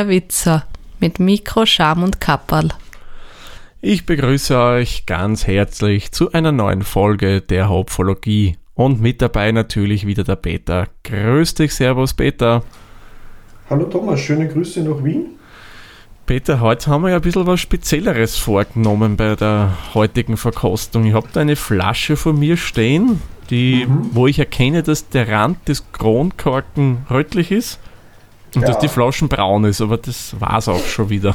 der 0.00 0.08
Witzer 0.08 0.64
mit 0.98 1.20
Mikro, 1.20 1.66
Scham 1.66 2.02
und 2.02 2.22
Kapperl. 2.22 2.70
Ich 3.82 4.06
begrüße 4.06 4.58
euch 4.58 5.04
ganz 5.04 5.46
herzlich 5.46 6.10
zu 6.10 6.32
einer 6.32 6.52
neuen 6.52 6.82
Folge 6.82 7.42
der 7.42 7.68
Hopfologie 7.68 8.56
und 8.74 9.02
mit 9.02 9.20
dabei 9.20 9.52
natürlich 9.52 10.06
wieder 10.06 10.24
der 10.24 10.36
Peter. 10.36 10.88
Grüß 11.04 11.52
dich, 11.52 11.74
Servus 11.74 12.14
Peter. 12.14 12.62
Hallo 13.68 13.84
Thomas, 13.84 14.20
schöne 14.20 14.48
Grüße 14.48 14.80
nach 14.80 15.04
Wien. 15.04 15.38
Peter, 16.24 16.60
heute 16.60 16.86
haben 16.90 17.02
wir 17.02 17.10
ja 17.10 17.16
ein 17.16 17.22
bisschen 17.22 17.46
was 17.46 17.60
Spezielleres 17.60 18.36
vorgenommen 18.36 19.18
bei 19.18 19.36
der 19.36 19.76
heutigen 19.92 20.38
Verkostung. 20.38 21.04
Ich 21.04 21.12
habe 21.12 21.28
da 21.30 21.40
eine 21.40 21.56
Flasche 21.56 22.16
vor 22.16 22.32
mir 22.32 22.56
stehen, 22.56 23.20
die, 23.50 23.84
mhm. 23.84 24.08
wo 24.12 24.26
ich 24.26 24.38
erkenne, 24.38 24.82
dass 24.82 25.10
der 25.10 25.28
Rand 25.28 25.68
des 25.68 25.92
Kronkorken 25.92 27.04
rötlich 27.10 27.50
ist 27.50 27.80
und 28.54 28.62
ja. 28.62 28.68
dass 28.68 28.78
die 28.78 28.88
Flaschen 28.88 29.28
braun 29.28 29.64
ist, 29.64 29.80
aber 29.80 29.96
das 29.96 30.34
war 30.38 30.58
es 30.58 30.68
auch 30.68 30.84
schon 30.84 31.08
wieder. 31.08 31.34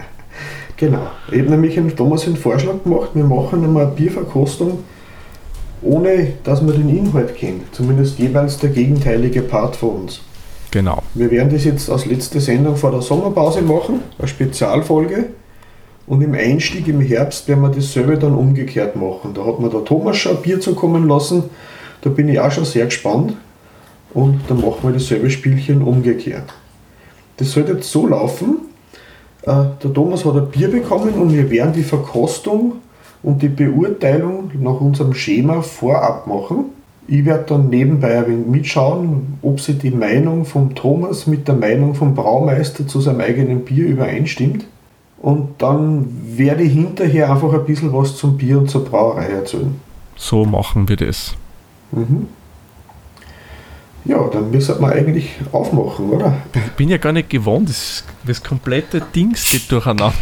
genau. 0.76 1.06
Ich 1.30 1.38
habe 1.38 1.50
nämlich 1.50 1.78
einen 1.78 1.94
Thomas 1.96 2.26
einen 2.26 2.36
Vorschlag 2.36 2.82
gemacht, 2.82 3.10
wir 3.14 3.24
machen 3.24 3.64
einmal 3.64 3.86
eine 3.86 3.94
Bierverkostung, 3.94 4.84
ohne 5.82 6.34
dass 6.44 6.62
man 6.62 6.74
den 6.74 6.96
Inhalt 6.96 7.36
kennt. 7.36 7.74
Zumindest 7.74 8.18
jeweils 8.18 8.58
der 8.58 8.70
gegenteilige 8.70 9.42
Part 9.42 9.76
von 9.76 9.90
uns. 9.90 10.20
Genau. 10.70 11.02
Wir 11.14 11.30
werden 11.30 11.52
das 11.52 11.64
jetzt 11.64 11.88
als 11.88 12.04
letzte 12.04 12.40
Sendung 12.40 12.76
vor 12.76 12.90
der 12.90 13.00
Sommerpause 13.00 13.62
machen, 13.62 14.00
eine 14.18 14.28
Spezialfolge. 14.28 15.26
Und 16.06 16.20
im 16.20 16.34
Einstieg 16.34 16.88
im 16.88 17.00
Herbst 17.00 17.48
werden 17.48 17.62
wir 17.62 17.70
dasselbe 17.70 18.18
dann 18.18 18.34
umgekehrt 18.34 18.96
machen. 18.96 19.32
Da 19.34 19.46
hat 19.46 19.60
mir 19.60 19.70
der 19.70 19.84
Thomas 19.84 20.16
schon 20.16 20.36
ein 20.36 20.42
Bier 20.42 20.60
zukommen 20.60 21.08
lassen. 21.08 21.44
Da 22.02 22.10
bin 22.10 22.28
ich 22.28 22.38
auch 22.40 22.50
schon 22.50 22.64
sehr 22.64 22.86
gespannt. 22.86 23.36
Und 24.14 24.40
dann 24.48 24.60
machen 24.60 24.78
wir 24.82 24.92
dasselbe 24.92 25.28
Spielchen 25.28 25.82
umgekehrt. 25.82 26.54
Das 27.36 27.50
soll 27.50 27.66
jetzt 27.68 27.90
so 27.90 28.06
laufen. 28.06 28.58
Äh, 29.42 29.64
der 29.82 29.92
Thomas 29.92 30.24
hat 30.24 30.36
ein 30.36 30.48
Bier 30.48 30.70
bekommen 30.70 31.14
und 31.14 31.32
wir 31.32 31.50
werden 31.50 31.72
die 31.72 31.82
Verkostung 31.82 32.74
und 33.22 33.42
die 33.42 33.48
Beurteilung 33.48 34.50
nach 34.60 34.80
unserem 34.80 35.14
Schema 35.14 35.62
vorab 35.62 36.26
machen. 36.26 36.66
Ich 37.06 37.24
werde 37.24 37.44
dann 37.48 37.68
nebenbei 37.68 38.18
ein 38.18 38.28
wenig 38.28 38.46
mitschauen, 38.46 39.38
ob 39.42 39.60
sich 39.60 39.78
die 39.78 39.90
Meinung 39.90 40.46
von 40.46 40.74
Thomas 40.74 41.26
mit 41.26 41.48
der 41.48 41.54
Meinung 41.54 41.94
vom 41.94 42.14
Braumeister 42.14 42.86
zu 42.86 43.00
seinem 43.00 43.20
eigenen 43.20 43.64
Bier 43.64 43.86
übereinstimmt. 43.88 44.64
Und 45.20 45.54
dann 45.58 46.06
werde 46.36 46.62
ich 46.62 46.72
hinterher 46.72 47.30
einfach 47.30 47.52
ein 47.52 47.64
bisschen 47.64 47.92
was 47.92 48.16
zum 48.16 48.36
Bier 48.36 48.58
und 48.58 48.70
zur 48.70 48.84
Brauerei 48.84 49.26
erzählen. 49.26 49.80
So 50.16 50.44
machen 50.44 50.88
wir 50.88 50.96
das. 50.96 51.34
Mhm. 51.92 52.28
Ja, 54.04 54.28
dann 54.28 54.50
müssen 54.50 54.80
wir 54.80 54.88
eigentlich 54.92 55.30
aufmachen, 55.52 56.10
oder? 56.10 56.36
Ich 56.54 56.72
bin 56.72 56.90
ja 56.90 56.98
gar 56.98 57.12
nicht 57.12 57.30
gewohnt, 57.30 57.70
das, 57.70 58.04
das 58.26 58.42
komplette 58.42 59.00
Dings 59.00 59.50
geht 59.50 59.70
durcheinander. 59.72 60.12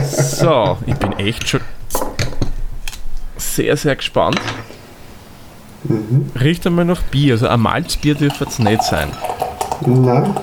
So, 0.00 0.78
ich 0.86 0.94
bin 0.94 1.12
echt 1.14 1.48
schon 1.48 1.60
sehr, 3.36 3.76
sehr 3.76 3.96
gespannt. 3.96 4.40
Mhm. 5.84 6.30
Riecht 6.40 6.66
einmal 6.66 6.84
nach 6.84 7.02
Bier. 7.02 7.34
Also 7.34 7.48
ein 7.48 7.60
Malzbier 7.60 8.14
dürfte 8.14 8.44
es 8.44 8.58
nicht 8.58 8.82
sein. 8.84 9.10
Nein. 9.84 10.34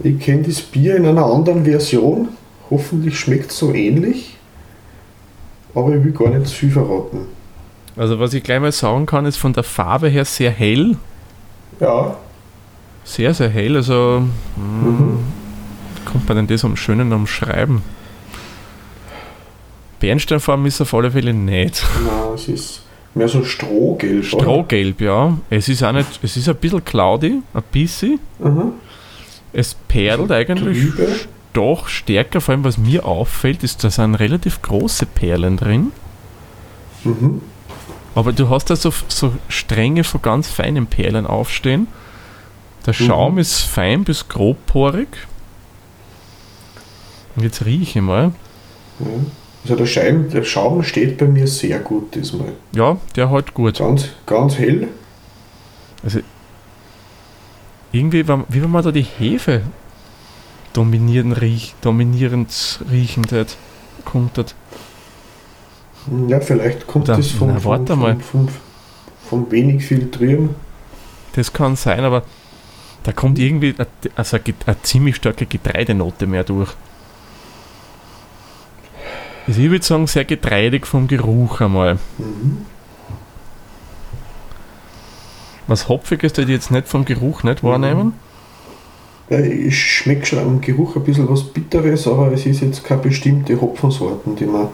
Ich 0.00 0.18
kenne 0.20 0.42
das 0.42 0.60
Bier 0.60 0.96
in 0.96 1.06
einer 1.06 1.24
anderen 1.24 1.64
Version. 1.64 2.28
Hoffentlich 2.70 3.18
schmeckt 3.18 3.50
es 3.50 3.58
so 3.58 3.72
ähnlich. 3.72 4.36
Aber 5.74 5.94
ich 5.94 6.04
will 6.04 6.12
gar 6.12 6.30
nicht 6.30 6.46
zu 6.46 6.54
viel 6.54 6.70
verraten. 6.70 7.26
Also 7.96 8.18
was 8.18 8.34
ich 8.34 8.42
gleich 8.42 8.60
mal 8.60 8.72
sagen 8.72 9.06
kann, 9.06 9.24
ist 9.26 9.36
von 9.36 9.52
der 9.52 9.62
Farbe 9.62 10.08
her 10.08 10.24
sehr 10.24 10.50
hell. 10.50 10.96
Ja. 11.80 12.16
Sehr, 13.04 13.34
sehr 13.34 13.48
hell. 13.48 13.76
Also 13.76 14.22
hm, 14.56 14.84
mhm. 14.84 15.18
kommt 16.04 16.28
man 16.28 16.38
denn 16.38 16.46
das 16.46 16.64
am 16.64 16.76
schönen 16.76 17.12
umschreiben? 17.12 17.82
Bernsteinfarben 20.00 20.66
ist 20.66 20.80
auf 20.80 20.92
alle 20.92 21.10
Fälle 21.10 21.32
nicht. 21.32 21.84
Nein, 22.04 22.34
es 22.34 22.48
ist 22.48 22.82
mehr 23.14 23.28
so 23.28 23.44
Strohgelb. 23.44 24.24
Strohgelb, 24.24 24.96
oder? 24.96 25.06
ja. 25.06 25.38
Es 25.50 25.68
ist 25.68 25.82
auch 25.82 25.92
nicht, 25.92 26.18
es 26.22 26.36
ist 26.36 26.48
ein 26.48 26.56
bisschen 26.56 26.84
cloudy, 26.84 27.42
ein 27.54 27.62
bisschen. 27.70 28.18
Mhm. 28.38 28.72
Es 29.52 29.74
perlt 29.74 30.28
so 30.28 30.34
eigentlich 30.34 30.90
trübe. 30.94 31.14
doch 31.52 31.86
stärker, 31.86 32.40
vor 32.40 32.52
allem 32.52 32.64
was 32.64 32.76
mir 32.76 33.06
auffällt, 33.06 33.62
ist, 33.62 33.84
da 33.84 33.90
sind 33.90 34.16
relativ 34.16 34.60
große 34.62 35.06
Perlen 35.06 35.56
drin. 35.56 35.92
Mhm. 37.04 37.40
Aber 38.14 38.32
du 38.32 38.48
hast 38.48 38.70
da 38.70 38.76
so, 38.76 38.92
so 39.08 39.32
Stränge 39.48 40.04
von 40.04 40.22
ganz 40.22 40.48
feinen 40.48 40.86
Perlen 40.86 41.26
aufstehen. 41.26 41.88
Der 42.86 42.92
Schaum 42.92 43.34
mhm. 43.34 43.38
ist 43.40 43.62
fein 43.62 44.04
bis 44.04 44.28
grobporig. 44.28 45.08
Und 47.34 47.42
jetzt 47.42 47.64
rieche 47.64 47.98
ich 47.98 48.04
mal. 48.04 48.28
Mhm. 48.98 49.30
Also 49.64 49.76
der, 49.76 49.86
Schein, 49.86 50.28
der 50.28 50.44
Schaum 50.44 50.82
steht 50.82 51.16
bei 51.16 51.26
mir 51.26 51.46
sehr 51.46 51.78
gut 51.78 52.14
diesmal. 52.14 52.52
Ja, 52.72 52.98
der 53.16 53.30
halt 53.30 53.54
gut. 53.54 53.78
Ganz, 53.78 54.10
ganz 54.26 54.58
hell. 54.58 54.88
Also 56.02 56.20
irgendwie, 57.90 58.28
wie 58.28 58.62
wenn 58.62 58.70
man 58.70 58.84
da 58.84 58.92
die 58.92 59.06
Hefe 59.18 59.62
dominierend, 60.74 61.40
riech, 61.40 61.74
dominierend 61.80 62.80
riechend 62.90 63.32
hat, 63.32 63.56
kommt 64.04 64.36
das. 64.36 64.54
Ja, 66.28 66.40
vielleicht 66.40 66.86
kommt 66.86 67.08
Oder, 67.08 67.16
das 67.16 67.30
vom, 67.30 67.48
na, 67.48 67.60
vom, 67.60 67.86
vom, 67.86 68.20
vom, 68.20 68.48
vom, 69.28 69.50
wenig 69.50 69.84
Filtrieren. 69.84 70.50
Das 71.34 71.52
kann 71.52 71.76
sein, 71.76 72.00
aber 72.04 72.22
da 73.04 73.12
kommt 73.12 73.38
irgendwie 73.38 73.74
also 74.14 74.36
eine, 74.36 74.54
eine 74.66 74.82
ziemlich 74.82 75.16
starke 75.16 75.46
Getreidenote 75.46 76.26
mehr 76.26 76.44
durch. 76.44 76.70
Also 79.46 79.60
ich 79.60 79.70
würde 79.70 79.84
sagen, 79.84 80.06
sehr 80.06 80.24
getreidig 80.24 80.86
vom 80.86 81.06
Geruch 81.06 81.60
einmal. 81.60 81.98
Mhm. 82.18 82.66
Was 85.66 85.88
Hopfiges, 85.88 86.32
das 86.34 86.44
ich 86.44 86.50
jetzt 86.50 86.70
nicht 86.70 86.88
vom 86.88 87.04
Geruch 87.04 87.42
nicht 87.42 87.62
mhm. 87.62 87.68
wahrnehmen? 87.68 88.12
Ja, 89.30 89.40
ich 89.40 89.78
schmecke 89.78 90.26
schon 90.26 90.38
am 90.38 90.60
Geruch 90.60 90.96
ein 90.96 91.04
bisschen 91.04 91.28
was 91.28 91.44
Bitteres, 91.44 92.06
aber 92.06 92.30
es 92.32 92.44
ist 92.44 92.60
jetzt 92.60 92.84
keine 92.84 93.00
bestimmte 93.00 93.58
Hopfensorten, 93.58 94.36
die 94.36 94.44
man. 94.44 94.68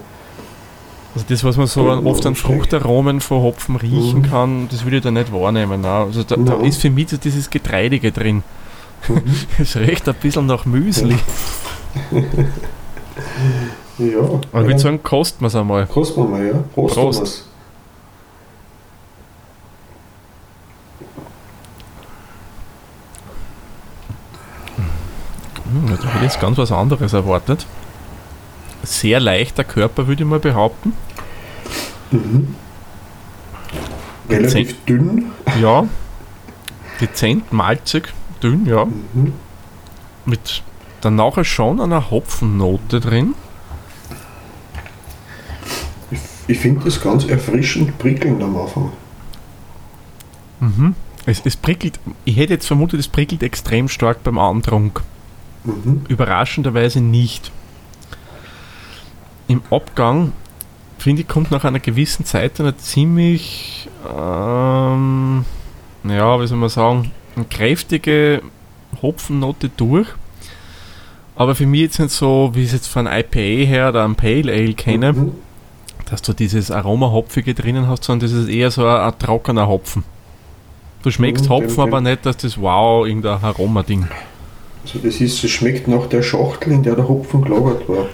Also 1.14 1.26
das, 1.28 1.42
was 1.42 1.56
man 1.56 1.66
so 1.66 1.88
oft 1.88 2.24
an 2.24 2.36
Fruchtaromen 2.36 3.20
von 3.20 3.42
Hopfen 3.42 3.76
riechen 3.76 4.20
mhm. 4.20 4.30
kann, 4.30 4.68
das 4.70 4.84
würde 4.84 4.98
ich 4.98 5.02
da 5.02 5.10
nicht 5.10 5.32
wahrnehmen. 5.32 5.80
Nein. 5.80 6.06
Also 6.06 6.22
da, 6.22 6.36
da, 6.36 6.54
ist 6.62 6.80
für 6.80 6.90
mich 6.90 7.08
so 7.08 7.16
dieses 7.16 7.50
Getreidige 7.50 8.12
drin. 8.12 8.44
Mhm. 9.08 9.22
es 9.58 9.76
riecht 9.76 10.08
ein 10.08 10.14
bisschen 10.14 10.46
nach 10.46 10.64
Müsli. 10.66 11.16
Ja. 12.12 12.22
Ja. 14.00 14.20
Aber 14.52 14.62
ich 14.62 14.68
würde 14.68 14.78
sagen, 14.78 15.02
kosten 15.02 15.42
wir 15.42 15.48
es 15.48 15.54
einmal. 15.54 15.86
Kosten 15.86 16.22
wir 16.22 16.28
mal, 16.28 16.46
ja. 16.46 16.54
Prost. 16.74 16.94
Prost. 16.94 17.44
Hm, 25.70 25.84
ich 25.94 26.14
hätte 26.14 26.24
jetzt 26.24 26.40
ganz 26.40 26.56
was 26.56 26.72
anderes 26.72 27.12
erwartet. 27.12 27.66
Sehr 28.82 29.20
leichter 29.20 29.64
Körper, 29.64 30.06
würde 30.06 30.22
ich 30.22 30.28
mal 30.28 30.38
behaupten. 30.38 30.92
Mhm. 32.10 32.54
Relativ 34.28 34.68
Dezent, 34.68 34.88
dünn. 34.88 35.30
Ja. 35.60 35.86
Dezent, 37.00 37.52
malzig, 37.52 38.12
dünn, 38.42 38.66
ja. 38.66 38.84
Mhm. 38.84 39.32
Mit 40.24 40.62
dann 41.00 41.16
nachher 41.16 41.44
schon 41.44 41.80
einer 41.80 42.10
Hopfennote 42.10 43.00
drin. 43.00 43.34
Ich 46.46 46.58
finde 46.58 46.84
das 46.84 47.00
ganz 47.00 47.24
erfrischend 47.24 47.98
prickelnd 47.98 48.42
am 48.42 48.56
Anfang. 48.56 48.92
Mhm. 50.60 50.94
Es, 51.26 51.40
es 51.44 51.56
prickelt, 51.56 51.98
ich 52.24 52.36
hätte 52.36 52.54
jetzt 52.54 52.66
vermutet, 52.66 53.00
es 53.00 53.08
prickelt 53.08 53.42
extrem 53.42 53.88
stark 53.88 54.22
beim 54.24 54.38
Antrunk. 54.38 55.02
Mhm. 55.64 56.02
Überraschenderweise 56.08 57.00
nicht. 57.00 57.52
Im 59.50 59.62
Abgang, 59.70 60.32
finde 60.98 61.22
ich, 61.22 61.28
kommt 61.28 61.50
nach 61.50 61.64
einer 61.64 61.80
gewissen 61.80 62.24
Zeit 62.24 62.60
eine 62.60 62.76
ziemlich, 62.76 63.88
ähm, 64.08 65.44
ja, 66.04 66.40
wie 66.40 66.46
soll 66.46 66.58
man 66.58 66.68
sagen, 66.68 67.10
eine 67.34 67.46
kräftige 67.46 68.42
Hopfennote 69.02 69.70
durch. 69.76 70.06
Aber 71.34 71.54
für 71.54 71.66
mich 71.66 71.80
jetzt 71.80 71.98
nicht 71.98 72.12
so, 72.12 72.50
wie 72.54 72.60
ich 72.60 72.66
es 72.66 72.72
jetzt 72.72 72.86
von 72.86 73.06
IPA 73.06 73.66
her 73.66 73.88
oder 73.88 74.04
einem 74.04 74.14
Pale 74.14 74.52
Ale 74.52 74.74
kenne. 74.74 75.12
Mhm 75.12 75.32
dass 76.10 76.22
du 76.22 76.32
dieses 76.32 76.70
Aroma-Hopfige 76.70 77.54
drinnen 77.54 77.86
hast, 77.86 78.04
sondern 78.04 78.28
das 78.28 78.36
ist 78.36 78.48
eher 78.48 78.70
so 78.70 78.84
ein, 78.84 78.96
ein 78.96 79.18
trockener 79.18 79.68
Hopfen. 79.68 80.02
Du 81.02 81.10
schmeckst 81.10 81.44
mhm, 81.44 81.50
Hopfen, 81.50 81.80
aber 81.80 82.00
nicht, 82.00 82.26
dass 82.26 82.36
das 82.36 82.60
wow, 82.60 83.06
irgendein 83.06 83.42
Aroma-Ding. 83.42 84.08
Also 84.82 84.98
das 84.98 85.20
ist, 85.20 85.44
es 85.44 85.50
schmeckt 85.50 85.88
nach 85.88 86.06
der 86.08 86.22
Schachtel, 86.22 86.72
in 86.72 86.82
der 86.82 86.96
der 86.96 87.08
Hopfen 87.08 87.42
gelagert 87.42 87.88
war. 87.88 88.06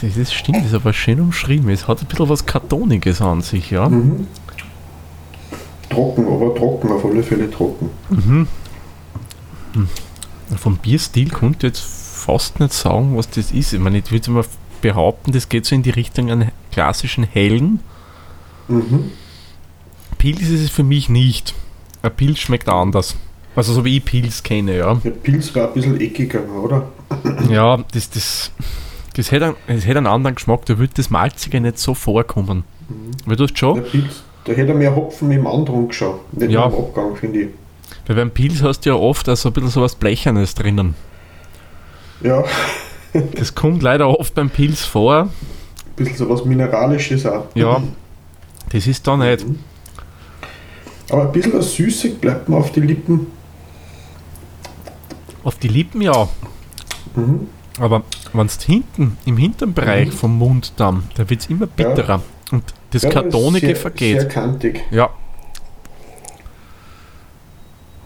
Das, 0.00 0.32
stimmt, 0.32 0.58
das 0.58 0.66
ist 0.66 0.74
aber 0.74 0.92
schön 0.92 1.20
umschrieben. 1.20 1.68
Es 1.70 1.88
hat 1.88 2.00
ein 2.00 2.06
bisschen 2.06 2.28
was 2.28 2.44
Kartoniges 2.44 3.20
an 3.22 3.40
sich, 3.42 3.70
ja. 3.70 3.88
Mhm. 3.88 4.26
trocken, 5.88 6.26
aber 6.26 6.54
trocken, 6.54 6.90
auf 6.90 7.04
alle 7.04 7.22
Fälle 7.22 7.50
trocken. 7.50 7.90
Mhm. 8.10 8.48
Hm. 9.74 9.88
Vom 10.56 10.76
Bierstil 10.76 11.30
konnte 11.30 11.66
ich 11.66 11.74
jetzt 11.74 11.80
fast 11.80 12.60
nicht 12.60 12.72
sagen, 12.72 13.16
was 13.16 13.30
das 13.30 13.52
ist. 13.52 13.72
Ich 13.72 13.80
meine, 13.80 13.98
ich 13.98 14.10
würde 14.10 14.30
mal 14.30 14.44
behaupten, 14.80 15.32
das 15.32 15.48
geht 15.48 15.66
so 15.66 15.74
in 15.74 15.82
die 15.82 15.90
Richtung 15.90 16.30
einen 16.30 16.50
klassischen 16.70 17.24
hellen. 17.24 17.80
Mhm. 18.68 19.10
Pilz 20.18 20.42
ist 20.42 20.60
es 20.60 20.70
für 20.70 20.84
mich 20.84 21.08
nicht. 21.08 21.54
Ein 22.02 22.14
Pilz 22.14 22.38
schmeckt 22.38 22.68
anders. 22.68 23.16
Also 23.56 23.72
so 23.72 23.84
wie 23.84 23.98
ich 23.98 24.04
Pilz 24.04 24.42
kenne, 24.42 24.76
ja. 24.76 24.94
Der 24.96 25.10
Pilz 25.10 25.54
war 25.54 25.68
ein 25.68 25.74
bisschen 25.74 26.00
eckiger, 26.00 26.42
oder? 26.48 26.88
Ja, 27.48 27.78
das, 27.92 28.10
das, 28.10 28.50
das, 29.14 29.30
hätte, 29.30 29.46
einen, 29.46 29.56
das 29.66 29.86
hätte 29.86 29.98
einen 29.98 30.06
anderen 30.06 30.34
Geschmack, 30.36 30.64
da 30.66 30.78
würde 30.78 30.92
das 30.96 31.10
Malzige 31.10 31.60
nicht 31.60 31.78
so 31.78 31.94
vorkommen. 31.94 32.64
Mhm. 32.88 33.10
Weil 33.26 33.36
du 33.36 33.44
hast 33.44 33.58
schon, 33.58 33.74
Der 33.76 33.82
Pilz, 33.82 34.22
da 34.44 34.52
hätte 34.52 34.72
er 34.72 34.74
mehr 34.74 34.94
Hopfen 34.94 35.30
im 35.30 35.46
Andrang 35.46 35.90
schon, 35.92 36.16
nicht 36.32 36.50
Ja. 36.50 36.66
im 36.66 36.74
Abgang, 36.74 37.16
finde 37.16 37.40
ich. 37.42 37.48
weil 38.06 38.16
beim 38.16 38.30
Pilz 38.30 38.62
hast 38.62 38.80
du 38.84 38.90
ja 38.90 38.96
oft 38.96 39.28
also 39.28 39.48
ein 39.48 39.52
bisschen 39.52 39.70
so 39.70 39.80
was 39.82 39.94
Blechernes 39.94 40.54
drinnen. 40.54 40.94
Ja, 42.20 42.44
Das 43.36 43.54
kommt 43.54 43.82
leider 43.82 44.08
oft 44.18 44.34
beim 44.34 44.50
Pilz 44.50 44.84
vor. 44.84 45.22
ein 45.22 45.30
bisschen 45.96 46.16
so 46.16 46.28
was 46.28 46.44
Mineralisches 46.44 47.24
auch. 47.26 47.46
Ja, 47.54 47.82
das 48.70 48.86
ist 48.86 49.06
da 49.06 49.16
nicht. 49.16 49.46
Mhm. 49.46 49.58
Aber 51.10 51.22
ein 51.26 51.32
bisschen 51.32 51.52
was 51.54 51.74
Süßig 51.74 52.18
bleibt 52.20 52.48
mir 52.48 52.56
auf 52.56 52.72
die 52.72 52.80
Lippen. 52.80 53.26
Auf 55.44 55.56
die 55.58 55.68
Lippen 55.68 56.00
ja, 56.02 56.28
Mhm. 57.14 57.46
Aber 57.78 58.02
wenn 58.32 58.46
es 58.46 58.60
hinten, 58.62 59.16
im 59.24 59.36
hinteren 59.36 59.74
Bereich 59.74 60.08
Mhm. 60.08 60.12
vom 60.12 60.38
Mund 60.38 60.72
dann, 60.76 61.04
da 61.16 61.28
wird 61.28 61.40
es 61.40 61.46
immer 61.48 61.66
bitterer. 61.66 62.22
Und 62.52 62.62
das 62.90 63.02
Ja, 63.02 63.10
Kartonige 63.10 63.66
sehr, 63.68 63.76
vergeht. 63.76 64.20
Sehr 64.20 64.28
kantig. 64.28 64.82
Ja. 64.90 65.10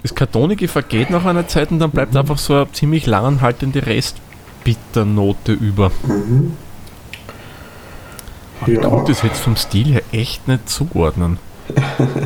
Das 0.02 0.14
Kartonige 0.14 0.68
vergeht 0.68 1.10
nach 1.10 1.24
einer 1.24 1.46
Zeit 1.48 1.70
und 1.70 1.80
dann 1.80 1.90
bleibt 1.90 2.12
Mhm. 2.12 2.18
einfach 2.20 2.38
so 2.38 2.54
eine 2.54 2.72
ziemlich 2.72 3.06
langanhaltende 3.06 3.84
Restbitternote 3.84 5.52
über. 5.52 5.90
Mhm. 6.04 6.56
Aber 8.60 8.72
ich 8.72 8.78
Ja. 8.78 8.88
konnte 8.88 9.12
das 9.12 9.22
jetzt 9.22 9.40
vom 9.40 9.56
Stil 9.56 9.86
her 9.92 10.02
echt 10.12 10.48
nicht 10.48 10.68
zuordnen. 10.68 11.38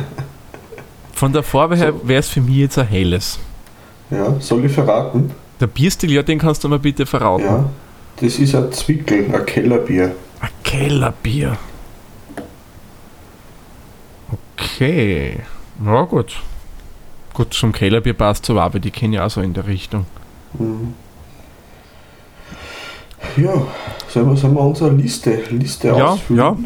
Von 1.13 1.33
der 1.33 1.43
Farbe 1.43 1.75
her 1.75 1.93
wäre 2.03 2.19
es 2.19 2.29
für 2.29 2.41
mich 2.41 2.55
jetzt 2.55 2.77
ein 2.77 2.87
helles. 2.87 3.39
Ja, 4.09 4.39
soll 4.39 4.65
ich 4.65 4.71
verraten? 4.71 5.31
Der 5.63 5.67
Bierstil, 5.67 6.11
ja, 6.11 6.21
den 6.23 6.39
kannst 6.39 6.61
du 6.65 6.67
mir 6.67 6.77
bitte 6.77 7.05
verraten. 7.05 7.45
Ja, 7.45 7.69
das 8.17 8.37
ist 8.37 8.53
ein 8.53 8.69
Zwickel, 8.73 9.33
ein 9.33 9.45
Kellerbier. 9.45 10.13
Ein 10.41 10.49
Kellerbier. 10.61 11.57
Okay. 14.57 15.39
Na 15.79 16.01
gut. 16.01 16.35
Gut, 17.33 17.53
zum 17.53 17.71
Kellerbier 17.71 18.13
passt 18.13 18.45
so 18.45 18.59
aber 18.59 18.79
die 18.79 18.91
kenne 18.91 19.15
ich 19.15 19.21
auch 19.21 19.29
so 19.29 19.39
in 19.39 19.53
der 19.53 19.65
Richtung. 19.65 20.05
Mhm. 20.59 20.95
Ja, 23.37 23.53
sollen 24.09 24.27
wir, 24.31 24.35
sollen 24.35 24.55
wir 24.55 24.61
unsere 24.63 24.89
Liste, 24.89 25.43
Liste 25.49 25.87
Ja, 25.87 26.07
ausfüllen? 26.07 26.39
ja. 26.39 26.57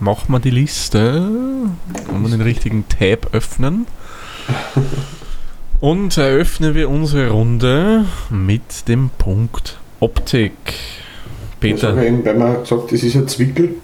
Machen 0.00 0.30
wir 0.30 0.38
die 0.38 0.50
Liste. 0.50 1.30
Kann 2.08 2.20
man 2.20 2.30
den 2.30 2.42
richtigen 2.42 2.84
Tab 2.90 3.32
öffnen. 3.32 3.86
Und 5.84 6.16
eröffnen 6.16 6.74
wir 6.74 6.88
unsere 6.88 7.28
Runde 7.28 8.06
mit 8.30 8.88
dem 8.88 9.10
Punkt 9.18 9.78
Optik. 10.00 10.54
Peter, 11.60 12.02
eben, 12.02 12.24
weil 12.24 12.38
man 12.38 12.60
gesagt, 12.60 12.90
das 12.90 13.02
ist 13.02 13.14
ein 13.14 13.28
Zwickel. 13.28 13.74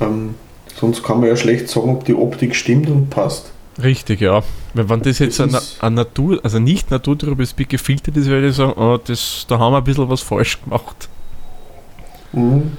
Ähm, 0.00 0.36
sonst 0.76 1.02
kann 1.02 1.18
man 1.18 1.28
ja 1.28 1.34
schlecht 1.34 1.68
sagen, 1.68 1.90
ob 1.90 2.04
die 2.04 2.14
Optik 2.14 2.54
stimmt 2.54 2.88
und 2.88 3.10
passt. 3.10 3.50
richtig, 3.82 4.20
ja. 4.20 4.44
Weil 4.74 4.88
wenn 4.88 5.02
das 5.02 5.18
jetzt 5.18 5.40
Das 5.40 5.78
ein, 5.80 5.94
Natur, 5.94 6.38
also 6.44 6.60
nicht 6.60 6.92
naturtrübes 6.92 7.54
Bier 7.54 7.66
gefiltert 7.66 8.16
ist, 8.16 8.28
würde 8.28 8.50
ich 8.50 8.54
sagen, 8.54 8.80
oh, 8.80 8.96
das, 9.04 9.46
da 9.48 9.58
haben 9.58 9.72
wir 9.72 9.78
ein 9.78 9.84
bisschen 9.84 10.08
was 10.08 10.20
falsch 10.20 10.62
gemacht. 10.62 11.08
Mhm. 12.30 12.76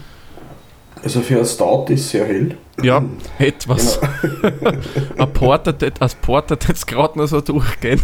Also 1.04 1.22
für 1.22 1.40
ein 1.40 1.46
Stout 1.46 1.86
ist 1.90 2.10
sehr 2.10 2.26
hell. 2.26 2.58
Ja, 2.82 3.04
etwas. 3.40 4.00
Genau. 4.22 4.72
Ein 5.18 5.34
Porter, 5.34 5.74
als 6.00 6.16
Porter 6.16 6.58
jetzt 6.68 6.86
gerade 6.88 7.18
noch 7.18 7.28
so 7.28 7.42
durchgehen. 7.42 8.02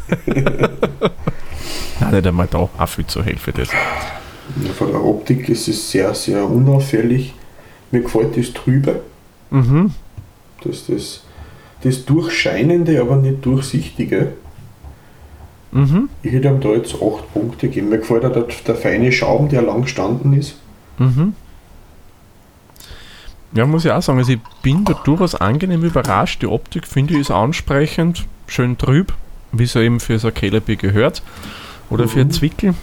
Nein, 1.99 2.11
nicht 2.11 2.27
einmal 2.27 2.47
da. 2.49 2.67
Auch 2.77 2.87
viel 2.87 3.05
zu 3.05 3.23
hell 3.23 3.37
für 3.37 3.51
das. 3.51 3.69
Ja, 3.71 4.71
Von 4.77 4.91
der 4.91 5.03
Optik 5.03 5.47
ist 5.49 5.67
es 5.67 5.91
sehr, 5.91 6.13
sehr 6.15 6.43
unauffällig. 6.49 7.33
Mir 7.91 8.01
gefällt 8.01 8.35
das 8.37 8.53
Trübe, 8.53 9.01
Mhm. 9.49 9.91
das, 10.63 10.87
das, 10.87 11.23
das 11.83 12.03
Durchscheinende, 12.05 12.99
aber 12.99 13.15
nicht 13.15 13.45
Durchsichtige. 13.45 14.33
Mhm. 15.71 16.09
Ich 16.23 16.33
hätte 16.33 16.49
ihm 16.49 16.59
da 16.59 16.69
jetzt 16.69 16.95
8 16.95 17.33
Punkte 17.33 17.67
gegeben. 17.67 17.89
Mir 17.89 17.99
gefällt 17.99 18.25
auch 18.25 18.33
der, 18.33 18.45
der 18.65 18.75
feine 18.75 19.11
Schaum, 19.11 19.47
der 19.49 19.61
lang 19.61 19.83
gestanden 19.83 20.33
ist. 20.33 20.55
Mhm. 20.97 21.33
Ja, 23.53 23.65
muss 23.65 23.85
ich 23.85 23.91
auch 23.91 24.01
sagen, 24.01 24.19
also 24.19 24.33
ich 24.33 24.39
bin 24.61 24.83
da 24.83 24.93
durchaus 24.93 25.35
angenehm 25.35 25.83
überrascht. 25.83 26.41
Die 26.41 26.47
Optik 26.47 26.85
finde 26.85 27.13
ich 27.13 27.21
ist 27.21 27.31
ansprechend, 27.31 28.25
schön 28.47 28.77
trüb, 28.77 29.13
wie 29.51 29.63
es 29.63 29.73
ja 29.73 29.81
eben 29.81 29.99
für 29.99 30.19
so 30.19 30.27
ein 30.27 30.33
Kellerbier 30.33 30.75
gehört. 30.75 31.23
Oder 31.89 32.07
für 32.07 32.19
ein 32.21 32.27
Mhm. 32.27 32.31
Zwickel. 32.31 32.73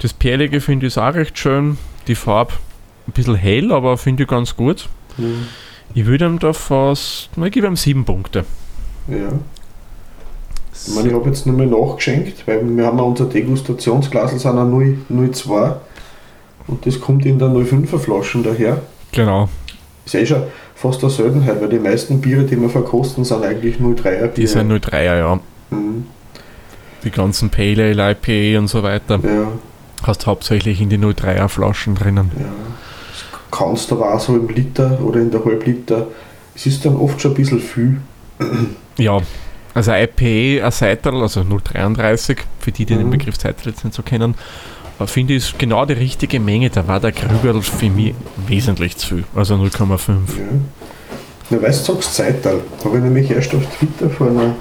Das 0.00 0.12
Perlige 0.12 0.60
finde 0.60 0.86
ich 0.86 0.98
auch 0.98 1.14
recht 1.14 1.38
schön. 1.38 1.78
Die 2.08 2.14
Farbe 2.14 2.54
ein 3.06 3.12
bisschen 3.12 3.36
hell, 3.36 3.72
aber 3.72 3.96
finde 3.96 4.24
ich 4.24 4.28
ganz 4.28 4.56
gut. 4.56 4.88
Ich 5.94 6.06
würde 6.06 6.26
ihm 6.26 6.38
da 6.38 6.52
fast, 6.52 7.30
na, 7.36 7.46
ich 7.46 7.52
gebe 7.52 7.66
ihm 7.66 7.76
sieben 7.76 8.04
Punkte. 8.04 8.44
Ja. 9.08 9.28
Ich 10.72 10.94
meine, 10.94 11.08
ich 11.08 11.14
habe 11.14 11.28
jetzt 11.28 11.46
nur 11.46 11.56
mal 11.56 11.66
nachgeschenkt, 11.66 12.46
weil 12.46 12.64
wir 12.76 12.86
haben 12.86 12.98
ja 12.98 13.04
unser 13.04 13.26
Degustationsglas 13.26 14.40
sind 14.40 14.54
0, 14.54 14.98
02 15.32 15.76
und 16.68 16.86
das 16.86 17.00
kommt 17.00 17.26
in 17.26 17.38
der 17.38 17.48
05er 17.48 17.98
Flaschen 17.98 18.42
daher. 18.42 18.80
Genau, 19.12 19.48
Ist 20.06 20.14
eh 20.14 20.26
schon 20.26 20.42
fast 20.74 21.02
eine 21.02 21.10
Seltenheit, 21.10 21.60
weil 21.60 21.68
die 21.68 21.78
meisten 21.78 22.20
Biere, 22.20 22.44
die 22.44 22.60
wir 22.60 22.68
verkosten, 22.70 23.24
sind 23.24 23.44
eigentlich 23.44 23.76
03er 23.76 24.28
die 24.28 24.40
Biere. 24.42 24.48
sind 24.48 24.72
03er, 24.72 25.18
ja. 25.18 25.40
Mhm. 25.70 26.06
Die 27.04 27.10
ganzen 27.10 27.50
Pale 27.50 27.90
Ale, 27.96 28.12
IPA 28.12 28.58
und 28.58 28.68
so 28.68 28.82
weiter. 28.82 29.20
Ja, 29.22 29.48
Hast 30.02 30.26
hauptsächlich 30.26 30.80
in 30.80 30.88
die 30.90 30.98
03er 30.98 31.48
Flaschen 31.48 31.94
drinnen. 31.94 32.30
ja. 32.38 32.44
Das 33.12 33.24
kannst 33.58 33.90
du 33.90 33.96
aber 33.96 34.14
auch 34.14 34.20
so 34.20 34.36
im 34.36 34.48
Liter 34.48 35.00
oder 35.02 35.20
in 35.20 35.30
der 35.30 35.44
Halbliter. 35.44 36.06
Es 36.54 36.66
ist 36.66 36.84
dann 36.84 36.96
oft 36.96 37.20
schon 37.20 37.32
ein 37.32 37.34
bisschen 37.34 37.60
viel. 37.60 38.00
Ja, 38.98 39.18
also 39.72 39.92
IPA, 39.92 40.66
ein 40.66 40.72
Seital, 40.72 41.22
also 41.22 41.42
033, 41.42 42.38
für 42.58 42.70
die, 42.70 42.84
die 42.84 42.96
den 42.96 43.06
Mhm. 43.06 43.10
Begriff 43.12 43.36
Seital 43.36 43.72
jetzt 43.72 43.82
nicht 43.84 43.94
so 43.94 44.02
kennen, 44.02 44.34
finde 45.06 45.34
ich 45.34 45.44
ist 45.44 45.58
genau 45.58 45.84
die 45.84 45.94
richtige 45.94 46.40
Menge. 46.40 46.70
Da 46.70 46.86
war 46.86 47.00
der 47.00 47.12
Krügerl 47.12 47.62
für 47.62 47.90
mich 47.90 48.14
wesentlich 48.46 48.96
zu 48.96 49.06
viel, 49.06 49.24
also 49.34 49.54
0,5. 49.54 50.08
Ja. 50.08 50.16
Na, 51.50 51.62
weißt 51.62 51.88
du, 51.88 51.94
sagst 51.94 52.14
Zeital. 52.14 52.60
Habe 52.84 52.98
ich 52.98 53.02
nämlich 53.02 53.30
erst 53.30 53.54
auf 53.54 53.62
Twitter 53.76 54.10
von 54.10 54.28
einer, 54.28 54.54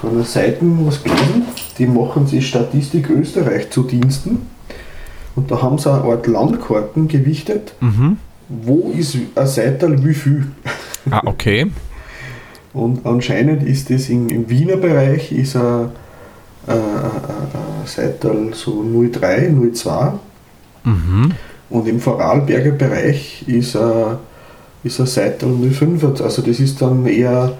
von 0.00 0.10
einer 0.10 0.24
Seite 0.24 0.60
was 0.62 1.02
gelesen. 1.02 1.46
Die 1.78 1.86
machen 1.86 2.26
sich 2.26 2.46
Statistik 2.46 3.10
Österreich 3.10 3.70
zu 3.70 3.82
Diensten. 3.82 4.46
Und 5.34 5.50
da 5.50 5.60
haben 5.60 5.78
sie 5.78 5.92
eine 5.92 6.04
Art 6.04 6.26
Landkarten 6.26 7.08
gewichtet. 7.08 7.74
Mhm. 7.80 8.18
Wo 8.48 8.92
ist 8.96 9.16
ein 9.34 9.46
Seital 9.46 10.04
wie 10.04 10.14
viel? 10.14 10.46
Ah, 11.10 11.22
okay. 11.24 11.70
Und 12.72 13.06
anscheinend 13.06 13.62
ist 13.62 13.90
das 13.90 14.08
im, 14.08 14.28
im 14.28 14.48
Wiener 14.48 14.76
Bereich 14.76 15.32
ist 15.32 15.56
ein, 15.56 15.90
äh, 16.66 16.72
ein, 16.72 16.76
ein 16.76 17.86
Seital 17.86 18.50
so 18.52 18.82
03, 18.82 19.52
02. 19.72 20.12
Mhm. 20.84 21.32
Und 21.70 21.88
im 21.88 22.00
Vorarlberger 22.00 22.72
Bereich 22.72 23.44
ist 23.48 23.76
ein, 23.76 24.16
ist 24.82 24.96
Seital 24.96 25.50
05. 25.50 26.04
Also 26.22 26.42
das 26.42 26.60
ist 26.60 26.80
dann 26.82 27.06
eher 27.06 27.52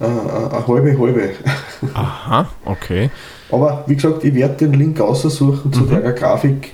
äh, 0.00 0.04
eine 0.04 0.66
halbe 0.66 0.98
halbe. 0.98 1.30
Aha, 1.94 2.48
okay. 2.64 3.10
Aber 3.50 3.84
wie 3.86 3.94
gesagt, 3.96 4.24
ich 4.24 4.34
werde 4.34 4.54
den 4.66 4.74
Link 4.74 5.00
aussuchen 5.00 5.72
zu 5.72 5.82
Mhm. 5.82 5.88
der 5.90 6.12
Grafik. 6.12 6.72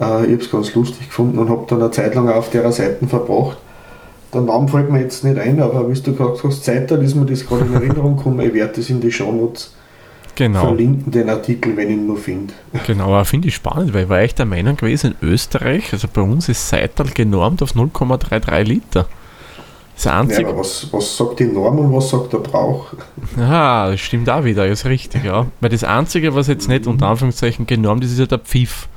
Äh, 0.00 0.26
ich 0.26 0.32
habe 0.32 0.42
es 0.42 0.50
ganz 0.50 0.74
lustig 0.74 1.08
gefunden 1.08 1.38
und 1.38 1.48
habe 1.50 1.64
dann 1.68 1.80
eine 1.82 1.90
Zeit 1.90 2.14
lang 2.14 2.28
auf 2.28 2.50
der 2.50 2.70
Seite 2.72 3.06
verbracht. 3.06 3.58
Der 4.32 4.40
Name 4.40 4.66
fällt 4.66 4.90
mir 4.90 5.00
jetzt 5.00 5.22
nicht 5.22 5.38
ein, 5.38 5.60
aber 5.60 5.88
wie 5.88 6.00
du 6.00 6.12
gerade 6.12 6.36
sagst, 6.36 6.64
Zeital 6.64 7.02
ist 7.04 7.14
mir 7.14 7.24
das 7.26 7.46
gerade 7.46 7.66
in 7.66 7.74
Erinnerung 7.74 8.16
gekommen. 8.16 8.40
Ich 8.40 8.52
werde 8.52 8.72
das 8.76 8.90
in 8.90 9.00
die 9.00 9.12
Shownotes 9.12 9.74
Genau, 10.36 10.60
verlinken, 10.60 11.12
den 11.12 11.28
Artikel, 11.28 11.76
wenn 11.76 11.88
ich 11.90 11.96
ihn 11.96 12.06
noch 12.06 12.18
finde. 12.18 12.52
genau. 12.86 13.06
aber 13.06 13.24
Finde 13.24 13.48
ich 13.48 13.54
spannend, 13.54 13.94
weil 13.94 14.04
ich 14.04 14.08
war 14.08 14.20
echt 14.20 14.38
der 14.38 14.46
Meinung 14.46 14.76
gewesen, 14.76 15.14
in 15.20 15.28
Österreich, 15.28 15.92
also 15.92 16.08
bei 16.12 16.22
uns 16.22 16.48
ist 16.48 16.68
Seital 16.68 17.06
genormt 17.14 17.62
auf 17.62 17.74
0,33 17.74 18.62
Liter. 18.62 19.06
Das 19.94 20.04
Ja, 20.04 20.12
aber 20.20 20.58
was, 20.58 20.92
was 20.92 21.16
sagt 21.16 21.38
die 21.38 21.44
Norm 21.44 21.78
und 21.78 21.94
was 21.94 22.10
sagt 22.10 22.32
der 22.32 22.38
Brauch? 22.38 22.86
Ah, 23.38 23.90
das 23.90 24.00
stimmt 24.00 24.28
auch 24.28 24.42
wieder, 24.44 24.66
ist 24.66 24.86
richtig, 24.86 25.22
ja. 25.24 25.46
Weil 25.60 25.70
das 25.70 25.84
Einzige, 25.84 26.34
was 26.34 26.48
jetzt 26.48 26.68
nicht 26.68 26.88
unter 26.88 27.06
Anführungszeichen 27.06 27.66
genormt 27.66 28.02
ist, 28.04 28.12
ist 28.12 28.18
ja 28.18 28.26
der 28.26 28.40
Pfiff. 28.40 28.88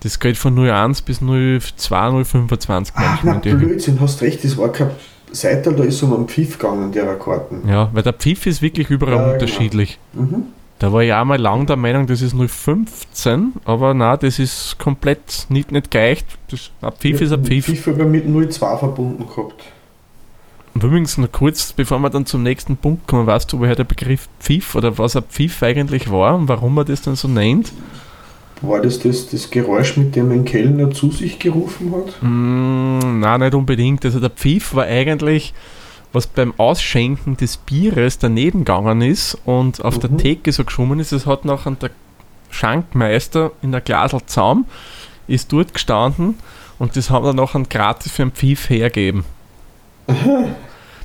Das 0.00 0.20
geht 0.20 0.36
von 0.36 0.56
0,1 0.56 1.04
bis 1.04 1.20
0,2, 1.20 1.90
0,25 1.90 2.92
Ach, 2.94 3.24
na. 3.24 3.32
Blödsinn, 3.34 4.00
hast 4.00 4.22
recht, 4.22 4.44
das 4.44 4.56
war 4.56 4.68
kein 4.68 4.90
Seitel, 5.32 5.74
da 5.74 5.82
ist 5.82 6.00
um 6.04 6.14
einen 6.14 6.28
Pfiff 6.28 6.56
gegangen, 6.58 6.92
derer 6.92 7.16
Karten. 7.16 7.68
Ja, 7.68 7.90
weil 7.92 8.04
der 8.04 8.12
Pfiff 8.12 8.46
ist 8.46 8.62
wirklich 8.62 8.90
überall 8.90 9.14
Ja, 9.14 9.22
genau. 9.22 9.32
unterschiedlich. 9.34 9.98
Mhm. 10.12 10.44
Da 10.78 10.92
war 10.92 11.02
ich 11.02 11.12
auch 11.12 11.24
mal 11.24 11.40
lang 11.40 11.66
der 11.66 11.76
Meinung, 11.76 12.06
das 12.06 12.22
ist 12.22 12.34
0,15, 12.34 13.48
aber 13.64 13.94
nein, 13.94 14.18
das 14.20 14.38
ist 14.38 14.78
komplett 14.78 15.46
nicht, 15.48 15.72
nicht 15.72 15.90
gleich. 15.90 16.24
Das, 16.50 16.70
ein 16.80 16.92
Pfiff 16.92 17.20
ist 17.20 17.32
ein 17.32 17.44
Pfiff. 17.44 17.66
Pfiff 17.66 17.86
habe 17.86 18.04
ich 18.04 18.08
mit 18.08 18.26
0,2 18.26 18.78
verbunden 18.78 19.26
gehabt. 19.26 19.64
Und 20.74 20.84
übrigens 20.84 21.18
noch 21.18 21.32
kurz, 21.32 21.72
bevor 21.72 21.98
wir 21.98 22.10
dann 22.10 22.26
zum 22.26 22.44
nächsten 22.44 22.76
Punkt 22.76 23.08
kommen, 23.08 23.26
weißt 23.26 23.52
du, 23.52 23.58
woher 23.58 23.74
der 23.74 23.82
Begriff 23.82 24.28
Pfiff 24.38 24.76
oder 24.76 24.96
was 24.96 25.16
ein 25.16 25.24
Pfiff 25.24 25.60
eigentlich 25.64 26.08
war 26.12 26.36
und 26.36 26.46
warum 26.46 26.76
man 26.76 26.86
das 26.86 27.02
dann 27.02 27.16
so 27.16 27.26
nennt? 27.26 27.72
War 28.62 28.80
das, 28.80 29.00
das 29.00 29.28
das 29.28 29.50
Geräusch, 29.50 29.96
mit 29.96 30.14
dem 30.14 30.30
ein 30.30 30.44
Kellner 30.44 30.92
zu 30.92 31.10
sich 31.10 31.40
gerufen 31.40 31.92
hat? 31.92 32.22
Mm, 32.22 33.20
nein, 33.20 33.40
nicht 33.40 33.54
unbedingt. 33.54 34.04
Also 34.04 34.20
der 34.20 34.30
Pfiff 34.30 34.74
war 34.74 34.84
eigentlich, 34.84 35.54
was 36.12 36.26
beim 36.26 36.54
Ausschenken 36.58 37.36
des 37.36 37.56
Bieres 37.58 38.18
daneben 38.18 38.60
gegangen 38.60 39.02
ist 39.02 39.36
und 39.44 39.84
auf 39.84 39.98
der 39.98 40.10
Mhm. 40.10 40.18
Theke 40.18 40.52
so 40.52 40.64
geschwommen 40.64 41.00
ist. 41.00 41.12
Es 41.12 41.26
hat 41.26 41.44
nachher 41.44 41.72
der 41.72 41.90
Schankmeister 42.50 43.52
in 43.62 43.72
der 43.72 43.80
Glasel 43.82 44.20
Zaum 44.26 44.66
ist 45.26 45.52
dort 45.52 45.74
gestanden 45.74 46.38
und 46.78 46.96
das 46.96 47.10
haben 47.10 47.24
wir 47.26 47.34
nachher 47.34 47.62
gratis 47.64 48.12
für 48.12 48.22
einen 48.22 48.32
Pfiff 48.32 48.70
hergeben. 48.70 49.24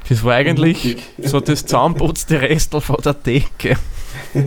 Das 0.10 0.22
war 0.25 0.33
eigentlich 0.33 1.01
so 1.17 1.39
das 1.39 1.65
zahnputzte 1.65 2.41
Restel 2.41 2.81
von 2.81 2.98
der 3.05 3.24
Theke. 3.24 3.77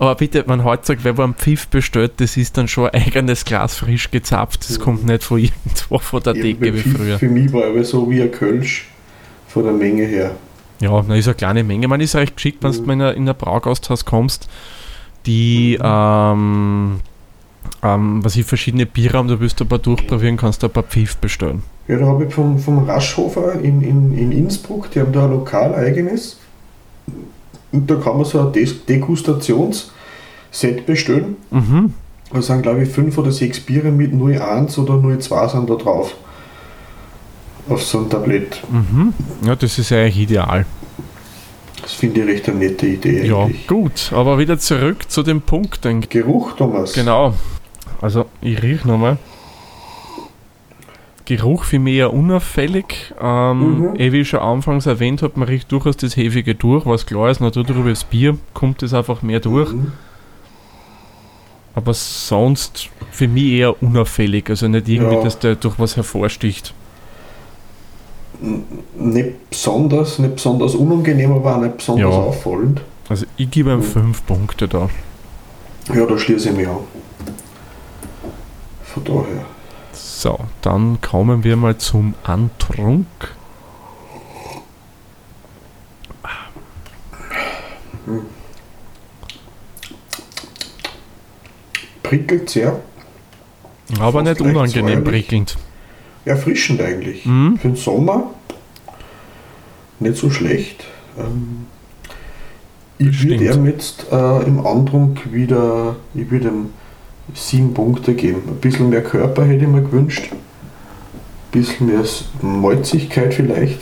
Aber 0.00 0.14
bitte, 0.14 0.42
man 0.46 0.64
heutzutage, 0.64 1.04
wer 1.04 1.18
wo 1.18 1.22
einen 1.22 1.34
Pfiff 1.34 1.68
bestellt, 1.68 2.12
das 2.16 2.36
ist 2.38 2.56
dann 2.56 2.68
schon 2.68 2.88
ein 2.88 3.02
eigenes 3.02 3.44
Glas 3.44 3.76
frisch 3.76 4.10
gezapft. 4.10 4.68
Das 4.68 4.80
kommt 4.80 5.04
nicht 5.04 5.22
von 5.22 5.38
irgendwo 5.38 5.98
von 5.98 6.22
der 6.22 6.34
Eben 6.36 6.58
Theke 6.58 6.74
wie 6.74 6.80
Pfiff 6.80 6.96
früher. 6.96 7.18
Für 7.18 7.28
mich 7.28 7.52
war 7.52 7.66
aber 7.66 7.84
so 7.84 8.10
wie 8.10 8.22
ein 8.22 8.32
Kölsch 8.32 8.88
von 9.46 9.64
der 9.64 9.74
Menge 9.74 10.04
her. 10.04 10.30
Ja, 10.80 11.04
na 11.06 11.14
ist 11.16 11.28
eine 11.28 11.34
kleine 11.34 11.62
Menge. 11.64 11.86
Man 11.86 12.00
ist 12.00 12.16
recht 12.16 12.34
geschickt, 12.34 12.62
wenn 12.64 12.72
du 12.72 12.80
Mhm. 12.80 12.86
mal 12.86 12.92
in 12.94 13.02
ein- 13.02 13.16
in 13.16 13.28
ein 13.28 13.34
Braugasthaus 13.36 14.06
kommst, 14.06 14.48
die, 15.26 15.76
Mhm. 15.78 15.84
ähm, 15.86 17.00
ähm, 17.82 18.24
was 18.24 18.36
ich 18.36 18.46
verschiedene 18.46 18.86
Biere 18.86 19.18
haben, 19.18 19.28
da 19.28 19.38
willst 19.38 19.60
du 19.60 19.64
ein 19.64 19.68
paar 19.68 19.78
durchprobieren, 19.80 20.38
kannst 20.38 20.62
du 20.62 20.68
ein 20.68 20.72
paar 20.72 20.82
Pfiff 20.84 21.18
bestellen. 21.18 21.62
Ja, 21.88 21.98
da 21.98 22.06
habe 22.06 22.24
ich 22.24 22.32
vom, 22.32 22.58
vom 22.58 22.78
Raschhofer 22.88 23.60
in, 23.60 23.82
in, 23.82 24.16
in 24.16 24.32
Innsbruck, 24.32 24.90
die 24.92 25.00
haben 25.00 25.12
da 25.12 25.24
ein 25.26 25.30
Lokal 25.30 25.74
eigenes. 25.74 26.38
Und 27.72 27.90
da 27.90 27.96
kann 27.96 28.16
man 28.16 28.24
so 28.24 28.40
ein 28.40 28.52
Degustationsset 28.88 30.86
bestellen. 30.86 31.36
Mhm. 31.50 31.94
Da 32.32 32.42
sind, 32.42 32.62
glaube 32.62 32.82
ich, 32.82 32.88
fünf 32.88 33.18
oder 33.18 33.32
sechs 33.32 33.60
Biere 33.60 33.90
mit 33.90 34.12
01 34.12 34.78
oder 34.78 35.00
02 35.20 35.48
sind 35.48 35.68
da 35.70 35.74
drauf. 35.74 36.14
Auf 37.68 37.82
so 37.82 37.98
ein 37.98 38.08
Tablett. 38.10 38.60
Mhm. 38.70 39.12
Ja, 39.44 39.54
das 39.56 39.78
ist 39.78 39.92
eigentlich 39.92 40.18
ideal. 40.18 40.64
Das 41.82 41.92
finde 41.92 42.20
ich 42.22 42.26
recht 42.28 42.48
eine 42.48 42.58
nette 42.58 42.86
Idee 42.86 43.26
Ja, 43.26 43.44
eigentlich. 43.44 43.66
gut, 43.66 44.12
aber 44.14 44.38
wieder 44.38 44.58
zurück 44.58 45.10
zu 45.10 45.22
dem 45.22 45.40
Punkt. 45.40 45.80
Geruch, 46.10 46.52
Thomas. 46.52 46.92
Genau. 46.92 47.34
Also, 48.00 48.26
ich 48.40 48.62
riech 48.62 48.84
nochmal. 48.84 49.18
Geruch 51.36 51.64
für 51.64 51.78
mich 51.78 51.94
eher 51.94 52.12
unauffällig. 52.12 53.14
Ähm, 53.20 53.78
Mhm. 53.90 53.96
eh 53.96 54.12
wie 54.12 54.20
ich 54.20 54.28
schon 54.28 54.40
anfangs 54.40 54.86
erwähnt 54.86 55.22
habe, 55.22 55.38
man 55.38 55.48
riecht 55.48 55.70
durchaus 55.72 55.96
das 55.96 56.16
Hefige 56.16 56.54
durch, 56.54 56.86
was 56.86 57.06
klar 57.06 57.30
ist, 57.30 57.40
natürlich 57.40 57.70
über 57.76 57.90
das 57.90 58.04
Bier 58.04 58.36
kommt 58.54 58.82
es 58.82 58.94
einfach 58.94 59.22
mehr 59.22 59.40
durch. 59.40 59.72
Mhm. 59.72 59.92
Aber 61.74 61.94
sonst 61.94 62.88
für 63.12 63.28
mich 63.28 63.44
eher 63.52 63.80
unauffällig, 63.82 64.50
also 64.50 64.66
nicht 64.68 64.88
irgendwie, 64.88 65.14
Ja. 65.16 65.22
dass 65.22 65.38
der 65.38 65.54
durch 65.54 65.78
was 65.78 65.96
hervorsticht. 65.96 66.74
Nicht 68.96 69.50
besonders, 69.50 70.18
nicht 70.18 70.36
besonders 70.36 70.74
unangenehm, 70.74 71.32
aber 71.32 71.56
auch 71.56 71.60
nicht 71.60 71.76
besonders 71.76 72.10
Ja. 72.14 72.20
auffallend. 72.20 72.80
Also 73.08 73.26
ich 73.36 73.50
gebe 73.50 73.70
ihm 73.70 73.78
Mhm. 73.78 73.82
fünf 73.82 74.26
Punkte 74.26 74.66
da. 74.68 74.88
Ja, 75.94 76.06
da 76.06 76.16
schließe 76.18 76.50
ich 76.50 76.56
mich 76.56 76.68
an. 76.68 76.76
Von 78.84 79.04
daher. 79.04 79.44
So, 80.20 80.38
dann 80.60 81.00
kommen 81.00 81.44
wir 81.44 81.56
mal 81.56 81.78
zum 81.78 82.12
Antrunk. 82.24 83.06
Prickelt 92.02 92.50
sehr. 92.50 92.80
Aber 93.98 94.22
Fast 94.22 94.26
nicht 94.26 94.40
unangenehm 94.42 95.04
prickelnd. 95.04 95.56
Erfrischend 96.26 96.82
eigentlich. 96.82 97.24
Mhm. 97.24 97.56
Für 97.56 97.68
den 97.68 97.76
Sommer 97.76 98.24
nicht 100.00 100.18
so 100.18 100.28
schlecht. 100.28 100.84
Ähm, 101.16 101.66
ich 102.98 103.26
würde 103.26 103.42
ihm 103.42 103.64
jetzt 103.64 104.04
äh, 104.12 104.42
im 104.42 104.66
Antrunk 104.66 105.32
wieder, 105.32 105.96
ich 106.12 106.30
würde 106.30 106.48
ihm 106.48 106.66
sieben 107.34 107.74
Punkte 107.74 108.14
geben. 108.14 108.42
Ein 108.48 108.56
bisschen 108.56 108.90
mehr 108.90 109.02
Körper 109.02 109.44
hätte 109.44 109.64
ich 109.64 109.70
mir 109.70 109.82
gewünscht. 109.82 110.30
Ein 110.32 111.60
bisschen 111.60 111.86
mehr 111.86 112.04
Malzigkeit 112.42 113.34
vielleicht. 113.34 113.80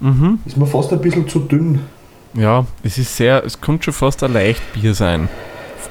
Mhm. 0.00 0.38
Ist 0.44 0.56
mir 0.56 0.66
fast 0.66 0.92
ein 0.92 1.00
bisschen 1.00 1.28
zu 1.28 1.40
dünn. 1.40 1.80
Ja, 2.34 2.64
es 2.82 2.96
ist 2.98 3.16
sehr, 3.16 3.44
es 3.44 3.60
könnte 3.60 3.84
schon 3.84 3.94
fast 3.94 4.22
ein 4.22 4.32
Leichtbier 4.32 4.94
sein. 4.94 5.28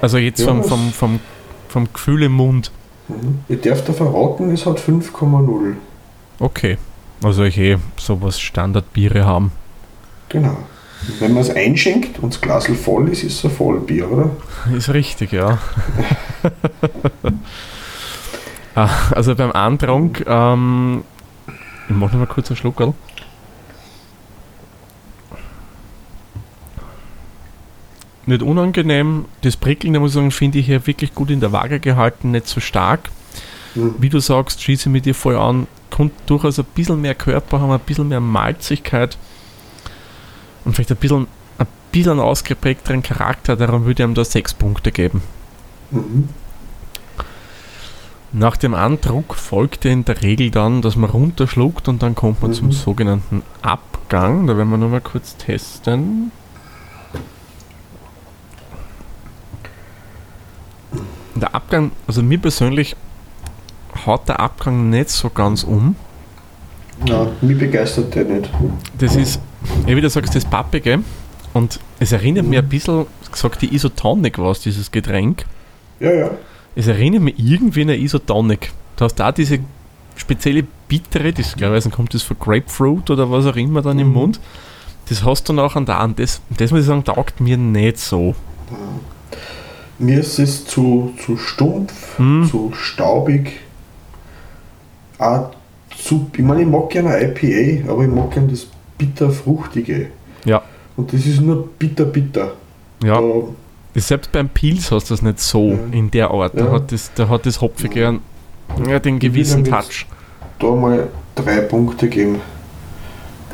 Also 0.02 0.18
jetzt 0.18 0.40
Ja, 0.40 0.48
vom, 0.48 0.64
vom, 0.64 0.92
vom, 0.92 1.20
vom 1.68 1.94
Gefühl 1.94 2.24
im 2.24 2.34
Mund. 2.34 2.72
Mhm. 3.08 3.40
Ich 3.48 3.62
darf 3.62 3.84
da 3.84 3.94
verraten, 3.94 4.52
es 4.52 4.66
hat 4.66 4.80
5,0. 4.80 5.74
Okay. 6.40 6.78
Also 7.22 7.44
ich 7.44 7.58
eh 7.58 7.78
sowas 7.98 8.40
Standardbiere 8.40 9.26
haben. 9.26 9.52
Genau. 10.30 10.58
Wenn 11.20 11.34
man 11.34 11.44
es 11.44 11.50
einschenkt 11.50 12.20
und 12.20 12.34
das 12.34 12.42
Glas 12.42 12.68
voll 12.68 13.10
ist, 13.10 13.24
ist 13.24 13.40
es 13.40 13.46
ein 13.46 13.52
Vollbier, 13.52 14.12
oder? 14.12 14.30
Ist 14.76 14.94
richtig, 14.94 15.32
ja. 15.32 15.58
Ah, 18.76 19.12
also 19.12 19.36
beim 19.36 19.52
Antrunk, 19.52 20.24
ähm, 20.26 21.04
ich 21.90 21.96
mache 21.96 22.12
noch 22.14 22.20
mal 22.20 22.28
kurz 22.28 22.50
einen 22.50 22.56
Schluck, 22.56 22.78
gell? 22.78 22.94
Nicht 28.26 28.44
unangenehm. 28.44 29.26
Das 29.42 29.58
Prickeln, 29.58 29.94
da 29.94 30.00
muss 30.00 30.12
ich 30.12 30.16
sagen, 30.16 30.32
finde 30.32 30.60
ich 30.60 30.68
hier 30.68 30.86
wirklich 30.86 31.14
gut 31.16 31.32
in 31.32 31.40
der 31.40 31.52
Waage 31.52 31.80
gehalten, 31.80 32.32
nicht 32.32 32.48
so 32.48 32.62
stark. 32.62 33.10
Mhm. 33.76 33.96
Wie 33.98 34.10
du 34.10 34.20
sagst, 34.20 34.62
schieße 34.62 34.88
ich 34.88 34.94
mit 34.94 35.06
dir 35.06 35.16
voll 35.16 35.36
an, 35.36 35.68
kommt 35.90 36.14
durchaus 36.28 36.60
ein 36.60 36.66
bisschen 36.76 37.02
mehr 37.02 37.16
Körper 37.16 37.60
haben, 37.60 37.72
ein 37.72 37.80
bisschen 37.80 38.08
mehr 38.08 38.22
Malzigkeit 38.22 39.18
und 40.64 40.74
vielleicht 40.74 40.92
ein 40.92 40.98
bisschen, 40.98 41.28
ein 41.58 41.68
bisschen 41.92 42.20
ausgeprägteren 42.20 43.04
Charakter, 43.04 43.56
darum 43.56 43.86
würde 43.86 44.04
ich 44.04 44.08
ihm 44.08 44.14
da 44.14 44.24
sechs 44.24 44.54
Punkte 44.54 44.92
geben. 44.92 45.22
Mhm. 45.92 46.30
Nach 48.32 48.58
dem 48.58 48.76
Andruck 48.76 49.34
folgt 49.36 49.86
in 49.86 50.06
der 50.06 50.22
Regel 50.22 50.52
dann, 50.52 50.82
dass 50.84 50.96
man 50.96 51.10
runterschluckt 51.10 51.88
und 51.88 52.04
dann 52.04 52.14
kommt 52.14 52.42
man 52.44 52.54
zum 52.54 52.68
Mhm. 52.68 52.72
sogenannten 52.74 53.42
Abgang. 53.64 54.46
Da 54.46 54.56
werden 54.56 54.70
wir 54.70 54.78
nur 54.78 54.90
mal 54.90 55.02
kurz 55.02 55.36
testen. 55.38 56.32
Der 61.36 61.56
Abgang, 61.56 61.92
also 62.08 62.22
mir 62.22 62.38
persönlich 62.38 62.96
haut 64.06 64.28
der 64.28 64.40
Abgang 64.40 64.90
nicht 64.90 65.10
so 65.10 65.30
ganz 65.30 65.64
um. 65.64 65.96
Ja, 67.06 67.28
mich 67.42 67.58
begeistert 67.58 68.14
der 68.14 68.26
nicht. 68.26 68.50
Das 68.98 69.16
ist, 69.16 69.40
ja, 69.88 69.96
wie 69.96 70.02
du 70.02 70.10
sagst, 70.10 70.36
das 70.36 70.44
Pappige. 70.46 71.00
Und 71.54 71.80
es 72.00 72.12
erinnert 72.12 72.46
mich 72.46 72.60
ein 72.60 72.68
bisschen, 72.70 73.06
gesagt, 73.32 73.62
die 73.62 73.74
Isotonic 73.74 74.38
war 74.38 74.52
es, 74.52 74.60
dieses 74.62 74.92
Getränk. 74.92 75.46
Ja, 76.00 76.12
ja. 76.14 76.30
Es 76.76 76.88
erinnert 76.88 77.22
mich 77.22 77.36
irgendwie 77.38 77.82
an 77.82 77.90
eine 77.90 77.98
Isotonic. 77.98 78.72
Du 78.96 79.06
hast 79.06 79.16
da 79.16 79.32
diese 79.32 79.60
spezielle 80.16 80.64
bittere, 80.88 81.32
das 81.34 81.56
klarerweise 81.56 81.90
kommt 81.90 82.14
das 82.14 82.24
von 82.24 82.38
Grapefruit 82.40 83.10
oder 83.10 83.30
was 83.32 83.46
auch 83.46 83.56
immer 83.56 83.82
dann 83.82 84.00
im 84.00 84.08
Mhm. 84.10 84.14
Mund. 84.14 84.40
Das 85.08 85.24
hast 85.24 85.50
du 85.50 85.54
nachher 85.54 85.82
da 85.82 86.04
und 86.04 86.20
das, 86.20 86.42
das 86.58 86.72
muss 86.72 86.82
ich 86.82 86.86
sagen, 86.86 87.04
taugt 87.04 87.40
mir 87.42 87.58
nicht 87.58 87.98
so. 87.98 88.36
Mir 89.98 90.20
ist 90.20 90.40
es 90.40 90.66
zu, 90.66 91.14
zu 91.26 91.36
stumpf, 91.38 92.18
Hm. 92.18 92.48
zu 92.50 92.72
staubig. 92.74 93.60
Auch 95.18 95.52
zu, 95.98 96.30
ich 96.34 96.40
meine, 96.44 96.62
ich 96.62 96.68
mag 96.68 96.90
gerne 96.90 97.10
ein 97.16 97.32
IPA, 97.36 97.92
aber 97.92 98.04
ich 98.04 98.10
mag 98.10 98.32
gerne 98.32 98.48
das 98.50 98.68
bitter-fruchtige. 98.98 100.08
Ja. 100.46 100.62
Und 100.96 101.12
das 101.12 101.26
ist 101.26 101.42
nur 101.42 101.68
bitter-bitter. 101.80 102.54
Ja, 103.04 103.16
Da, 103.20 103.22
selbst 104.02 104.32
beim 104.32 104.50
Pils 104.50 104.92
hast 104.92 105.10
du 105.10 105.14
das 105.14 105.22
nicht 105.22 105.40
so 105.40 105.70
Ja. 105.72 105.78
in 105.92 106.12
der 106.12 106.32
Art. 106.32 106.54
Da 106.60 106.66
Ja. 106.66 106.72
hat 106.72 106.92
das, 106.92 107.12
da 107.16 107.28
hat 107.30 107.46
das 107.46 107.62
Hopfige 107.62 108.08
einen, 108.08 108.22
ja, 108.88 109.00
den 109.00 109.20
gewissen 109.20 109.62
mit- 109.64 109.72
Touch. 109.72 110.06
da 110.60 110.68
mal 110.72 111.08
drei 111.36 111.62
Punkte 111.62 112.08
geben. 112.10 112.42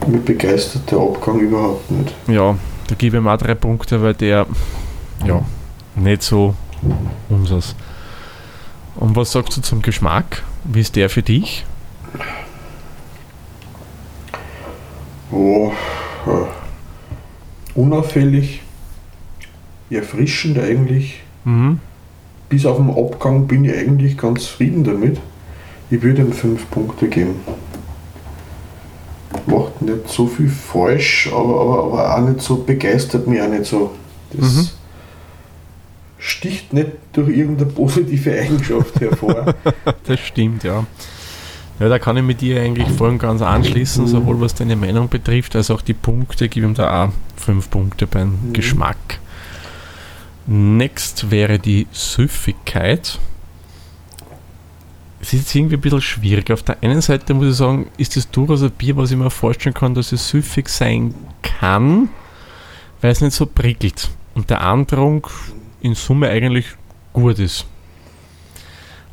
Mich 0.07 0.21
begeistert 0.25 0.91
der 0.91 0.99
Abgang 0.99 1.39
überhaupt 1.39 1.89
nicht. 1.89 2.13
Ja, 2.27 2.55
da 2.87 2.95
gebe 2.95 3.17
ich 3.17 3.21
ihm 3.23 3.27
auch 3.27 3.37
drei 3.37 3.55
Punkte, 3.55 4.01
weil 4.01 4.13
der 4.13 4.45
ja 5.25 5.41
nicht 5.95 6.21
so 6.23 6.53
unseres. 7.29 7.75
Und 8.95 9.15
was 9.15 9.31
sagst 9.31 9.55
du 9.57 9.61
zum 9.61 9.81
Geschmack? 9.81 10.43
Wie 10.65 10.81
ist 10.81 10.95
der 10.95 11.09
für 11.09 11.21
dich? 11.23 11.65
Oh, 15.31 15.71
äh, 16.27 17.79
unauffällig, 17.79 18.61
erfrischend 19.89 20.57
eigentlich. 20.59 21.21
Mhm. 21.43 21.79
Bis 22.49 22.65
auf 22.65 22.77
den 22.77 22.89
Abgang 22.91 23.47
bin 23.47 23.65
ich 23.65 23.73
eigentlich 23.75 24.17
ganz 24.17 24.43
zufrieden 24.43 24.83
damit. 24.83 25.19
Ich 25.89 26.01
würde 26.01 26.21
ihm 26.23 26.31
5 26.33 26.69
Punkte 26.71 27.07
geben. 27.07 27.35
Macht 29.47 29.81
nicht 29.81 30.07
so 30.07 30.27
viel 30.27 30.49
falsch, 30.49 31.29
aber, 31.31 31.61
aber, 31.61 31.83
aber 31.83 32.15
auch 32.15 32.27
nicht 32.27 32.41
so, 32.41 32.57
begeistert 32.57 33.27
mich 33.27 33.41
auch 33.41 33.49
nicht 33.49 33.65
so. 33.65 33.91
Das 34.31 34.53
Mhm. 34.55 34.67
sticht 36.17 36.73
nicht 36.73 36.91
durch 37.13 37.29
irgendeine 37.29 37.71
positive 37.71 38.31
Eigenschaft 38.31 38.99
hervor. 38.99 39.53
Das 40.05 40.19
stimmt, 40.19 40.63
ja. 40.63 40.85
Ja, 41.79 41.89
da 41.89 41.99
kann 41.99 42.15
ich 42.17 42.23
mit 42.23 42.39
dir 42.41 42.61
eigentlich 42.61 42.87
voll 42.87 43.09
und 43.09 43.19
ganz 43.19 43.41
anschließen, 43.41 44.07
sowohl 44.07 44.39
was 44.39 44.55
deine 44.55 44.77
Meinung 44.77 45.09
betrifft, 45.09 45.55
als 45.57 45.69
auch 45.69 45.81
die 45.81 45.93
Punkte, 45.93 46.47
gebe 46.47 46.65
ihm 46.65 46.73
da 46.73 47.05
auch 47.05 47.09
fünf 47.35 47.69
Punkte 47.69 48.07
beim 48.07 48.29
Mhm. 48.47 48.53
Geschmack. 48.53 49.19
Next 50.47 51.31
wäre 51.31 51.57
die 51.59 51.87
Süffigkeit. 51.91 53.19
Es 55.21 55.33
ist 55.33 55.39
jetzt 55.39 55.55
irgendwie 55.55 55.75
ein 55.75 55.81
bisschen 55.81 56.01
schwierig. 56.01 56.51
Auf 56.51 56.61
der 56.61 56.77
einen 56.83 57.01
Seite 57.01 57.33
muss 57.33 57.47
ich 57.47 57.55
sagen, 57.55 57.87
ist 57.97 58.15
das 58.15 58.29
durchaus 58.29 58.61
ein 58.61 58.69
Bier, 58.71 58.95
was 58.95 59.09
ich 59.11 59.17
mir 59.17 59.31
vorstellen 59.31 59.73
kann, 59.73 59.95
dass 59.95 60.11
es 60.11 60.29
süffig 60.29 60.69
sein 60.69 61.15
kann, 61.41 62.09
weil 63.01 63.11
es 63.11 63.21
nicht 63.21 63.33
so 63.33 63.47
prickelt 63.47 64.09
und 64.35 64.49
der 64.51 64.61
Andrunk 64.61 65.29
in 65.81 65.95
Summe 65.95 66.29
eigentlich 66.29 66.67
gut 67.11 67.39
ist. 67.39 67.65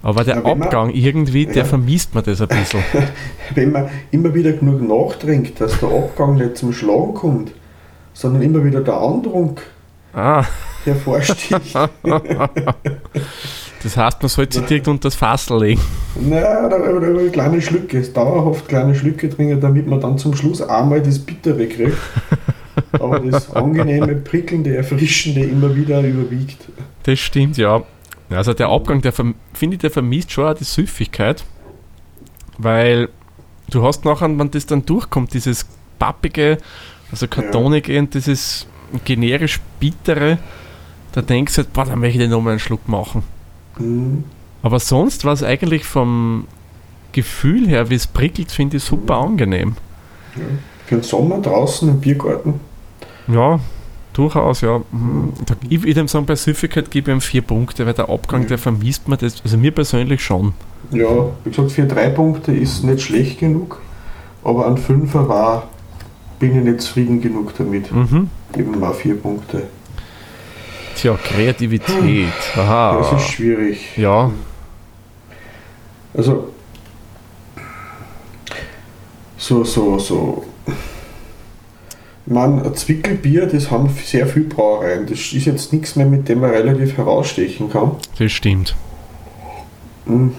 Aber 0.02 0.24
der 0.24 0.36
Ja, 0.36 0.44
wenn 0.44 0.58
man- 0.58 0.62
Abgang 0.68 0.90
irgendwie, 0.90 1.46
der 1.46 1.56
Ja. 1.58 1.64
vermisst 1.64 2.14
man 2.14 2.24
das 2.24 2.40
ein 2.42 2.48
bisschen. 2.48 2.82
Wenn 3.54 3.70
man 3.70 3.88
immer 4.10 4.34
wieder 4.34 4.50
genug 4.52 4.82
nachdenkt, 4.82 5.60
dass 5.60 5.78
der 5.78 5.88
Abgang 5.90 6.36
nicht 6.38 6.56
zum 6.56 6.72
Schlagen 6.72 7.14
kommt, 7.14 7.52
sondern 8.12 8.42
immer 8.42 8.64
wieder 8.64 8.80
der 8.80 8.94
Andrunk 8.96 9.62
Ah, 10.12 10.45
hervorsticht. 10.85 11.75
das 13.83 13.97
heißt, 13.97 14.23
man 14.23 14.28
sollte 14.28 14.59
sich 14.59 14.66
direkt 14.66 14.88
unter 14.88 15.09
das 15.09 15.14
Fassel 15.14 15.61
legen. 15.61 15.81
Naja, 16.21 16.69
da, 16.69 16.78
da, 16.78 17.00
da 17.00 17.28
kleine 17.31 17.62
Schlücke, 17.62 18.02
dauerhaft 18.02 18.69
kleine 18.69 18.95
Schlücke 18.95 19.31
trinken, 19.31 19.61
damit 19.61 19.87
man 19.87 20.00
dann 20.00 20.19
zum 20.19 20.35
Schluss 20.35 20.61
einmal 20.61 21.00
das 21.00 21.19
Bittere 21.19 21.66
kriegt. 21.66 21.97
Aber 22.92 23.21
das 23.21 23.54
angenehme, 23.54 24.16
prickelnde, 24.16 24.76
erfrischende 24.76 25.42
immer 25.45 25.75
wieder 25.75 26.02
überwiegt. 26.02 26.69
Das 27.04 27.19
stimmt, 27.19 27.57
ja. 27.57 27.83
Also 28.31 28.54
der 28.54 28.69
Abgang, 28.69 29.00
der 29.02 29.12
finde 29.12 29.75
ich, 29.75 29.78
der 29.78 29.90
vermisst 29.90 30.33
schon 30.33 30.47
auch 30.47 30.54
die 30.54 30.64
Süffigkeit, 30.64 31.45
weil 32.59 33.09
du 33.71 33.83
hast 33.83 34.04
nachher, 34.04 34.28
wenn 34.38 34.50
das 34.50 34.66
dann 34.66 34.85
durchkommt, 34.87 35.35
dieses 35.35 35.66
pappige, 35.99 36.59
also 37.11 37.28
kartonige 37.28 37.99
und 37.99 38.14
dieses 38.14 38.66
generisch 39.04 39.61
bittere, 39.80 40.38
da 41.12 41.22
denkst 41.22 41.54
du 41.54 41.62
halt, 41.62 41.72
boah, 41.72 41.84
da 41.84 41.96
möchte 41.96 42.22
ich 42.22 42.30
nochmal 42.30 42.52
einen 42.52 42.61
Schluck 42.61 42.88
machen. 42.88 43.22
Hm. 43.76 44.25
Aber 44.62 44.78
sonst 44.78 45.25
war 45.25 45.32
es 45.32 45.42
eigentlich 45.42 45.84
vom 45.84 46.46
Gefühl 47.12 47.69
her, 47.69 47.90
wie 47.90 47.95
es 47.95 48.06
prickelt, 48.06 48.50
finde 48.50 48.78
ich 48.78 48.84
super 48.84 49.17
angenehm. 49.17 49.76
Ja. 50.36 50.43
Für 50.86 50.97
den 50.97 51.02
Sommer 51.02 51.38
draußen 51.40 51.88
im 51.88 52.00
Biergarten. 52.00 52.60
Ja, 53.28 53.60
durchaus, 54.12 54.62
ja. 54.62 54.80
Mhm. 54.90 55.32
Ich 55.69 55.82
würde 55.82 56.08
sagen, 56.08 56.26
bei 56.26 56.36
Süffigkeit 56.36 56.90
gebe 56.90 57.10
ich 57.10 57.17
ihm 57.17 57.21
vier 57.21 57.43
Punkte, 57.43 57.86
weil 57.86 57.95
der 57.95 58.08
Abgang, 58.08 58.43
Mhm. 58.43 58.49
der 58.49 58.58
vermisst 58.58 59.08
man 59.08 59.19
das, 59.19 59.43
also 59.43 59.56
mir 59.56 59.73
persönlich 59.73 60.23
schon. 60.23 60.54
Ja, 60.90 61.26
wie 61.45 61.50
gesagt, 61.50 61.73
für 61.73 61.84
drei 61.84 62.08
Punkte 62.08 62.52
ist 62.52 62.82
nicht 62.84 63.02
schlecht 63.02 63.38
genug, 63.40 63.80
aber 64.45 64.67
ein 64.67 64.76
Fünfer 64.76 65.28
war, 65.28 65.69
bin 66.38 66.56
ich 66.58 66.64
nicht 66.64 66.80
zufrieden 66.80 67.21
genug 67.21 67.54
damit. 67.56 67.93
Mhm. 67.93 68.28
Geben 68.52 68.80
wir 68.80 68.93
vier 68.93 69.17
Punkte. 69.21 69.65
Tja, 70.95 71.17
Kreativität. 71.23 72.28
Aha. 72.56 72.99
Das 72.99 73.23
ist 73.23 73.28
schwierig. 73.30 73.97
Ja, 73.97 74.30
Also, 76.15 76.52
so, 79.38 79.65
so, 79.65 79.99
so. 79.99 80.45
Ein 82.30 82.75
Zwickelbier, 82.75 83.47
das 83.47 83.71
haben 83.71 83.88
sehr 84.04 84.26
viel 84.26 84.45
Brauereien. 84.45 85.06
Das 85.06 85.19
ist 85.19 85.45
jetzt 85.47 85.73
nichts 85.73 85.97
mehr, 85.97 86.06
mit 86.06 86.28
dem 86.28 86.41
man 86.41 86.50
relativ 86.50 86.97
herausstechen 86.97 87.71
kann. 87.71 87.93
das 88.19 88.30
stimmt. 88.32 88.76
Hm, 90.06 90.34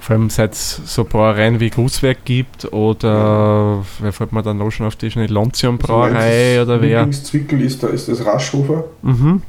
Vor 0.00 0.16
allem 0.16 0.30
seit 0.30 0.54
es 0.54 0.80
so 0.86 1.04
Brauereien 1.04 1.60
wie 1.60 1.68
Grußwerk 1.70 2.24
gibt 2.24 2.72
oder 2.72 3.84
wer 4.00 4.12
fällt 4.12 4.32
mir 4.32 4.42
dann 4.42 4.56
noch 4.58 4.70
schon 4.70 4.86
auf 4.86 4.96
die 4.96 5.10
schnell 5.10 5.30
Lonzium 5.30 5.78
Brauerei 5.78 6.58
also 6.58 6.72
oder 6.72 6.80
wer. 6.82 7.00
Lieblingszwickel 7.02 7.60
ist, 7.60 7.82
da 7.82 7.88
ist 7.88 8.08
das 8.08 8.24
Raschhofer. 8.24 8.84
Mhm, 9.02 9.42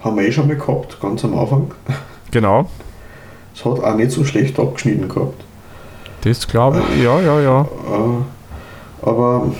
Haben 0.00 0.16
wir 0.16 0.24
eh 0.28 0.32
schon 0.32 0.48
mal 0.48 0.56
gehabt, 0.56 1.00
ganz 1.00 1.24
am 1.24 1.36
Anfang. 1.38 1.70
genau. 2.30 2.68
Es 3.54 3.64
hat 3.64 3.80
auch 3.82 3.94
nicht 3.96 4.10
so 4.10 4.24
schlecht 4.24 4.58
abgeschnitten 4.58 5.08
gehabt. 5.08 5.42
Das 6.22 6.46
glaube 6.46 6.82
ich, 6.94 7.02
ja, 7.02 7.20
ja, 7.20 7.40
ja. 7.40 7.60
Äh, 7.62 9.06
aber 9.06 9.52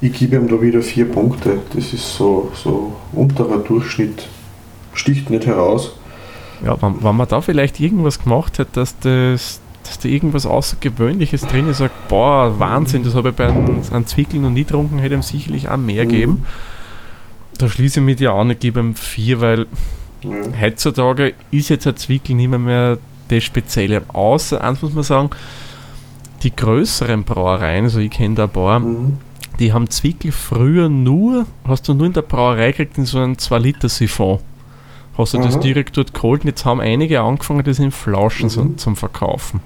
ich 0.00 0.12
gebe 0.12 0.36
ihm 0.36 0.48
da 0.48 0.60
wieder 0.62 0.82
vier 0.82 1.10
Punkte. 1.10 1.58
Das 1.74 1.92
ist 1.92 2.16
so, 2.16 2.50
so 2.54 2.94
unterer 3.12 3.58
Durchschnitt. 3.58 4.28
Sticht 4.94 5.30
nicht 5.30 5.46
heraus. 5.46 5.92
Ja, 6.64 6.80
wenn, 6.80 7.02
wenn 7.02 7.16
man 7.16 7.28
da 7.28 7.40
vielleicht 7.40 7.80
irgendwas 7.80 8.22
gemacht 8.22 8.58
hat, 8.58 8.68
dass 8.76 8.98
das 9.00 9.60
dass 9.84 10.00
da 10.00 10.08
irgendwas 10.08 10.46
Außergewöhnliches 10.46 11.42
drin 11.42 11.68
ist, 11.68 11.78
sagt, 11.78 12.08
boah, 12.08 12.58
Wahnsinn, 12.58 13.04
das 13.04 13.14
habe 13.14 13.28
ich 13.28 13.36
bei 13.36 13.46
einem, 13.46 13.82
einem 13.92 14.04
Zwickel 14.06 14.40
noch 14.40 14.50
nie 14.50 14.64
getrunken, 14.64 14.98
hätte 14.98 15.14
ihm 15.14 15.22
sicherlich 15.22 15.68
auch 15.68 15.76
mehr 15.76 16.04
Mhm. 16.06 16.08
geben. 16.08 16.42
Da 17.58 17.68
schließe 17.68 18.00
ich 18.00 18.04
mich 18.06 18.16
dir 18.16 18.32
an, 18.32 18.50
ich 18.50 18.58
gebe 18.58 18.80
ihm 18.80 18.96
vier, 18.96 19.40
weil 19.40 19.66
Ja. 20.24 20.30
heutzutage 20.60 21.34
ist 21.52 21.68
jetzt 21.68 21.86
ein 21.86 21.96
Zwickel 21.96 22.34
nicht 22.34 22.48
mehr, 22.50 22.58
mehr 22.58 22.98
das 23.28 23.44
Spezielle. 23.44 24.02
Außer, 24.08 24.60
eins 24.64 24.82
muss 24.82 24.92
man 24.92 25.04
sagen, 25.04 25.30
die 26.42 26.54
größeren 26.54 27.22
Brauereien, 27.22 27.84
also 27.84 28.00
ich 28.00 28.10
kenne 28.10 28.34
da 28.34 28.44
ein 28.44 28.50
paar, 28.50 28.80
Mhm. 28.80 29.18
die 29.60 29.72
haben 29.72 29.88
Zwickel 29.88 30.32
früher 30.32 30.88
nur, 30.88 31.46
hast 31.64 31.86
du 31.86 31.94
nur 31.94 32.06
in 32.08 32.12
der 32.12 32.22
Brauerei 32.22 32.72
gekriegt, 32.72 32.98
in 32.98 33.06
so 33.06 33.18
einem 33.18 33.38
2-Liter-Siphon. 33.38 34.40
Hast 35.18 35.32
du 35.34 35.38
das 35.38 35.54
Aha. 35.54 35.60
direkt 35.62 35.96
dort 35.96 36.12
geholt 36.14 36.42
und 36.42 36.48
jetzt 36.48 36.64
haben 36.64 36.80
einige 36.80 37.20
angefangen, 37.22 37.64
das 37.64 37.78
in 37.78 37.90
Flaschen 37.90 38.50
Mhm. 38.54 38.76
zum 38.78 38.96
Verkaufen. 38.96 39.60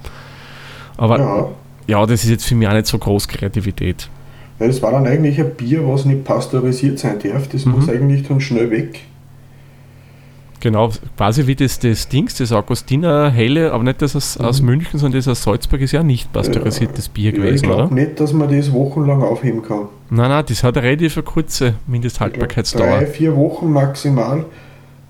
Aber 0.96 1.18
ja. 1.18 1.48
Ja. 1.86 2.06
das 2.06 2.22
ist 2.24 2.30
jetzt 2.30 2.44
für 2.44 2.54
mich 2.54 2.68
auch 2.68 2.72
nicht 2.72 2.86
so 2.86 2.98
groß 2.98 3.26
Kreativität. 3.28 4.08
ja, 4.60 4.66
das 4.66 4.80
war 4.82 4.92
dann 4.92 5.06
eigentlich 5.06 5.40
ein 5.40 5.54
Bier, 5.56 5.86
was 5.88 6.04
nicht 6.04 6.24
pasteurisiert 6.24 6.98
sein 6.98 7.18
darf. 7.22 7.48
Das 7.48 7.64
Mhm. 7.66 7.72
muss 7.72 7.88
eigentlich 7.88 8.28
dann 8.28 8.40
schnell 8.40 8.70
weg. 8.70 9.00
Genau, 10.62 10.90
quasi 11.16 11.46
wie 11.46 11.54
das, 11.54 11.78
das 11.78 12.08
Dings, 12.10 12.34
das 12.34 12.52
Augustiner 12.52 13.30
Helle, 13.30 13.72
aber 13.72 13.82
nicht 13.82 14.02
das 14.02 14.14
aus, 14.14 14.38
Mhm. 14.38 14.44
aus 14.44 14.60
München, 14.60 15.00
sondern 15.00 15.18
das 15.18 15.26
aus 15.26 15.42
Salzburg 15.42 15.80
ist 15.80 15.92
ja 15.92 16.02
nicht 16.02 16.30
pasteurisiertes 16.34 17.08
Bier 17.08 17.30
Ja, 17.32 17.38
ich 17.38 17.42
gewesen, 17.42 17.66
oder? 17.68 17.76
glaube 17.76 17.94
nicht, 17.94 18.20
dass 18.20 18.34
man 18.34 18.54
das 18.54 18.70
wochenlang 18.70 19.22
aufheben 19.22 19.62
kann. 19.62 19.88
Nein, 20.10 20.28
nein, 20.28 20.44
das 20.46 20.62
hat 20.62 20.76
eine 20.76 20.86
relativ 20.86 21.14
kurze 21.24 21.68
Ich 21.68 21.72
glaub, 21.72 21.88
Mindesthaltbarkeitsdauer. 21.88 22.86
Drei, 22.98 23.06
vier 23.06 23.34
Wochen 23.36 23.72
maximal. 23.72 24.44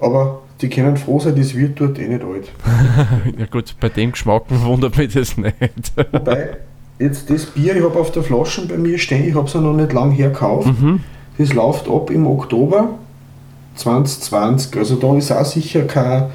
Aber 0.00 0.40
die 0.60 0.68
können 0.68 0.96
froh 0.96 1.20
sein, 1.20 1.36
das 1.36 1.54
wird 1.54 1.80
dort 1.80 1.98
eh 1.98 2.08
nicht 2.08 2.22
alt. 2.22 2.50
Ja 3.38 3.46
gut, 3.46 3.74
bei 3.80 3.88
dem 3.88 4.12
Geschmack 4.12 4.44
wundert 4.48 4.96
mich 4.96 5.12
das 5.14 5.36
nicht. 5.36 5.54
Wobei, 6.12 6.56
jetzt 6.98 7.30
das 7.30 7.46
Bier, 7.46 7.76
ich 7.76 7.82
habe 7.82 7.98
auf 7.98 8.10
der 8.12 8.22
Flasche 8.22 8.66
bei 8.66 8.76
mir 8.76 8.98
stehen, 8.98 9.26
ich 9.28 9.34
habe 9.34 9.46
es 9.46 9.54
ja 9.54 9.60
noch 9.60 9.72
nicht 9.74 9.92
lang 9.92 10.10
herkauft. 10.10 10.68
mhm. 10.80 11.00
Das 11.38 11.54
läuft 11.54 11.88
ab 11.88 12.10
im 12.10 12.26
Oktober 12.26 12.90
2020. 13.76 14.76
Also 14.76 14.96
da 14.96 15.16
ist 15.16 15.32
auch 15.32 15.44
sicher 15.44 15.82
keine 15.82 16.30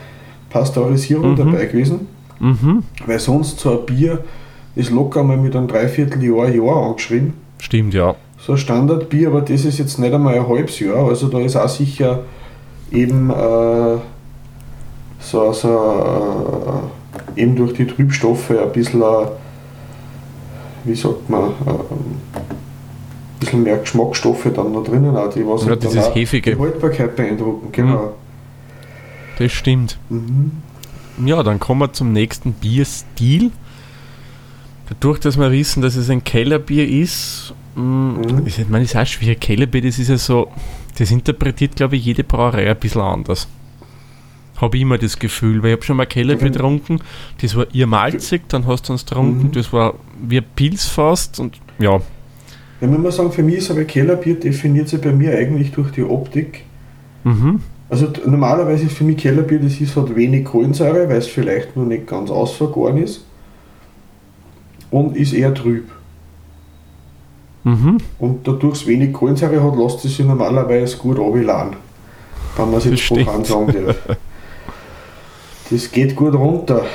Pasteurisierung 0.50 1.32
Mhm. 1.32 1.36
dabei 1.36 1.66
gewesen. 1.66 2.08
Mhm. 2.40 2.84
Weil 3.06 3.20
sonst 3.20 3.60
so 3.60 3.80
ein 3.80 3.86
Bier 3.86 4.20
ist 4.76 4.90
locker 4.92 5.24
mal 5.24 5.38
mit 5.38 5.56
einem 5.56 5.68
Dreivierteljahr, 5.68 6.50
Jahr 6.50 6.88
angeschrieben. 6.88 7.34
Stimmt, 7.60 7.94
ja. 7.94 8.16
So 8.40 8.54
ein 8.54 8.58
Standardbier, 8.58 9.30
aber 9.30 9.42
das 9.42 9.64
ist 9.66 9.80
jetzt 9.80 9.98
nicht 10.00 10.14
einmal 10.14 10.36
ein 10.36 10.48
halbes 10.48 10.80
Jahr. 10.80 11.08
Also 11.08 11.28
da 11.30 11.40
ist 11.40 11.56
auch 11.56 11.70
sicher 11.70 12.24
eben 12.92 13.30
äh, 13.30 13.98
so, 15.20 15.52
so 15.54 16.84
äh, 17.36 17.42
eben 17.42 17.56
durch 17.56 17.74
die 17.74 17.86
Trübstoffe 17.88 18.52
ein 18.52 18.72
bisschen, 18.72 19.02
äh, 19.02 19.28
wie 20.84 20.96
sagt 20.96 21.30
man, 21.30 21.44
äh, 21.66 21.70
ein 21.70 23.40
bisschen 23.40 23.64
mehr 23.64 23.78
Geschmacksstoffe 23.78 24.48
dann 24.56 24.72
noch 24.72 24.84
drinnen 24.84 25.16
auch, 25.16 25.30
die 25.34 25.46
was 25.46 25.64
Ja, 25.64 25.70
halt 25.70 25.84
dieses 25.84 26.14
Hefige. 26.16 26.56
die 26.56 26.62
Haltbarkeit 26.62 27.16
beeindrucken. 27.16 27.70
Genau. 27.72 28.14
Das 29.38 29.52
stimmt. 29.52 29.98
Mhm. 30.10 30.52
Ja, 31.26 31.44
dann 31.44 31.60
kommen 31.60 31.82
wir 31.82 31.92
zum 31.94 32.12
nächsten 32.14 32.54
Bierstil. 32.54 33.52
Dadurch, 34.88 35.20
dass 35.20 35.38
wir 35.38 35.52
wissen, 35.52 35.82
dass 35.82 35.96
es 35.96 36.10
ein 36.10 36.24
Kellerbier 36.24 36.88
ist, 36.88 37.54
mh, 37.76 37.82
Mhm. 37.82 38.46
ist, 38.46 38.60
ich 38.60 38.70
meine, 38.70 38.84
ist 38.86 38.96
auch 38.96 39.06
schwierig. 39.06 39.40
Kellerbier, 39.42 39.82
das 39.82 39.98
ist 40.00 40.10
ja 40.10 40.18
so, 40.18 40.48
das 40.98 41.12
interpretiert, 41.12 41.76
glaube 41.76 41.96
ich, 41.98 42.06
jede 42.06 42.24
Brauerei 42.24 42.70
ein 42.70 42.78
bisschen 42.78 43.02
anders. 43.02 43.48
Habe 44.58 44.78
ich 44.78 44.84
immer 44.84 44.98
das 44.98 45.20
Gefühl, 45.20 45.62
weil 45.62 45.72
ich 45.72 45.76
habe 45.78 45.84
schon 45.86 45.98
mal 45.98 46.06
Kellerbier 46.06 46.48
Mhm. 46.48 46.54
getrunken, 46.54 47.00
das 47.42 47.56
war 47.56 47.66
ihr 47.74 47.88
malzig, 47.88 48.48
dann 48.48 48.66
hast 48.68 48.88
du 48.88 48.94
uns 48.94 49.06
getrunken, 49.06 49.48
Mhm. 49.48 49.52
das 49.52 49.74
war 49.74 49.96
wie 50.22 50.40
Pilz 50.42 50.86
fast 50.86 51.40
und 51.40 51.58
ja, 51.80 52.00
Ja, 52.82 52.88
man 52.88 53.02
muss 53.02 53.16
sagen, 53.18 53.32
für 53.32 53.44
mich 53.44 53.56
ist 53.56 53.72
aber 53.72 53.84
Kellerbier 53.86 54.36
definiert 54.40 54.90
sich 54.90 55.00
bei 55.02 55.12
mir 55.12 55.32
eigentlich 55.38 55.72
durch 55.72 55.92
die 55.92 56.04
Optik. 56.04 56.64
Mhm. 57.24 57.62
Also 57.90 58.12
normalerweise 58.26 58.86
ist 58.86 58.98
für 58.98 59.04
mich 59.06 59.18
Kellerbier, 59.18 59.60
das 59.60 59.80
ist 59.80 59.96
halt 59.96 60.16
wenig 60.16 60.44
Kohlensäure, 60.46 61.08
weil 61.08 61.18
es 61.18 61.28
vielleicht 61.28 61.76
noch 61.78 61.86
nicht 61.86 62.08
ganz 62.08 62.30
ausvergoren 62.30 62.98
ist. 62.98 63.24
Und 64.92 65.16
ist 65.18 65.34
eher 65.34 65.54
trüb. 65.54 65.90
Mhm. 67.66 67.98
Und 68.20 68.48
dadurch 68.48 68.76
es 68.82 68.88
wenig 68.88 69.12
Kohlensäure 69.12 69.62
hat, 69.62 69.76
lässt 69.78 70.06
es 70.06 70.16
sich 70.16 70.26
normalerweise 70.26 70.96
gut 70.98 71.18
runterladen. 71.20 71.76
Wenn 72.56 72.66
man 72.70 72.78
es 72.78 72.84
Das 72.84 72.92
jetzt 72.92 73.02
spontan 73.04 73.44
sagen 73.44 73.86
darf. 73.86 73.98
Das 75.72 75.92
geht 75.92 76.16
gut 76.16 76.36
runter. 76.36 76.86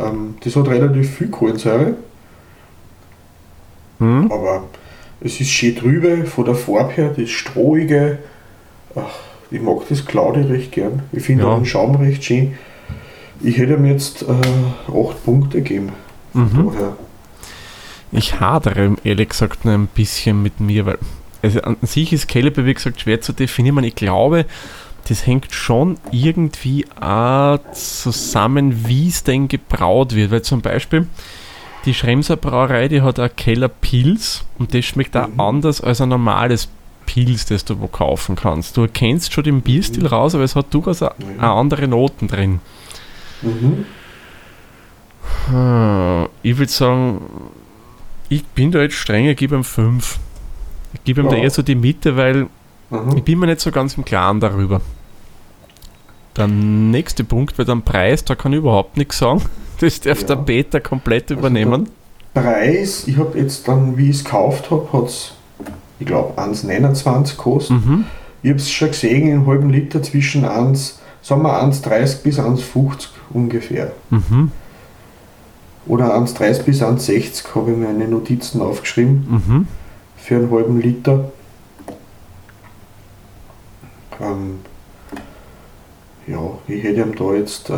Ähm, 0.00 0.34
das 0.42 0.56
hat 0.56 0.66
relativ 0.68 1.16
viel 1.16 1.28
Kohlensäure, 1.28 1.94
Mhm. 4.00 4.32
aber 4.32 4.64
es 5.20 5.40
ist 5.40 5.50
schön 5.50 5.76
trübe 5.76 6.24
von 6.24 6.44
der 6.44 6.54
Farbe 6.56 6.92
her, 6.92 7.14
das 7.16 7.30
Strohige. 7.30 8.18
Ach, 8.96 9.14
ich 9.50 9.60
mag 9.60 9.86
das 9.88 10.04
Claudi 10.06 10.40
recht 10.40 10.72
gern. 10.72 11.02
Ich 11.12 11.22
finde 11.22 11.44
Ja. 11.44 11.50
auch 11.50 11.56
den 11.56 11.66
Schaum 11.66 11.94
recht 11.96 12.24
schön. 12.24 12.54
Ich 13.42 13.58
hätte 13.58 13.74
ihm 13.74 13.84
jetzt 13.84 14.22
äh, 14.22 14.26
8 14.92 15.24
Punkte 15.24 15.58
gegeben. 15.58 15.90
Mhm. 16.34 16.70
Daher. 16.72 16.96
Ich 18.12 18.40
hadere 18.40 18.96
ehrlich 19.04 19.28
gesagt 19.30 19.64
noch 19.64 19.72
ein 19.72 19.86
bisschen 19.86 20.42
mit 20.42 20.60
mir, 20.60 20.86
weil 20.86 20.98
also 21.42 21.60
an 21.62 21.76
sich 21.82 22.12
ist 22.12 22.28
Caliber, 22.28 22.66
wie 22.66 22.74
gesagt, 22.74 23.00
schwer 23.00 23.20
zu 23.20 23.32
definieren. 23.32 23.76
Man, 23.76 23.84
Ich 23.84 23.94
glaube, 23.94 24.44
das 25.08 25.26
hängt 25.26 25.54
schon 25.54 25.96
irgendwie 26.10 26.84
auch 27.00 27.58
zusammen, 27.72 28.86
wie 28.86 29.08
es 29.08 29.24
denn 29.24 29.48
gebraut 29.48 30.14
wird. 30.14 30.30
Weil 30.30 30.42
zum 30.42 30.60
Beispiel 30.60 31.06
die 31.86 31.94
Schremser 31.94 32.36
Brauerei, 32.36 32.88
die 32.88 33.00
hat 33.00 33.18
auch 33.18 33.30
Keller 33.36 33.68
Pils 33.68 34.44
und 34.58 34.74
das 34.74 34.84
schmeckt 34.84 35.16
auch 35.16 35.28
Mhm. 35.28 35.40
anders 35.40 35.80
als 35.80 36.00
ein 36.02 36.10
normales 36.10 36.68
Pils, 37.06 37.46
das 37.46 37.64
du 37.64 37.80
wo 37.80 37.86
kaufen 37.86 38.36
kannst. 38.36 38.76
Du 38.76 38.82
erkennst 38.82 39.32
schon 39.32 39.44
den 39.44 39.62
Bierstil 39.62 40.02
Mhm. 40.02 40.08
raus, 40.10 40.34
aber 40.34 40.44
es 40.44 40.54
hat 40.56 40.66
durchaus 40.74 41.02
auch 41.02 41.14
andere 41.38 41.88
Noten 41.88 42.28
drin. 42.28 42.60
Mhm. 43.40 43.86
Hm, 45.48 46.28
Ich 46.42 46.58
würde 46.58 46.70
sagen, 46.72 47.20
ich 48.30 48.44
bin 48.46 48.70
da 48.72 48.80
jetzt 48.80 48.94
streng, 48.94 49.26
ich 49.26 49.36
gebe 49.36 49.54
ihm 49.56 49.64
5. 49.64 50.18
Ich 50.94 51.04
gebe 51.04 51.20
ihm 51.20 51.28
da 51.28 51.36
Ja. 51.36 51.42
eher 51.42 51.50
so 51.50 51.60
die 51.62 51.74
Mitte, 51.74 52.16
weil 52.16 52.46
ich 52.90 52.96
Mhm. 52.96 53.22
bin 53.22 53.38
mir 53.38 53.46
nicht 53.46 53.60
so 53.60 53.70
ganz 53.70 53.94
im 53.98 54.04
Klaren 54.04 54.40
darüber. 54.40 54.80
Der 56.36 56.46
nächste 56.48 57.24
Punkt 57.24 57.58
wird 57.58 57.68
am 57.68 57.82
Preis, 57.82 58.24
da 58.24 58.34
kann 58.34 58.52
ich 58.52 58.58
überhaupt 58.58 58.96
nichts 58.96 59.18
sagen. 59.18 59.42
Das 59.80 60.00
darf 60.00 60.20
Ja. 60.22 60.26
der 60.28 60.36
Peter 60.36 60.80
komplett 60.80 61.30
Also 61.30 61.34
übernehmen. 61.40 61.88
Preis, 62.34 63.04
ich 63.06 63.16
habe 63.18 63.38
jetzt 63.38 63.66
dann, 63.66 63.96
wie 63.96 64.10
ich 64.10 64.16
es 64.16 64.24
gekauft 64.24 64.70
habe, 64.70 64.88
hat 64.92 65.06
es, 65.08 65.32
ich 65.98 66.06
glaube, 66.06 66.40
1,29 66.40 67.36
gekostet. 67.36 67.84
Mhm. 67.84 68.04
Ich 68.42 68.50
habe 68.50 68.58
es 68.60 68.70
schon 68.70 68.88
gesehen, 68.88 69.30
einen 69.32 69.46
halben 69.46 69.70
Liter 69.70 70.02
zwischen 70.02 70.44
1, 70.44 71.00
sagen 71.22 71.42
wir 71.42 71.60
1,30 71.62 72.22
bis 72.22 72.38
1,50 72.38 73.08
ungefähr. 73.30 73.92
Mhm. 74.10 74.52
Oder 75.86 76.14
1,30 76.16 76.62
bis 76.64 76.82
1,60 76.82 77.54
habe 77.54 77.70
ich 77.72 77.76
mir 77.76 77.88
eine 77.88 78.06
Notizen 78.06 78.60
aufgeschrieben 78.60 79.26
Mhm. 79.46 79.66
für 80.16 80.36
einen 80.36 80.50
halben 80.50 80.80
Liter. 80.80 81.30
Ähm, 84.20 84.58
ja, 86.26 86.38
ich 86.68 86.82
hätte 86.82 87.00
ihm 87.00 87.14
da 87.16 87.32
jetzt, 87.34 87.70
äh, 87.70 87.74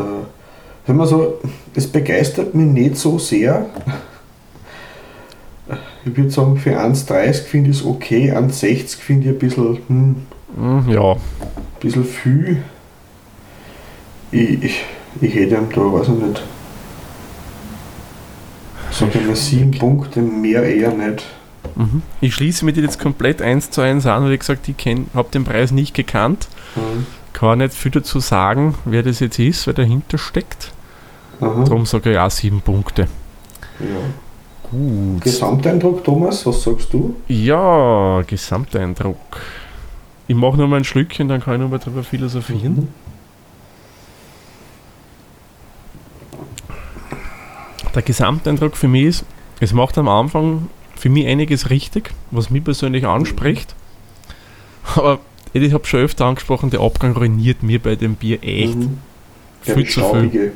wenn 0.86 0.96
man 0.96 1.06
so, 1.06 1.38
es 1.74 1.86
begeistert 1.86 2.54
mich 2.54 2.66
nicht 2.66 2.96
so 2.96 3.18
sehr. 3.18 3.66
Ich 6.04 6.16
würde 6.16 6.30
sagen, 6.30 6.56
für 6.58 6.78
1,30 6.80 7.42
finde 7.44 7.70
ich 7.70 7.78
es 7.78 7.86
okay, 7.86 8.32
1,60 8.32 8.96
finde 8.98 9.28
ich 9.28 9.34
ein 9.34 9.38
bisschen, 9.38 9.78
hm, 9.88 10.16
Mhm, 10.54 10.90
Ja, 10.90 11.16
bisschen 11.80 12.04
viel. 12.04 12.62
Ich, 14.32 14.62
ich, 14.64 14.84
ich 15.20 15.34
hätte 15.34 15.54
ihm 15.54 15.68
da, 15.74 15.80
weiß 15.80 16.08
ich 16.08 16.14
nicht. 16.14 16.42
Ich 18.92 19.26
mal 19.26 19.36
sieben 19.36 19.70
Punkte, 19.72 20.20
mehr 20.20 20.62
eher 20.62 20.92
nicht. 20.92 21.24
mhm. 21.74 22.02
ich 22.20 22.34
schließe 22.34 22.64
mir 22.64 22.72
die 22.72 22.82
jetzt 22.82 23.00
komplett 23.00 23.40
eins 23.40 23.70
zu 23.70 23.80
eins 23.80 24.06
an, 24.06 24.24
weil 24.24 24.32
ich 24.32 24.40
gesagt 24.40 24.68
ich 24.68 24.76
habe 25.14 25.28
den 25.32 25.44
Preis 25.44 25.72
nicht 25.72 25.94
gekannt. 25.94 26.48
Hm. 26.74 27.06
Kann 27.32 27.58
nicht 27.58 27.74
viel 27.74 27.90
dazu 27.90 28.20
sagen, 28.20 28.74
wer 28.84 29.02
das 29.02 29.20
jetzt 29.20 29.38
ist, 29.38 29.66
wer 29.66 29.74
dahinter 29.74 30.18
steckt. 30.18 30.72
Aha. 31.40 31.64
Darum 31.64 31.86
sage 31.86 32.12
ich 32.12 32.18
auch 32.18 32.30
sieben 32.30 32.60
Punkte. 32.60 33.08
Ja. 33.80 33.86
Gut. 34.70 35.22
Gesamteindruck, 35.22 36.04
Thomas, 36.04 36.46
was 36.46 36.62
sagst 36.62 36.92
du? 36.92 37.16
Ja, 37.28 38.22
Gesamteindruck. 38.26 39.16
Ich 40.28 40.36
mache 40.36 40.56
nur 40.56 40.68
mal 40.68 40.76
ein 40.76 40.84
Schlückchen, 40.84 41.28
dann 41.28 41.42
kann 41.42 41.54
ich 41.54 41.60
nochmal 41.60 41.78
drüber 41.78 42.02
philosophieren. 42.04 42.88
Der 47.94 48.02
Gesamteindruck 48.02 48.76
für 48.76 48.88
mich 48.88 49.04
ist, 49.04 49.24
es 49.60 49.72
macht 49.72 49.98
am 49.98 50.08
Anfang 50.08 50.68
für 50.96 51.08
mich 51.08 51.26
einiges 51.26 51.70
richtig, 51.70 52.10
was 52.30 52.50
mich 52.50 52.64
persönlich 52.64 53.06
anspricht. 53.06 53.74
Aber 54.96 55.20
ich 55.52 55.72
habe 55.72 55.86
schon 55.86 56.00
öfter 56.00 56.24
angesprochen, 56.26 56.70
der 56.70 56.80
Abgang 56.80 57.12
ruiniert 57.16 57.62
mir 57.62 57.78
bei 57.78 57.94
dem 57.96 58.14
Bier 58.14 58.42
echt. 58.42 58.76
Mhm. 58.76 58.98
Viel 59.62 59.74
zu 59.74 59.82
viel. 59.82 59.90
staubige. 59.92 60.52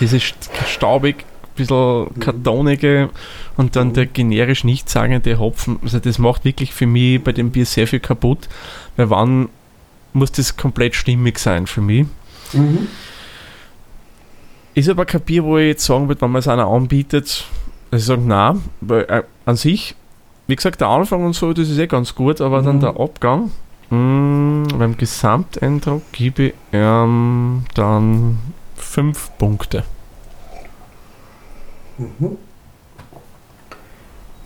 Dieses 0.00 0.22
st- 0.22 0.34
staubig, 0.68 1.16
ein 1.24 1.48
bisschen 1.56 2.02
Mhm. 2.14 2.20
kartonige 2.20 3.08
und 3.56 3.74
dann 3.74 3.88
Mhm. 3.88 3.92
der 3.94 4.06
generisch 4.06 4.62
nichtssagende 4.64 5.38
Hopfen. 5.40 5.78
Also 5.82 5.98
das 5.98 6.18
macht 6.18 6.44
wirklich 6.44 6.72
für 6.72 6.86
mich 6.86 7.22
bei 7.24 7.32
dem 7.32 7.50
Bier 7.50 7.66
sehr 7.66 7.88
viel 7.88 7.98
kaputt, 8.00 8.48
weil 8.96 9.10
wann 9.10 9.48
muss 10.12 10.30
das 10.30 10.56
komplett 10.56 10.94
stimmig 10.94 11.38
sein 11.40 11.66
für 11.66 11.80
mich. 11.80 12.06
Mhm. 12.52 12.86
Ist 14.78 14.88
aber 14.88 15.06
kein 15.06 15.22
Bier, 15.22 15.42
wo 15.42 15.58
ich 15.58 15.66
jetzt 15.66 15.84
sagen 15.84 16.06
würde, 16.06 16.20
wenn 16.20 16.30
man 16.30 16.38
es 16.38 16.46
einer 16.46 16.68
anbietet, 16.68 17.44
dass 17.90 18.00
ich 18.00 18.06
sage, 18.06 18.22
nein, 18.22 18.62
weil 18.80 19.02
äh, 19.08 19.22
an 19.44 19.56
sich, 19.56 19.96
wie 20.46 20.54
gesagt, 20.54 20.80
der 20.80 20.86
Anfang 20.86 21.24
und 21.24 21.32
so, 21.32 21.52
das 21.52 21.68
ist 21.68 21.78
eh 21.78 21.88
ganz 21.88 22.14
gut, 22.14 22.40
aber 22.40 22.62
dann 22.62 22.76
Mhm. 22.76 22.80
der 22.82 23.00
Abgang, 23.00 23.50
mh, 23.90 24.76
beim 24.78 24.96
Gesamteindruck 24.96 26.02
gebe 26.12 26.42
ich 26.44 26.54
ähm, 26.72 27.64
dann 27.74 28.38
fünf 28.76 29.36
Punkte. 29.36 29.82
Mhm. 31.98 32.36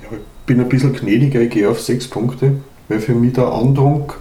Ja, 0.02 0.08
ich 0.12 0.46
bin 0.46 0.60
ein 0.60 0.68
bisschen 0.70 0.94
gnädiger, 0.94 1.42
ich 1.42 1.50
gehe 1.50 1.68
auf 1.68 1.78
sechs 1.78 2.08
Punkte, 2.08 2.62
weil 2.88 3.00
für 3.00 3.14
mich 3.14 3.34
der 3.34 3.52
Andruck 3.52 4.18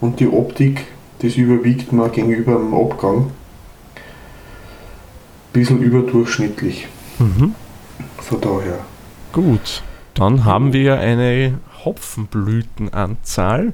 und 0.00 0.18
die 0.18 0.26
Optik, 0.26 0.86
das 1.20 1.36
überwiegt 1.36 1.92
mir 1.92 2.08
gegenüber 2.08 2.54
dem 2.56 2.74
Abgang. 2.74 3.30
Bisschen 5.52 5.82
überdurchschnittlich, 5.82 6.86
Mhm. 7.18 7.54
von 8.18 8.40
daher. 8.40 8.78
Gut, 9.32 9.82
dann 10.14 10.44
haben 10.44 10.72
wir 10.72 11.00
eine 11.00 11.58
Hopfenblütenanzahl. 11.84 13.72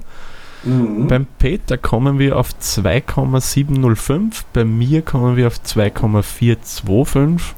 Mhm. 0.65 1.07
Beim 1.07 1.27
Peter 1.39 1.77
kommen 1.79 2.19
wir 2.19 2.37
auf 2.39 2.59
2,705, 2.59 4.45
bei 4.53 4.65
mir 4.65 5.03
kommen 5.03 5.37
wir 5.37 5.47
auf 5.49 5.63
2,425 5.63 7.55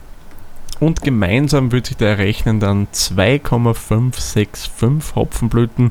und 0.80 1.02
gemeinsam 1.02 1.70
würde 1.72 1.88
sich 1.88 1.96
da 1.96 2.06
errechnen 2.06 2.60
dann 2.60 2.86
2,565 2.92 4.70
Hopfenblüten. 5.14 5.90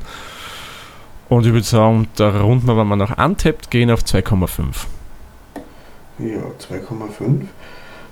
Und 1.28 1.46
ich 1.46 1.52
würde 1.52 1.66
sagen, 1.66 2.08
da 2.16 2.40
runden 2.40 2.66
wir, 2.66 2.76
wenn 2.76 2.86
man 2.86 2.98
noch 2.98 3.16
antappt, 3.18 3.70
gehen 3.70 3.90
auf 3.90 4.00
2,5. 4.02 4.86
Ja, 6.18 6.40
2,5. 6.58 7.46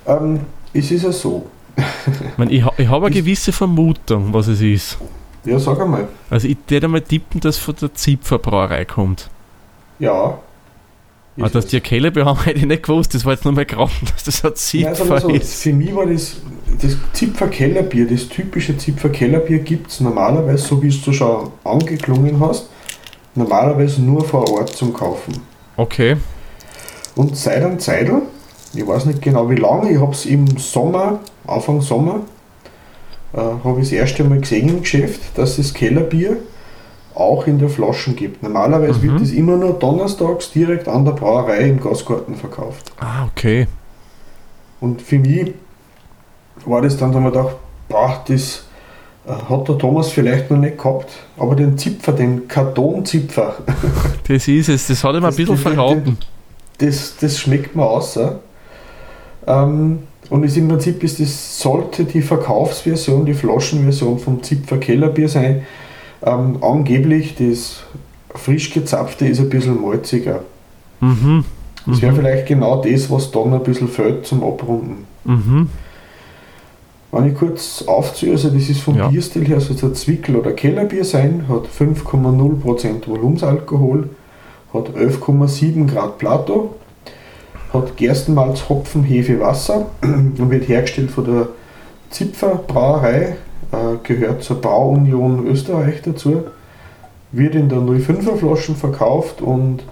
Ähm, 0.06 0.40
es 0.72 0.90
ist 0.90 1.04
ja 1.04 1.12
so. 1.12 1.46
Ich, 1.76 2.38
meine, 2.38 2.52
ich, 2.52 2.64
ich 2.78 2.88
habe 2.88 3.06
eine 3.06 3.14
gewisse 3.14 3.52
Vermutung, 3.52 4.32
was 4.32 4.46
es 4.46 4.60
ist. 4.60 4.98
Ja, 5.44 5.58
sag 5.58 5.80
einmal. 5.80 6.08
Also 6.30 6.48
ich 6.48 6.56
würde 6.68 6.88
mal 6.88 7.00
tippen, 7.00 7.40
dass 7.40 7.58
von 7.58 7.74
der 7.80 7.94
Zipfer 7.94 8.38
Brauerei 8.38 8.84
kommt. 8.84 9.28
Ja. 9.98 10.38
Ah, 11.38 11.46
Ist 11.46 11.54
dass 11.54 11.64
es. 11.66 11.70
die 11.70 11.80
Kellerbier 11.80 12.24
haben, 12.24 12.42
hätte 12.44 12.58
ich 12.58 12.66
nicht 12.66 12.82
gewusst. 12.82 13.14
Das 13.14 13.24
war 13.24 13.32
jetzt 13.34 13.44
nur 13.44 13.52
mal 13.52 13.66
geraten, 13.66 14.06
dass 14.14 14.24
das 14.24 14.44
ein 14.44 14.82
Nein, 14.82 14.94
Zipfer 14.94 15.20
so, 15.20 15.28
ist. 15.28 15.62
für 15.62 15.72
mich 15.72 15.94
war 15.94 16.06
das, 16.06 16.36
das 16.80 16.96
Zipfer 17.12 17.48
Kellerbier, 17.48 18.06
das 18.08 18.28
typische 18.28 18.76
Zipfer 18.78 19.10
Kellerbier 19.10 19.58
gibt 19.58 19.90
es 19.90 20.00
normalerweise, 20.00 20.66
so 20.66 20.82
wie 20.82 20.88
es 20.88 21.02
du 21.02 21.12
schon 21.12 21.50
angeklungen 21.64 22.40
hast, 22.40 22.70
normalerweise 23.34 24.00
nur 24.02 24.24
vor 24.24 24.50
Ort 24.50 24.70
zum 24.74 24.92
Kaufen. 24.94 25.34
Okay. 25.76 26.16
Und 27.14 27.36
seit 27.36 27.62
einem 27.62 27.78
Zeitl, 27.78 28.22
ich 28.76 28.86
weiß 28.86 29.06
nicht 29.06 29.22
genau 29.22 29.48
wie 29.50 29.56
lange, 29.56 29.90
ich 29.90 30.00
habe 30.00 30.12
es 30.12 30.26
im 30.26 30.46
Sommer, 30.58 31.20
Anfang 31.46 31.80
Sommer, 31.80 32.20
äh, 33.32 33.38
habe 33.38 33.80
ich 33.80 33.86
das 33.88 33.92
erste 33.92 34.24
Mal 34.24 34.40
gesehen 34.40 34.68
im 34.68 34.80
Geschäft, 34.82 35.20
dass 35.36 35.58
es 35.58 35.72
Kellerbier 35.74 36.36
auch 37.14 37.46
in 37.46 37.58
der 37.58 37.68
Flaschen 37.70 38.14
gibt. 38.14 38.42
Normalerweise 38.42 38.98
Mhm. 38.98 39.02
wird 39.12 39.20
es 39.22 39.32
immer 39.32 39.56
nur 39.56 39.72
donnerstags 39.74 40.50
direkt 40.52 40.86
an 40.88 41.04
der 41.04 41.12
Brauerei 41.12 41.68
im 41.68 41.80
Gasgarten 41.80 42.34
verkauft. 42.36 42.92
Ah, 43.00 43.24
okay. 43.26 43.66
Und 44.80 45.00
für 45.00 45.18
mich 45.18 45.54
war 46.66 46.82
das 46.82 46.96
dann, 46.98 47.12
da 47.12 47.18
man 47.20 47.32
gedacht, 47.32 47.56
boah, 47.88 48.22
das 48.28 48.62
Äh, 49.28 49.32
hat 49.50 49.66
der 49.68 49.76
Thomas 49.76 50.10
vielleicht 50.10 50.52
noch 50.52 50.56
nicht 50.58 50.78
gehabt, 50.78 51.10
aber 51.36 51.56
den 51.56 51.76
Zipfer, 51.76 52.12
den 52.12 52.46
Kartonzipfer, 52.46 53.56
Das 54.28 54.46
ist 54.46 54.68
es, 54.68 54.86
das 54.86 55.02
hat 55.02 55.16
ihm 55.16 55.24
ein 55.24 55.34
bisschen 55.34 55.56
verraten. 55.56 56.16
das, 56.78 57.16
das 57.20 57.36
schmeckt 57.40 57.74
mir 57.74 57.84
aus. 57.84 58.16
Ähm, 59.46 60.00
und 60.30 60.42
ist 60.44 60.56
im 60.56 60.68
Prinzip 60.68 61.02
ist 61.04 61.20
das 61.20 61.60
sollte 61.60 62.04
die 62.04 62.22
Verkaufsversion, 62.22 63.24
die 63.26 63.34
Flaschenversion 63.34 64.18
vom 64.18 64.42
Zipfer 64.42 64.78
Kellerbier 64.78 65.28
sein. 65.28 65.62
Ähm, 66.24 66.58
angeblich 66.62 67.36
das 67.36 67.84
frisch 68.34 68.72
gezapfte 68.72 69.26
ist 69.28 69.38
ein 69.40 69.48
bisschen 69.48 69.80
malziger. 69.80 70.40
Mhm. 71.00 71.44
Das 71.86 72.02
wäre 72.02 72.12
Mhm. 72.12 72.16
vielleicht 72.16 72.46
genau 72.46 72.82
das, 72.82 73.08
was 73.10 73.30
dann 73.30 73.54
ein 73.54 73.62
bisschen 73.62 73.88
fehlt 73.88 74.26
zum 74.26 74.42
Abrunden. 74.42 75.04
Mhm. 75.24 75.68
Wenn 77.12 77.28
ich 77.28 77.34
kurz 77.34 77.84
aufziehe, 77.86 78.32
also 78.32 78.50
das 78.50 78.68
ist 78.68 78.80
vom 78.80 78.96
Ja. 78.96 79.08
Bierstil 79.08 79.46
her, 79.46 79.60
soll 79.60 79.76
es 79.76 79.84
ein 79.84 79.94
Zwickel- 79.94 80.36
oder 80.36 80.52
Kellerbier 80.52 81.04
sein, 81.04 81.44
hat 81.48 81.66
5,0% 81.68 83.06
Volumensalkohol, 83.06 84.10
hat 84.74 84.90
11,7 84.96 85.86
Grad 85.86 86.18
Plato, 86.18 86.74
hat 87.72 87.96
Gerstenmalz, 87.96 88.68
Hopfen, 88.68 89.04
Hefe, 89.04 89.40
Wasser 89.40 89.86
und 90.02 90.50
wird 90.50 90.68
hergestellt 90.68 91.10
von 91.10 91.24
der 91.24 91.48
Zipfer 92.10 92.60
Brauerei, 92.66 93.36
äh, 93.72 93.96
gehört 94.02 94.42
zur 94.42 94.60
Brauunion 94.60 95.46
Österreich 95.46 96.02
dazu, 96.02 96.44
wird 97.32 97.54
in 97.54 97.68
der 97.68 97.78
05er 97.78 98.36
Flaschen 98.36 98.76
verkauft 98.76 99.42
und 99.42 99.82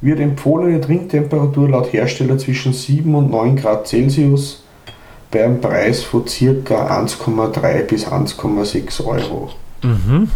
wird 0.00 0.20
empfohlene 0.20 0.80
Trinktemperatur 0.80 1.70
laut 1.70 1.92
Hersteller 1.92 2.38
zwischen 2.38 2.72
7 2.72 3.14
und 3.14 3.30
9 3.30 3.56
Grad 3.56 3.86
Celsius 3.88 4.62
bei 5.30 5.44
einem 5.44 5.60
Preis 5.60 6.02
von 6.02 6.24
ca. 6.24 7.02
1,3 7.02 7.82
bis 7.82 8.06
1,6 8.06 9.04
Euro. 9.04 9.50
Mhm. 9.82 10.30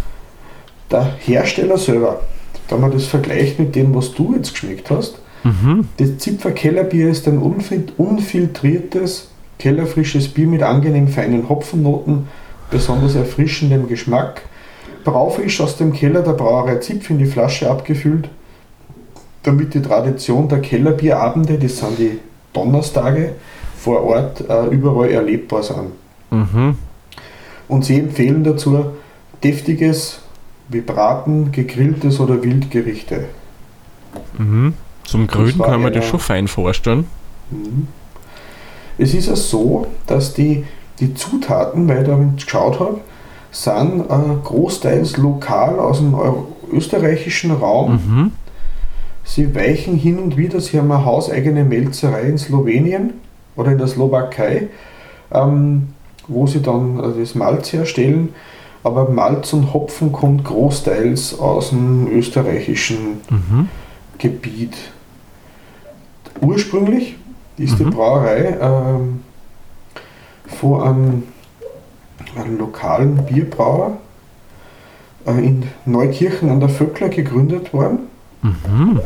Der 0.91 1.15
Hersteller 1.19 1.79
selber, 1.79 2.21
wenn 2.69 2.81
man 2.81 2.91
das 2.91 3.07
vergleicht 3.07 3.59
mit 3.59 3.75
dem, 3.75 3.95
was 3.95 4.13
du 4.13 4.35
jetzt 4.35 4.53
geschmeckt 4.53 4.91
hast, 4.91 5.22
Mhm. 5.45 5.89
das 5.97 6.19
Zipfer 6.19 6.53
Kellerbier 6.53 7.09
ist 7.11 7.27
ein 7.27 7.39
unfil- 7.41 7.93
unfiltriertes, 7.97 9.29
kellerfrisches 9.59 10.29
Bier 10.29 10.47
mit 10.47 10.63
angenehm 10.63 11.09
feinen 11.09 11.49
Hopfennoten, 11.49 12.29
besonders 12.71 13.15
erfrischendem 13.15 13.89
Geschmack. 13.89 14.43
Braufrisch 15.05 15.61
aus 15.61 15.77
dem 15.77 15.93
Keller 15.93 16.23
der 16.23 16.33
Brauerei 16.33 16.77
Zipf 16.77 17.11
in 17.11 17.19
die 17.19 17.27
Flasche 17.27 17.69
abgefüllt, 17.71 18.29
damit 19.43 19.75
die 19.75 19.83
Tradition 19.83 20.49
der 20.49 20.61
Kellerbierabende, 20.61 21.59
das 21.59 21.79
sind 21.79 21.99
die 21.99 22.19
Donnerstage, 22.53 23.33
vor 23.79 24.03
Ort 24.05 24.49
äh, 24.49 24.67
überall 24.67 25.11
erlebbar 25.11 25.65
sind. 25.65 25.91
Mhm. 26.31 26.77
Und 27.67 27.85
sie 27.85 27.99
empfehlen 27.99 28.45
dazu 28.45 28.87
deftiges 29.43 30.21
wie 30.69 30.81
Braten, 30.81 31.51
gegrilltes 31.51 32.21
oder 32.21 32.43
Wildgerichte. 32.43 33.25
Mhm. 34.39 34.75
Zum 35.05 35.27
Grünen 35.27 35.59
kann 35.59 35.83
man 35.83 35.93
ja- 35.93 36.01
das 36.01 36.09
schon 36.09 36.21
fein 36.21 36.49
vorstellen. 36.49 37.07
Mhm. 37.51 37.89
Es 38.99 39.15
ist 39.15 39.27
ja 39.29 39.37
so, 39.37 39.87
dass 40.07 40.35
die, 40.35 40.65
die 41.01 41.15
Zutaten, 41.15 41.89
weil 41.89 42.03
ich 42.03 42.09
da 42.09 42.19
geschaut 42.37 42.79
habe, 42.81 43.01
sind 43.51 44.01
äh, 44.09 44.15
großteils 44.45 45.17
lokal 45.17 45.79
aus 45.79 45.99
dem 45.99 46.15
österreichischen 46.73 47.51
Raum. 47.53 47.93
Mhm. 47.93 48.31
Sie 49.25 49.55
weichen 49.55 49.97
hin 49.97 50.19
und 50.19 50.37
wieder, 50.37 50.61
sie 50.61 50.79
haben 50.79 50.91
eine 50.91 51.05
hauseigene 51.05 51.65
Melzerei 51.65 52.23
in 52.23 52.39
Slowenien 52.39 53.15
oder 53.57 53.73
in 53.73 53.79
der 53.79 53.87
Slowakei, 53.87 54.69
ähm, 55.33 55.89
wo 56.29 56.47
sie 56.47 56.61
dann 56.63 56.99
äh, 56.99 57.21
das 57.21 57.35
Malz 57.35 57.73
herstellen. 57.73 58.31
Aber 58.85 59.09
Malz 59.09 59.53
und 59.53 59.73
Hopfen 59.73 60.11
kommt 60.13 60.45
großteils 60.45 61.39
aus 61.39 61.71
dem 61.71 62.09
österreichischen 62.13 63.21
Mhm. 63.31 63.69
Gebiet. 64.23 64.77
Ursprünglich 66.41 67.17
ist 67.59 67.79
die 67.81 67.85
Mhm. 67.85 67.91
Brauerei 67.91 68.57
ähm, 68.61 69.21
von 70.47 70.81
einem, 70.83 71.23
einem 72.37 72.59
lokalen 72.59 73.17
Bierbrauer 73.27 73.99
äh, 75.27 75.33
in 75.45 75.65
Neukirchen 75.87 76.51
an 76.51 76.61
der 76.61 76.69
Vöckler 76.69 77.09
gegründet 77.09 77.73
worden 77.75 77.99
Mhm. 78.43 79.01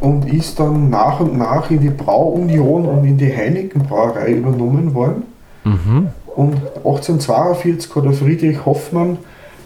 und 0.00 0.32
ist 0.32 0.58
dann 0.60 0.90
nach 0.90 1.20
und 1.20 1.36
nach 1.38 1.70
in 1.70 1.80
die 1.80 1.90
Brauunion 1.90 2.84
und 2.86 3.04
in 3.04 3.16
die 3.16 3.32
Heineken 3.34 3.82
Brauerei 3.84 4.32
übernommen 4.32 4.92
worden. 4.94 5.22
Mhm. 5.64 6.08
Und 6.36 6.54
1842 6.84 7.94
hat 7.96 8.04
der 8.04 8.12
Friedrich 8.12 8.64
Hoffmann 8.64 9.18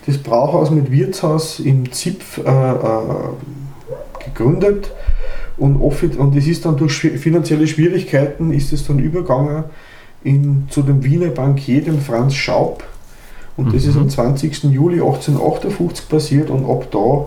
das 0.07 0.19
Brauhaus 0.19 0.71
mit 0.71 0.91
Wirtshaus 0.91 1.61
im 1.61 1.91
Zipf 1.93 2.39
äh, 2.39 2.51
äh, 2.51 2.75
gegründet. 4.35 4.91
Und, 5.57 5.77
und 5.77 6.37
es 6.37 6.47
ist 6.47 6.65
dann 6.65 6.77
durch 6.77 6.93
finanzielle 6.95 7.67
Schwierigkeiten 7.67 8.53
ist 8.53 8.73
es 8.73 8.87
dann 8.87 8.99
übergegangen 8.99 9.65
in, 10.25 10.67
zu 10.71 10.83
dem 10.83 11.05
Wiener 11.05 11.29
Bankier, 11.29 11.83
dem 11.83 12.01
Franz 12.01 12.35
Schaub. 12.35 12.83
Und 13.57 13.75
das 13.75 13.85
Mhm. 13.85 13.91
ist 13.91 13.97
am 13.99 14.09
20. 14.09 14.65
Juli 14.73 15.01
1858 15.01 16.09
passiert 16.09 16.49
und 16.51 16.65
ab 16.69 16.87
da 16.91 17.27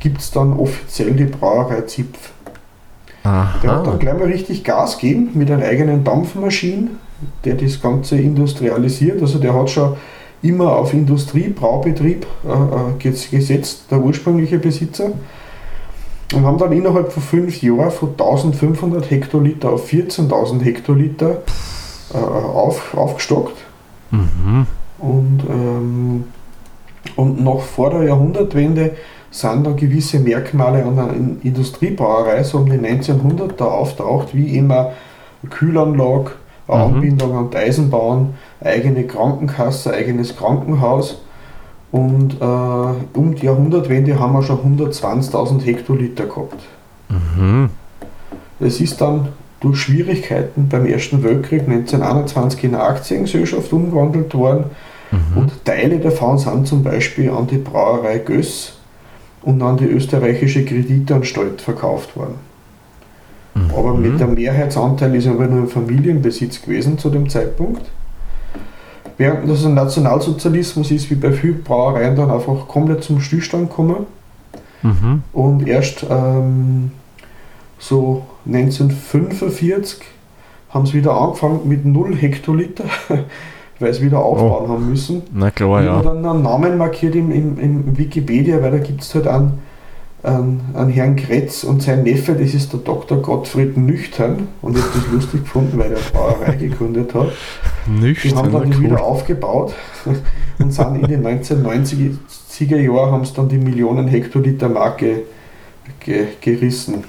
gibt 0.00 0.20
es 0.20 0.30
dann 0.30 0.52
offiziell 0.52 1.12
die 1.12 1.24
Brauerei 1.24 1.80
Zipf. 1.82 2.30
Der 3.24 3.30
hat 3.32 3.64
dann 3.64 3.86
Aha. 3.86 3.96
gleich 3.98 4.14
mal 4.18 4.24
richtig 4.26 4.64
Gas 4.64 4.98
gegeben 4.98 5.30
mit 5.34 5.50
einer 5.50 5.64
eigenen 5.64 6.02
Dampfmaschine, 6.04 6.88
der 7.44 7.54
das 7.54 7.80
Ganze 7.80 8.16
industrialisiert. 8.18 9.22
Also 9.22 9.38
der 9.38 9.54
hat 9.54 9.70
schon 9.70 9.94
immer 10.42 10.72
auf 10.76 10.92
Industriebraubetrieb 10.92 12.26
äh, 12.44 12.48
äh, 12.48 13.08
ges- 13.10 13.30
gesetzt, 13.30 13.84
der 13.90 14.00
ursprüngliche 14.00 14.58
Besitzer. 14.58 15.12
Und 16.34 16.44
haben 16.46 16.58
dann 16.58 16.72
innerhalb 16.72 17.12
von 17.12 17.22
fünf 17.22 17.62
Jahren 17.62 17.90
von 17.90 18.10
1500 18.10 19.10
Hektoliter 19.10 19.70
auf 19.72 19.88
14.000 19.90 20.60
Hektoliter 20.62 21.42
äh, 22.14 22.16
auf, 22.18 22.94
aufgestockt. 22.96 23.56
Mhm. 24.10 24.66
Und, 24.98 25.40
ähm, 25.48 26.24
und 27.16 27.42
noch 27.42 27.62
vor 27.62 27.90
der 27.90 28.04
Jahrhundertwende 28.04 28.92
sind 29.30 29.66
da 29.66 29.72
gewisse 29.72 30.18
Merkmale 30.20 30.84
an 30.84 30.98
einer 30.98 31.12
In- 31.14 31.40
Industriebrauerei 31.42 32.42
so 32.44 32.58
um 32.58 32.66
die 32.66 32.72
1900 32.78 33.60
da 33.60 33.64
auftaucht, 33.64 34.34
wie 34.34 34.56
immer 34.56 34.92
Kühlanlage, 35.50 36.32
Mhm. 36.68 36.74
Anbindung 36.74 37.36
an 37.36 37.50
die 37.50 37.56
Eisenbahn, 37.56 38.34
eigene 38.60 39.04
Krankenkasse, 39.04 39.92
eigenes 39.92 40.36
Krankenhaus. 40.36 41.20
Und 41.92 42.40
äh, 42.40 42.44
um 42.44 43.34
die 43.34 43.46
Jahrhundertwende 43.46 44.18
haben 44.18 44.32
wir 44.32 44.42
schon 44.42 44.78
120.000 44.78 45.60
Hektoliter 45.60 46.24
gehabt. 46.24 46.56
Mhm. 47.10 47.68
Es 48.58 48.80
ist 48.80 49.00
dann 49.00 49.28
durch 49.60 49.78
Schwierigkeiten 49.78 50.68
beim 50.68 50.86
Ersten 50.86 51.22
Weltkrieg 51.22 51.68
1921 51.68 52.64
in 52.64 52.74
eine 52.74 52.84
Aktiengesellschaft 52.84 53.72
umgewandelt 53.72 54.34
worden. 54.34 54.64
Mhm. 55.10 55.36
Und 55.36 55.64
Teile 55.64 55.98
davon 55.98 56.38
sind 56.38 56.66
zum 56.66 56.82
Beispiel 56.82 57.30
an 57.30 57.46
die 57.46 57.58
Brauerei 57.58 58.18
Göss 58.18 58.78
und 59.42 59.60
an 59.62 59.76
die 59.76 59.84
österreichische 59.84 60.64
Kreditanstalt 60.64 61.60
verkauft 61.60 62.16
worden. 62.16 62.36
Aber 63.76 63.94
mit 63.94 64.18
der 64.18 64.28
Mehrheitsanteil 64.28 65.14
ist 65.14 65.26
aber 65.26 65.46
nur 65.46 65.60
im 65.60 65.68
Familienbesitz 65.68 66.62
gewesen 66.62 66.98
zu 66.98 67.10
dem 67.10 67.28
Zeitpunkt. 67.28 67.82
Während 69.22 69.64
ein 69.64 69.74
Nationalsozialismus 69.74 70.90
ist, 70.90 71.08
wie 71.08 71.14
bei 71.14 71.30
vielen 71.30 71.62
Brauereien 71.62 72.16
dann 72.16 72.28
einfach 72.28 72.66
komplett 72.66 73.04
zum 73.04 73.20
Stillstand 73.20 73.70
gekommen. 73.70 74.06
Mhm. 74.82 75.22
Und 75.32 75.68
erst 75.68 76.04
ähm, 76.10 76.90
so 77.78 78.24
1945 78.46 80.00
haben 80.70 80.86
sie 80.86 80.94
wieder 80.94 81.12
angefangen 81.12 81.60
mit 81.66 81.84
0 81.84 82.16
Hektoliter, 82.16 82.82
weil 83.78 83.94
sie 83.94 84.02
wieder 84.02 84.18
aufbauen 84.18 84.68
haben 84.68 84.88
müssen. 84.90 85.22
Na 85.32 85.52
klar, 85.52 85.84
Ich 85.84 85.88
habe 85.88 86.04
ja. 86.04 86.14
dann 86.14 86.26
einen 86.26 86.42
Namen 86.42 86.76
markiert 86.76 87.14
im, 87.14 87.30
im, 87.30 87.60
im 87.60 87.96
Wikipedia, 87.96 88.60
weil 88.60 88.72
da 88.72 88.78
gibt 88.78 89.02
es 89.02 89.14
halt 89.14 89.28
einen, 89.28 89.60
einen, 90.24 90.62
einen 90.74 90.90
Herrn 90.90 91.14
Kretz 91.14 91.62
und 91.62 91.80
sein 91.80 92.02
Neffe, 92.02 92.32
das 92.32 92.54
ist 92.54 92.72
der 92.72 92.80
Dr. 92.80 93.18
Gottfried 93.18 93.76
Nüchtern. 93.76 94.48
Und 94.62 94.76
ich 94.76 94.82
habe 94.82 94.94
das 94.96 95.12
lustig 95.12 95.44
gefunden, 95.44 95.78
weil 95.78 95.92
er 95.92 95.98
eine 95.98 96.06
Brauerei 96.12 96.56
gegründet 96.56 97.14
hat. 97.14 97.28
Die 97.86 97.90
Nüchtern, 97.90 98.36
haben 98.36 98.52
dann 98.52 98.70
die 98.70 98.76
cool. 98.76 98.84
wieder 98.84 99.02
aufgebaut 99.02 99.74
und 100.58 100.72
sind 100.72 100.96
in 100.96 101.08
den 101.08 101.26
1990er 101.26 102.76
Jahren 102.76 103.12
haben 103.12 103.24
sie 103.24 103.34
dann 103.34 103.48
die 103.48 103.58
Millionen 103.58 104.08
Hektoliter 104.08 104.68
Marke 104.68 105.22
ge 106.00 106.26
gerissen. 106.40 107.04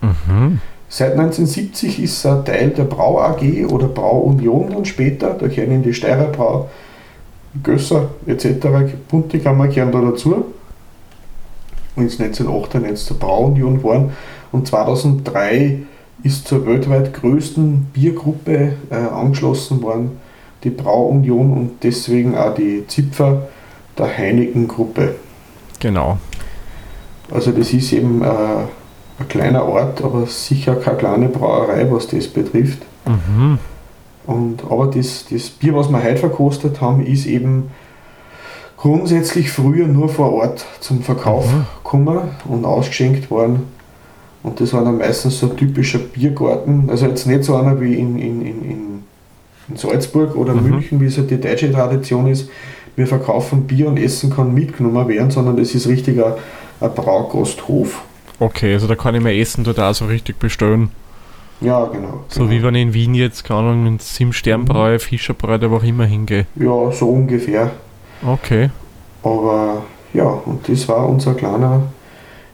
Mhm. 0.00 0.60
Seit 0.88 1.12
1970 1.12 2.02
ist 2.02 2.24
er 2.24 2.44
Teil 2.44 2.70
der 2.70 2.84
Brau 2.84 3.20
AG 3.20 3.66
oder 3.68 3.88
Brauunion 3.88 4.70
dann 4.70 4.84
später, 4.84 5.30
da 5.30 5.48
gehören 5.48 5.82
die 5.82 5.92
Steirer 5.92 6.26
Brau, 6.26 6.68
Gösser 7.62 8.10
etc. 8.26 8.66
Buntigammer 9.08 9.68
gehören 9.68 9.92
da 9.92 10.00
dazu. 10.00 10.44
Und 11.96 12.06
ist 12.06 12.20
1998 12.20 13.06
zur 13.06 13.18
Brauunion 13.18 13.78
geworden 13.78 14.12
und 14.52 14.66
2003 14.66 15.78
ist 16.22 16.48
zur 16.48 16.66
weltweit 16.66 17.12
größten 17.14 17.86
Biergruppe 17.92 18.76
äh, 18.90 18.94
angeschlossen 18.94 19.82
worden, 19.82 20.12
die 20.62 20.70
Brauunion 20.70 21.52
und 21.52 21.70
deswegen 21.82 22.36
auch 22.36 22.54
die 22.54 22.86
Zipfer 22.86 23.48
der 23.98 24.16
Heineken-Gruppe. 24.16 25.16
Genau. 25.80 26.18
Also 27.30 27.52
das 27.52 27.72
ist 27.72 27.92
eben 27.92 28.22
äh, 28.22 28.26
ein 28.26 29.28
kleiner 29.28 29.66
Ort, 29.66 30.02
aber 30.02 30.26
sicher 30.26 30.76
keine 30.76 30.96
kleine 30.96 31.28
Brauerei, 31.28 31.86
was 31.90 32.06
das 32.06 32.28
betrifft. 32.28 32.82
Mhm. 33.06 33.58
Und, 34.26 34.64
aber 34.64 34.86
das, 34.86 35.26
das 35.30 35.50
Bier, 35.50 35.74
was 35.74 35.90
wir 35.90 36.02
heute 36.02 36.16
verkostet 36.16 36.80
haben, 36.80 37.04
ist 37.04 37.26
eben 37.26 37.70
grundsätzlich 38.78 39.50
früher 39.50 39.86
nur 39.86 40.08
vor 40.08 40.32
Ort 40.32 40.64
zum 40.80 41.02
Verkauf 41.02 41.46
Mhm. 41.52 41.66
gekommen 41.82 42.20
und 42.46 42.64
ausgeschenkt 42.64 43.30
worden. 43.30 43.73
Und 44.44 44.60
das 44.60 44.74
war 44.74 44.84
dann 44.84 44.98
meistens 44.98 45.40
so 45.40 45.50
ein 45.50 45.56
typischer 45.56 45.98
Biergarten. 45.98 46.88
Also 46.90 47.06
jetzt 47.06 47.26
nicht 47.26 47.44
so 47.44 47.56
einer 47.56 47.80
wie 47.80 47.94
in, 47.94 48.18
in, 48.18 48.42
in, 48.42 48.70
in, 48.70 49.76
Salzburg 49.76 50.36
oder 50.36 50.52
Mhm. 50.52 50.68
München, 50.68 51.00
wie 51.00 51.06
es 51.06 51.16
halt 51.16 51.30
die 51.30 51.40
deutsche 51.40 51.72
Tradition 51.72 52.26
ist. 52.26 52.50
Wir 52.94 53.06
verkaufen 53.06 53.66
Bier 53.66 53.88
und 53.88 53.96
Essen 53.96 54.28
kann 54.28 54.52
mitgenommen 54.52 55.08
werden, 55.08 55.30
sondern 55.30 55.56
das 55.56 55.74
ist 55.74 55.88
richtig 55.88 56.22
ein, 56.22 56.34
ein 56.80 56.94
Braugasthof. 56.94 58.02
Okay, 58.38 58.74
also 58.74 58.86
da 58.86 58.94
kann 58.94 59.14
ich 59.14 59.22
mein 59.22 59.36
Essen 59.36 59.64
dort 59.64 59.80
auch 59.80 59.94
so 59.94 60.04
richtig 60.04 60.38
bestellen. 60.38 60.90
Ja, 61.62 61.86
genau. 61.86 62.24
So 62.28 62.40
genau. 62.40 62.52
wie 62.52 62.62
wenn 62.62 62.74
ich 62.74 62.82
in 62.82 62.94
Wien 62.94 63.14
jetzt, 63.14 63.44
keine 63.44 63.60
Ahnung, 63.60 63.86
in 63.86 63.98
Sim-Sternbräu, 63.98 64.98
Fischerbräu, 64.98 65.56
da 65.56 65.70
wo 65.70 65.76
auch 65.76 65.82
immer 65.82 66.04
hingehe. 66.04 66.46
Ja, 66.56 66.92
so 66.92 67.08
ungefähr. 67.08 67.70
Okay. 68.26 68.68
Aber 69.22 69.82
ja, 70.12 70.24
und 70.24 70.68
das 70.68 70.86
war 70.88 71.08
unser 71.08 71.32
kleiner 71.32 71.84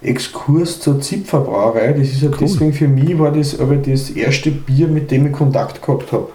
Exkurs 0.03 0.81
zur 0.81 1.01
Zipferbrauerei. 1.01 1.93
Das 1.93 2.09
ist 2.09 2.23
ja 2.23 2.29
Cool. 2.31 2.37
deswegen 2.41 2.73
für 2.73 2.89
mich 2.89 3.19
war 3.19 3.31
das 3.33 3.59
aber 3.59 3.77
das 3.77 4.11
erste 4.11 4.51
Bier, 4.51 4.89
mit 4.89 5.11
dem 5.11 5.27
ich 5.27 5.33
Kontakt 5.33 5.83
gehabt 5.83 6.13
habe. 6.13 6.29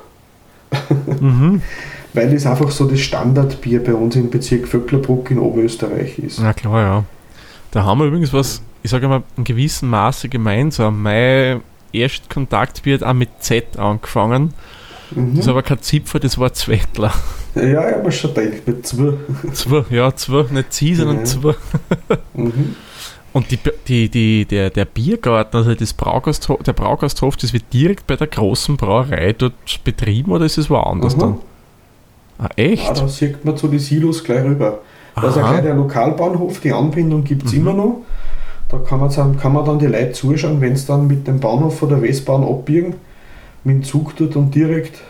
Mhm. 1.19 1.62
Weil 2.13 2.32
das 2.34 2.45
einfach 2.45 2.71
so 2.71 2.86
das 2.86 3.01
Standardbier 3.01 3.84
bei 3.84 3.93
uns 3.93 4.15
im 4.15 4.30
Bezirk 4.30 4.67
Vöcklerbruck 4.67 5.32
in 5.32 5.39
Oberösterreich 5.39 6.17
ist. 6.19 6.39
Na 6.39 6.54
klar, 6.54 6.82
ja. 6.82 7.04
Da 7.71 7.84
haben 7.84 7.99
wir 7.99 8.06
übrigens 8.06 8.32
was, 8.32 8.62
ich 8.84 8.91
sage 8.91 9.08
mal, 9.10 9.23
in 9.36 9.43
gewissem 9.43 9.89
Maße 9.89 10.30
gemeinsam. 10.30 11.01
Mein 11.04 11.60
erst 11.91 12.30
Kontaktbier 12.30 12.95
hat 12.95 13.04
auch 13.04 13.13
mit 13.13 13.30
Z 13.39 13.78
angefangen. 13.78 14.54
Mhm. 15.12 15.32
Das 15.36 15.45
ist 15.45 15.49
aber 15.49 15.62
kein 15.62 15.82
Zipfer, 15.82 16.19
das 16.19 16.38
war 16.38 16.54
Zwettler. 16.54 17.13
Ja, 17.56 17.89
ich 17.89 17.95
habe 17.95 18.12
schon 18.12 18.34
gedacht, 18.34 18.65
mit 18.65 18.88
zwei. 18.88 19.13
Zwei, 19.54 19.84
ja, 19.89 20.15
zwei, 20.15 20.45
nicht 20.51 20.73
sie, 20.73 20.95
sondern 20.95 21.17
Ja. 21.19 21.23
zwei. 21.25 21.56
Mhm. 22.34 22.75
Und 23.36 23.52
die, 23.52 23.60
die, 23.86 24.08
die, 24.08 24.45
der, 24.45 24.69
der 24.69 24.86
Biergarten, 24.86 25.58
also 25.58 25.76
das 25.76 25.91
Braugasthof, 25.91 26.63
der 26.63 26.71
Braugasthof, 26.71 27.36
das 27.36 27.52
wird 27.52 27.65
direkt 27.74 28.08
bei 28.08 28.15
der 28.15 28.28
großen 28.28 28.78
Brauerei 28.78 29.34
dort 29.38 29.54
betrieben 29.84 30.32
oder 30.32 30.45
ist 30.45 30.58
es 30.58 30.69
woanders 30.69 31.15
Aha. 31.15 31.21
dann? 31.21 31.38
Ah, 32.38 32.50
echt? 32.56 32.89
Ah, 32.89 32.93
da 32.93 33.08
sieht 33.10 33.43
man 33.43 33.58
zu 33.58 33.67
die 33.67 33.80
Silos 33.80 34.24
gleich 34.24 34.41
rüber. 34.45 34.80
Da 35.15 35.28
ist 35.28 35.36
ja 35.36 35.43
Aha. 35.43 35.52
gleich 35.52 35.63
der 35.63 35.76
Lokalbahnhof, 35.76 36.62
die 36.62 36.71
Anbindung 36.71 37.26
gibt 37.26 37.43
es 37.45 37.52
Mhm. 37.52 37.60
immer 37.60 37.74
noch. 37.74 37.98
Da 38.69 38.78
kann 38.78 39.02
man, 39.02 39.13
dann, 39.13 39.38
kann 39.38 39.52
man 39.52 39.65
dann 39.65 39.80
die 39.80 39.88
Leute 39.88 40.13
zuschauen, 40.13 40.62
wenn 40.62 40.71
es 40.71 40.86
dann 40.86 41.06
mit 41.06 41.28
dem 41.28 41.41
Bahnhof 41.41 41.78
von 41.80 41.89
der 41.89 42.02
Westbahn 42.02 42.41
abbiegen, 42.41 42.95
mit 43.65 43.76
dem 43.76 43.84
Zug 43.84 44.15
dort 44.15 44.38
und 44.38 44.56
direkt 44.56 45.02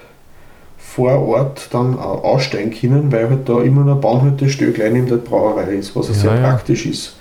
vor 0.80 1.12
Ort 1.28 1.68
dann 1.72 1.98
au- 2.00 2.22
aussteigen 2.24 2.72
können, 2.72 3.12
weil 3.12 3.30
halt 3.30 3.48
da 3.48 3.62
immer 3.62 3.82
eine 3.82 3.96
Bahnhaltestelle 3.96 4.72
gleich 4.72 4.92
neben 4.94 5.06
der 5.08 5.18
Brauerei 5.18 5.76
ist, 5.76 5.96
was 5.96 6.08
Ja, 6.08 6.14
sehr 6.16 6.36
ja. 6.36 6.42
praktisch 6.42 6.88
ist. 6.88 7.16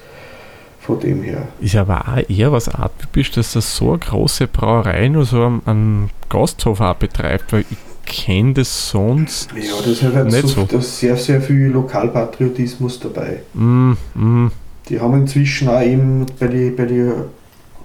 Von 0.86 1.00
dem 1.00 1.22
her. 1.22 1.48
Ist 1.60 1.76
aber 1.76 2.02
auch 2.06 2.28
eher 2.28 2.52
was 2.52 2.68
atypisch, 2.68 3.30
dass 3.30 3.54
das 3.54 3.76
so 3.76 3.90
eine 3.90 4.00
große 4.00 4.48
Brauerei 4.48 5.08
nur 5.08 5.24
so 5.24 5.42
einen, 5.42 5.62
einen 5.64 6.10
Gasthof 6.28 6.80
auch 6.80 6.94
betreibt, 6.94 7.52
weil 7.54 7.64
ich 7.70 7.78
kenne 8.04 8.52
das 8.52 8.90
sonst. 8.90 9.50
Ja, 9.52 9.72
das 9.82 10.02
hat 10.02 10.14
halt 10.14 10.26
Nicht 10.26 10.42
so, 10.42 10.48
so. 10.48 10.68
Da 10.70 10.78
ist 10.78 10.98
sehr, 10.98 11.16
sehr 11.16 11.40
viel 11.40 11.68
Lokalpatriotismus 11.68 13.00
dabei. 13.00 13.40
Mm, 13.54 13.92
mm, 14.14 14.50
Die 14.90 15.00
haben 15.00 15.14
inzwischen 15.14 15.68
auch 15.68 15.80
eben 15.80 16.26
bei 16.38 16.48
den 16.48 16.76
bei 16.76 16.84
die 16.84 17.10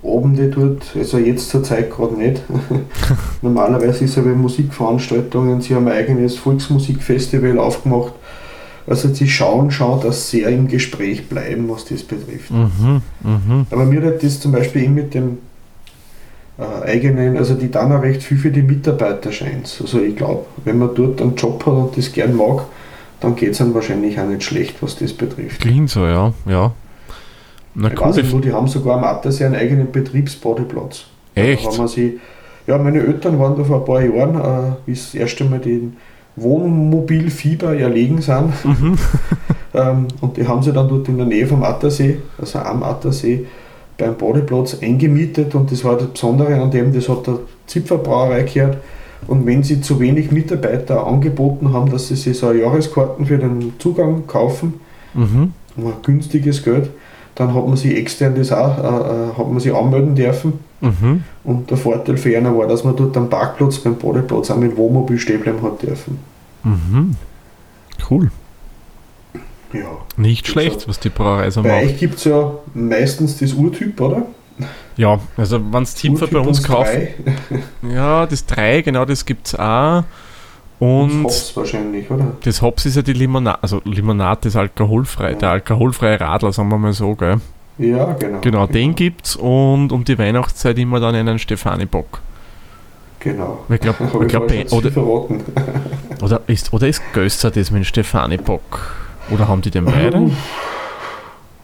Abende 0.04 0.48
dort, 0.48 0.84
also 0.96 1.18
jetzt 1.18 1.50
zur 1.50 1.64
Zeit 1.64 1.90
gerade 1.92 2.16
nicht. 2.16 2.42
Normalerweise 3.42 4.06
ist 4.06 4.16
ja 4.16 4.24
bei 4.24 4.30
Musikveranstaltungen, 4.30 5.62
sie 5.62 5.76
haben 5.76 5.88
ein 5.88 5.94
eigenes 5.94 6.38
Volksmusikfestival 6.38 7.60
aufgemacht. 7.60 8.14
Also 8.90 9.14
sie 9.14 9.28
schauen 9.28 9.70
schon, 9.70 10.02
dass 10.02 10.32
sie 10.32 10.40
sehr 10.40 10.50
im 10.50 10.68
Gespräch 10.68 11.30
bleiben, 11.30 11.70
was 11.70 11.86
das 11.86 12.02
betrifft. 12.02 12.50
mhm, 12.50 13.02
mhm. 13.22 13.68
Aber 13.70 13.86
mir 13.86 14.02
hat 14.02 14.24
das 14.24 14.40
zum 14.40 14.52
Beispiel 14.52 14.84
eben 14.84 14.96
mit 14.96 15.14
dem 15.14 15.38
äh, 16.58 16.88
eigenen, 16.88 17.38
also 17.38 17.54
die 17.54 17.70
dann 17.70 17.92
auch 17.92 18.02
recht 18.02 18.24
viel 18.24 18.40
für 18.40 18.50
die 18.50 18.64
Mitarbeiter 18.64 19.32
scheint. 19.32 19.78
Also 19.80 20.02
ich 20.02 20.16
glaube, 20.16 20.46
wenn 20.66 20.80
man 20.80 20.96
dort 20.96 21.22
einen 21.22 21.36
Job 21.36 21.64
hat 21.68 21.74
und 21.74 21.98
das 21.98 22.12
gern 22.12 22.36
mag, 22.36 22.66
dann 23.20 23.36
geht 23.36 23.52
es 23.52 23.62
einem 23.62 23.76
wahrscheinlich 23.76 24.20
auch 24.20 24.26
nicht 24.26 24.44
schlecht, 24.44 24.82
was 24.82 24.98
das 24.98 25.14
betrifft. 25.14 25.62
Klingt 25.62 25.92
so, 25.92 26.08
ja. 26.08 26.34
ja. 26.48 26.72
Na 27.76 27.94
Ich 27.94 28.00
weiß 28.00 28.16
cool, 28.16 28.24
nicht, 28.24 28.34
wo 28.34 28.40
die 28.40 28.52
haben 28.52 28.68
sogar 28.68 28.98
am 28.98 29.04
Attersee 29.04 29.46
einen 29.46 29.56
eigenen 29.56 29.92
Betriebsbadeplatz. 29.92 31.06
Da 31.36 31.42
echt. 31.44 31.64
haben 31.64 31.78
wir 31.78 31.88
sie, 31.88 32.20
ja, 32.66 32.80
meine 32.80 33.02
Eltern 33.02 33.38
waren 33.38 33.56
da 33.56 33.64
vor 33.64 33.82
ein 33.82 33.86
paar 33.86 34.02
Jahren, 34.02 34.36
äh, 34.36 34.72
wie 34.88 34.94
das 34.94 35.14
erste 35.14 35.46
Mal 35.46 35.60
den 35.60 35.96
Wohnmobilfieber 36.36 37.76
erlegen 37.76 38.22
sind. 38.22 38.54
Mhm. 38.64 38.98
ähm, 39.74 40.08
und 40.22 40.38
die 40.38 40.48
haben 40.48 40.62
sie 40.64 40.72
dann 40.74 40.88
dort 40.88 41.08
in 41.08 41.18
der 41.18 41.26
Nähe 41.26 41.48
vom 41.48 41.64
Attersee, 41.64 42.20
also 42.38 42.60
am 42.60 42.84
Attersee, 42.84 43.46
beim 43.98 44.16
Badeplatz 44.16 44.78
eingemietet. 44.82 45.56
Und 45.56 45.72
das 45.72 45.84
war 45.84 45.98
das 45.98 46.08
Besondere 46.08 46.62
an 46.62 46.72
dem, 46.72 46.94
das 46.94 47.10
hat 47.10 47.28
der 47.28 47.40
Zipferbrauerei 47.68 48.44
gehört. 48.44 48.78
Und 49.28 49.46
wenn 49.46 49.64
sie 49.64 49.82
zu 49.82 50.00
wenig 50.00 50.32
Mitarbeiter 50.32 51.06
angeboten 51.06 51.74
haben, 51.74 51.92
dass 51.92 52.08
sie 52.08 52.16
sich 52.16 52.38
so 52.38 52.52
Jahreskarten 52.54 53.26
für 53.26 53.38
den 53.38 53.74
Zugang 53.78 54.26
kaufen, 54.28 54.76
Mhm. 55.14 55.54
um 55.76 55.88
ein 55.88 55.94
günstiges 56.04 56.64
Geld, 56.64 56.90
dann 57.40 57.54
hat 57.54 57.66
man 57.66 57.78
sich 57.78 57.96
extern 57.96 58.36
das 58.36 58.52
auch, 58.52 58.78
äh, 58.78 58.82
äh, 58.82 59.38
hat 59.38 59.48
man 59.48 59.60
sich 59.62 59.74
anmelden 59.74 60.14
dürfen. 60.14 60.60
Mhm. 60.82 61.24
Und 61.46 61.70
der 61.72 61.78
Vorteil 61.78 62.18
für 62.18 62.38
einer 62.38 62.56
war, 62.58 62.68
dass 62.68 62.84
man 62.84 62.98
dort 62.98 63.16
am 63.16 63.30
Parkplatz, 63.30 63.78
beim 63.78 63.98
Badeplatz 63.98 64.52
auch 64.52 64.58
mit 64.58 64.76
Wohnmobil 64.76 65.18
stehen 65.18 65.40
bleiben 65.40 65.62
hat 65.62 65.82
dürfen. 65.82 66.20
Mhm. 66.64 67.16
Cool. 68.10 68.30
Ja. 69.72 69.88
Nicht 70.18 70.48
schlecht, 70.48 70.88
was 70.90 71.00
die 71.00 71.10
Brauerei 71.10 71.50
so 71.50 71.64
Bei 71.64 71.70
macht. 71.70 71.94
euch 71.94 71.98
gibt 71.98 72.16
es 72.16 72.26
ja 72.26 72.52
meistens 72.74 73.38
das 73.38 73.54
Urtyp, 73.54 74.02
oder? 74.02 74.24
Ja, 74.98 75.20
also 75.38 75.62
wenn 75.72 75.84
es 75.84 76.04
Urtyp 76.04 76.32
bei 76.32 76.40
uns 76.40 76.62
drei. 76.62 77.14
Ja, 77.94 78.26
das 78.26 78.46
3, 78.46 78.82
genau, 78.82 79.06
das 79.06 79.26
gibt 79.26 79.48
es 79.48 79.56
auch. 79.56 80.04
Und 80.80 81.12
Und 81.12 81.24
Hops 81.26 81.56
wahrscheinlich, 81.58 82.10
oder? 82.10 82.32
das 82.44 82.62
Hops 82.62 82.86
ist 82.86 82.96
ja 82.96 83.02
die 83.02 83.14
Limonade, 83.14 83.62
also 83.62 83.82
Limonade 83.84 84.48
ist 84.48 84.56
alkoholfrei, 84.56 85.32
Ja. 85.32 85.38
der 85.38 85.50
alkoholfreie 85.52 86.20
Radler, 86.22 86.54
sagen 86.54 86.70
wir 86.70 86.78
mal 86.78 86.94
so, 86.94 87.16
gell? 87.16 87.42
Ja, 87.78 88.14
genau. 88.14 88.40
Genau, 88.42 88.68
den 88.68 88.96
gibt's 88.96 89.36
und 89.36 89.92
um 89.92 90.04
die 90.06 90.18
Weihnachtszeit 90.18 90.78
immer 90.78 91.00
dann 91.00 91.16
einen 91.16 91.38
Stefani-Bock. 91.40 92.20
Genau. 93.20 93.60
Ich 93.70 93.80
glaub- 93.82 94.00
Hab 94.00 94.22
ich 94.22 94.28
glaub, 94.30 94.48
vorher 94.48 94.70
schon 94.70 94.78
oder- 94.80 94.92
verraten. 94.92 95.44
Oder 96.22 96.42
ist, 96.48 96.74
oder 96.74 96.88
ist 96.88 97.02
Gösser 97.14 97.50
das 97.52 97.72
mit 97.72 97.82
dem 97.82 97.86
Stefani-Bock? 97.86 98.96
Oder 99.32 99.48
haben 99.48 99.62
die 99.62 99.72
den 99.72 99.86
beide? 99.86 100.32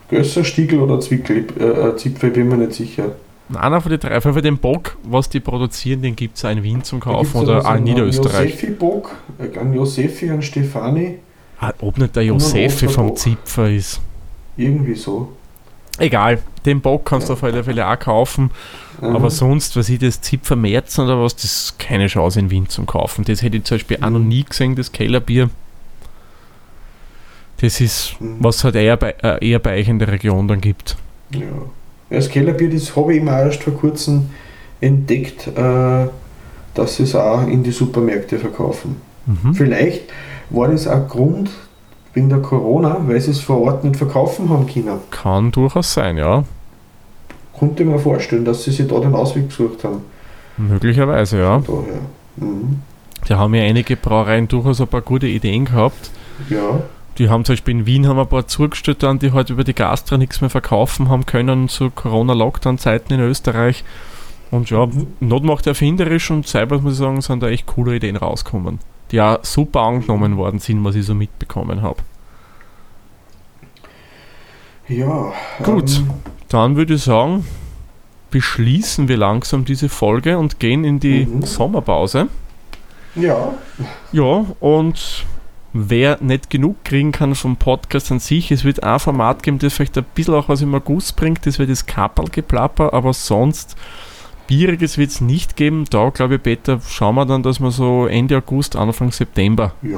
Gösser, 0.10 0.44
Stiegel 0.46 0.80
oder 0.80 1.00
Zwickel, 1.02 1.46
äh, 1.60 1.64
äh, 1.64 1.96
Zipfel, 1.98 2.30
bin 2.32 2.48
mir 2.48 2.58
nicht 2.58 2.74
sicher. 2.74 3.16
Einer 3.54 3.80
von 3.80 3.92
den 3.92 4.00
drei, 4.00 4.20
für 4.22 4.42
den 4.42 4.58
Bock, 4.58 4.98
was 5.04 5.30
die 5.30 5.40
produzieren, 5.40 6.02
den 6.02 6.16
gibt 6.16 6.38
es 6.38 6.46
auch 6.46 6.50
in 6.50 6.64
Wien 6.64 6.84
zum 6.84 7.00
Kaufen 7.00 7.38
oder 7.38 7.58
also 7.58 7.68
auch 7.70 7.76
in 7.76 7.84
Niederösterreich. 7.84 8.52
Josefi-Bock, 8.56 9.12
äh, 9.38 9.60
einen 9.60 9.74
Josefi, 9.74 10.30
einen 10.32 10.42
Stefani, 10.42 11.20
Ah, 11.60 11.72
ob 11.80 11.98
nicht 11.98 12.16
der 12.16 12.24
Josefe 12.24 12.90
vom 12.90 13.12
Osterbock. 13.12 13.18
Zipfer 13.46 13.70
ist. 13.70 14.02
irgendwie 14.58 14.96
so. 14.96 15.32
Egal, 15.98 16.40
den 16.66 16.82
Bock 16.82 17.06
kannst 17.06 17.30
du 17.30 17.34
auf 17.34 17.44
alle 17.44 17.64
Fälle 17.64 17.88
auch 17.88 17.98
kaufen. 18.00 18.52
Mhm. 19.00 19.16
Aber 19.16 19.30
sonst, 19.30 19.78
was 19.78 19.88
ich 19.90 20.00
das 20.00 20.20
Zipfer 20.22 20.56
Märzen 20.58 21.06
oder 21.06 21.22
was, 21.22 21.36
das 21.36 21.46
ist 21.46 21.80
keine 21.80 22.08
Chance 22.08 22.40
in 22.40 22.50
Wien 22.50 22.68
zum 22.68 22.86
Kaufen. 22.86 23.24
Das 23.26 23.42
hätte 23.42 23.58
ich 23.58 23.64
zum 23.64 23.76
Beispiel 23.76 23.98
auch 24.02 24.10
noch 24.10 24.20
Mhm. 24.20 24.28
nie 24.28 24.44
gesehen, 24.44 24.76
das 24.76 24.92
Kellerbier. 24.92 25.50
Das 27.62 27.80
ist, 27.80 28.16
Mhm. 28.20 28.38
was 28.40 28.64
halt 28.64 28.76
eher 28.76 28.98
bei, 28.98 29.12
äh, 29.24 29.48
eher 29.50 29.60
bei 29.60 29.80
euch 29.80 29.88
in 29.88 30.00
der 30.00 30.10
Region 30.10 30.48
dann 30.48 30.60
gibt. 30.62 30.98
Ja. 31.32 31.40
Das 32.16 32.30
Kellerbier, 32.30 32.70
das 32.70 32.96
habe 32.96 33.14
ich 33.14 33.22
immer 33.22 33.38
erst 33.42 33.62
vor 33.62 33.74
kurzem 33.74 34.30
entdeckt, 34.80 35.48
äh, 35.48 36.08
dass 36.74 36.96
sie 36.96 37.04
es 37.04 37.14
auch 37.14 37.46
in 37.46 37.62
die 37.62 37.72
Supermärkte 37.72 38.40
verkaufen. 38.40 39.02
Mhm. 39.26 39.54
Vielleicht 39.54 40.04
war 40.50 40.70
das 40.70 40.88
auch 40.88 41.10
Grund 41.10 41.50
wegen 42.14 42.30
der 42.30 42.40
Corona, 42.40 43.02
weil 43.06 43.20
sie 43.20 43.32
es 43.32 43.42
vor 43.42 43.62
Ort 43.62 43.84
nicht 43.84 43.98
verkaufen 43.98 44.50
haben 44.50 44.66
können. 44.66 45.00
Kann 45.12 45.52
durchaus 45.52 45.94
sein, 45.94 46.16
ja. 46.16 46.46
Konnte 47.60 47.84
ich 47.84 47.90
mir 47.90 48.00
vorstellen, 48.00 48.46
dass 48.46 48.64
sie 48.64 48.72
sich 48.72 48.88
da 48.88 48.98
den 49.00 49.14
Ausweg 49.14 49.50
gesucht 49.50 49.84
haben. 49.84 50.02
Möglicherweise, 50.56 51.40
ja. 51.40 51.62
Mhm. 52.38 52.80
Da 53.28 53.38
haben 53.38 53.54
ja 53.56 53.64
einige 53.64 53.98
Brauereien 53.98 54.48
durchaus 54.48 54.80
ein 54.80 54.88
paar 54.88 55.02
gute 55.02 55.28
Ideen 55.28 55.66
gehabt. 55.66 56.12
Ja, 56.50 56.80
Die 57.18 57.30
haben 57.30 57.46
zum 57.46 57.54
Beispiel 57.54 57.74
in 57.76 57.86
Wien 57.86 58.08
haben 58.08 58.20
ein 58.20 58.28
paar 58.28 58.48
zugestellt, 58.48 59.02
dann, 59.04 59.20
die 59.20 59.32
halt 59.32 59.50
über 59.50 59.64
die 59.64 59.74
Gastra 59.74 60.18
nichts 60.18 60.42
mehr 60.42 60.50
verkaufen 60.50 61.08
haben 61.10 61.26
können 61.26 61.70
zu 61.70 61.90
Corona-Lockdown-Zeiten 61.90 63.14
in 63.14 63.20
Österreich. 63.22 63.84
Und 64.52 64.70
ja. 64.70 64.88
Not 65.22 65.44
macht 65.44 65.66
erfinderisch 65.68 66.30
und 66.32 66.48
selber 66.48 66.80
muss 66.80 66.94
ich 66.94 67.00
sagen, 67.00 67.22
sind 67.22 67.42
da 67.42 67.48
echt 67.48 67.66
coole 67.68 67.96
Ideen 67.96 68.16
rausgekommen. 68.18 68.80
die 69.12 69.22
auch 69.22 69.38
super 69.44 69.82
angenommen 69.82 70.36
worden 70.36 70.60
sind, 70.60 70.84
was 70.84 70.96
ich 70.96 71.06
so 71.06 71.14
mitbekommen 71.14 71.82
habe. 71.84 71.98
Ja. 74.88 75.34
Gut, 75.64 75.98
ähm, 75.98 76.10
dann 76.50 76.76
würde 76.76 76.96
ich 76.96 77.04
sagen, 77.04 77.46
beschließen 78.32 79.08
wir 79.08 79.18
langsam 79.18 79.66
diese 79.66 79.90
Folge 79.90 80.38
und 80.38 80.60
gehen 80.60 80.84
in 80.84 81.00
die 81.00 81.26
Mhm. 81.26 81.44
Sommerpause. 81.44 82.28
ja, 83.16 83.54
Ja, 84.12 84.46
und 84.60 85.26
wer 85.78 86.18
nicht 86.22 86.50
genug 86.50 86.84
kriegen 86.86 87.12
kann 87.12 87.36
vom 87.36 87.58
Podcast 87.58 88.10
an 88.12 88.20
sich, 88.20 88.50
es 88.52 88.64
wird 88.64 88.82
ein 88.84 88.98
Format 89.00 89.44
geben, 89.44 89.60
das 89.60 89.74
vielleicht 89.74 89.98
ein 89.98 90.06
bisschen 90.16 90.34
auch 90.34 90.48
was 90.48 90.62
im 90.62 90.74
August 90.74 91.18
bringt, 91.18 91.46
das 91.46 91.60
wird 91.60 91.70
das 91.70 91.86
Kapperlgeplapper, 91.86 92.94
aber 92.94 93.12
sonst 93.14 93.76
Bieriges 94.48 94.98
wird 94.98 95.10
es 95.10 95.22
nicht 95.22 95.56
geben. 95.56 95.86
Da 95.90 96.10
glaube 96.12 96.36
ich, 96.36 96.44
Peter, 96.44 96.80
schauen 96.88 97.16
wir 97.16 97.26
dann, 97.26 97.42
dass 97.44 97.60
wir 97.60 97.72
so 97.72 98.06
Ende 98.06 98.38
August, 98.38 98.76
Anfang 98.76 99.12
September, 99.12 99.74
ja, 99.82 99.98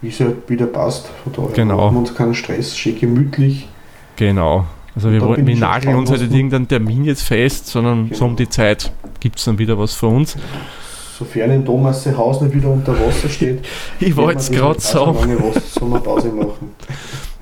wie 0.00 0.08
es 0.08 0.20
halt 0.20 0.48
wieder 0.48 0.66
passt. 0.66 1.10
Von 1.24 1.32
daher 1.34 1.50
Genau. 1.54 1.76
machen 1.76 1.94
wir 1.94 1.98
uns 2.00 2.14
keinen 2.14 2.34
Stress, 2.34 2.76
schön 2.78 2.98
gemütlich. 2.98 3.68
genau. 4.16 4.64
Also 4.96 5.12
wir, 5.12 5.20
wollen- 5.20 5.46
wir 5.46 5.56
nageln 5.56 5.94
uns 5.96 6.10
halt 6.10 6.20
irgendeinen 6.22 6.66
Termin 6.66 7.04
jetzt 7.04 7.22
fest, 7.22 7.68
sondern 7.68 8.10
so 8.12 8.24
um 8.24 8.30
Genau. 8.30 8.36
die 8.38 8.48
Zeit 8.48 8.90
gibt 9.20 9.38
es 9.38 9.44
dann 9.44 9.58
wieder 9.58 9.78
was 9.78 9.94
für 9.94 10.08
uns. 10.08 10.36
Sofern 11.20 11.50
in 11.50 11.64
Thomas 11.66 12.04
Haus 12.06 12.40
nicht 12.40 12.54
wieder 12.54 12.70
unter 12.70 12.92
Wasser 12.98 13.28
steht, 13.28 13.62
Ich 14.00 14.16
wollte 14.16 14.40
es 14.40 14.50
gerade 14.50 14.80
sagen. 14.80 15.36
Was- 15.54 15.74
Sommerpause 15.74 16.28
machen. 16.28 16.70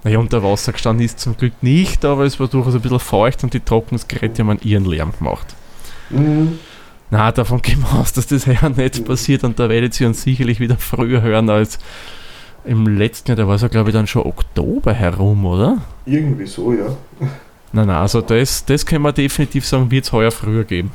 Naja, 0.04 0.18
unter 0.20 0.42
Wasser 0.44 0.72
gestanden 0.72 1.04
ist 1.04 1.18
zum 1.18 1.36
Glück 1.36 1.54
nicht, 1.60 2.04
aber 2.04 2.24
es 2.24 2.38
war 2.38 2.46
durchaus 2.46 2.74
ein 2.74 2.80
bisschen 2.80 3.00
feucht 3.00 3.42
und 3.42 3.52
die 3.52 3.58
Trocknungsgeräte 3.60 4.44
haben 4.46 4.58
ihren 4.62 4.84
Lärm 4.84 5.12
gemacht. 5.18 5.46
Mhm. 6.10 6.58
Na, 7.10 7.32
davon 7.32 7.60
gehen 7.62 7.80
wir 7.82 7.98
aus, 8.00 8.12
dass 8.12 8.26
das 8.28 8.46
ja 8.46 8.68
nicht 8.68 9.00
Mhm. 9.00 9.04
passiert 9.04 9.42
und 9.44 9.58
da 9.58 9.68
werdet 9.68 10.00
ihr 10.00 10.06
uns 10.06 10.22
sicherlich 10.22 10.60
wieder 10.60 10.76
früher 10.76 11.20
hören 11.22 11.50
als 11.50 11.78
im 12.64 12.86
letzten 12.86 13.30
Jahr, 13.30 13.36
da 13.36 13.48
war 13.48 13.56
es 13.56 13.62
ja 13.62 13.68
glaube 13.68 13.90
ich 13.90 13.94
dann 13.94 14.06
schon 14.06 14.22
Oktober 14.22 14.92
herum, 14.92 15.44
oder? 15.46 15.78
Irgendwie 16.06 16.46
so, 16.46 16.72
ja. 16.72 16.86
Nein, 17.72 17.86
nein, 17.88 17.96
also 17.96 18.20
das, 18.20 18.64
das 18.64 18.86
können 18.86 19.02
wir 19.02 19.12
definitiv 19.12 19.66
sagen, 19.66 19.90
wird 19.90 20.04
es 20.04 20.12
heuer 20.12 20.30
früher 20.30 20.64
geben. 20.64 20.90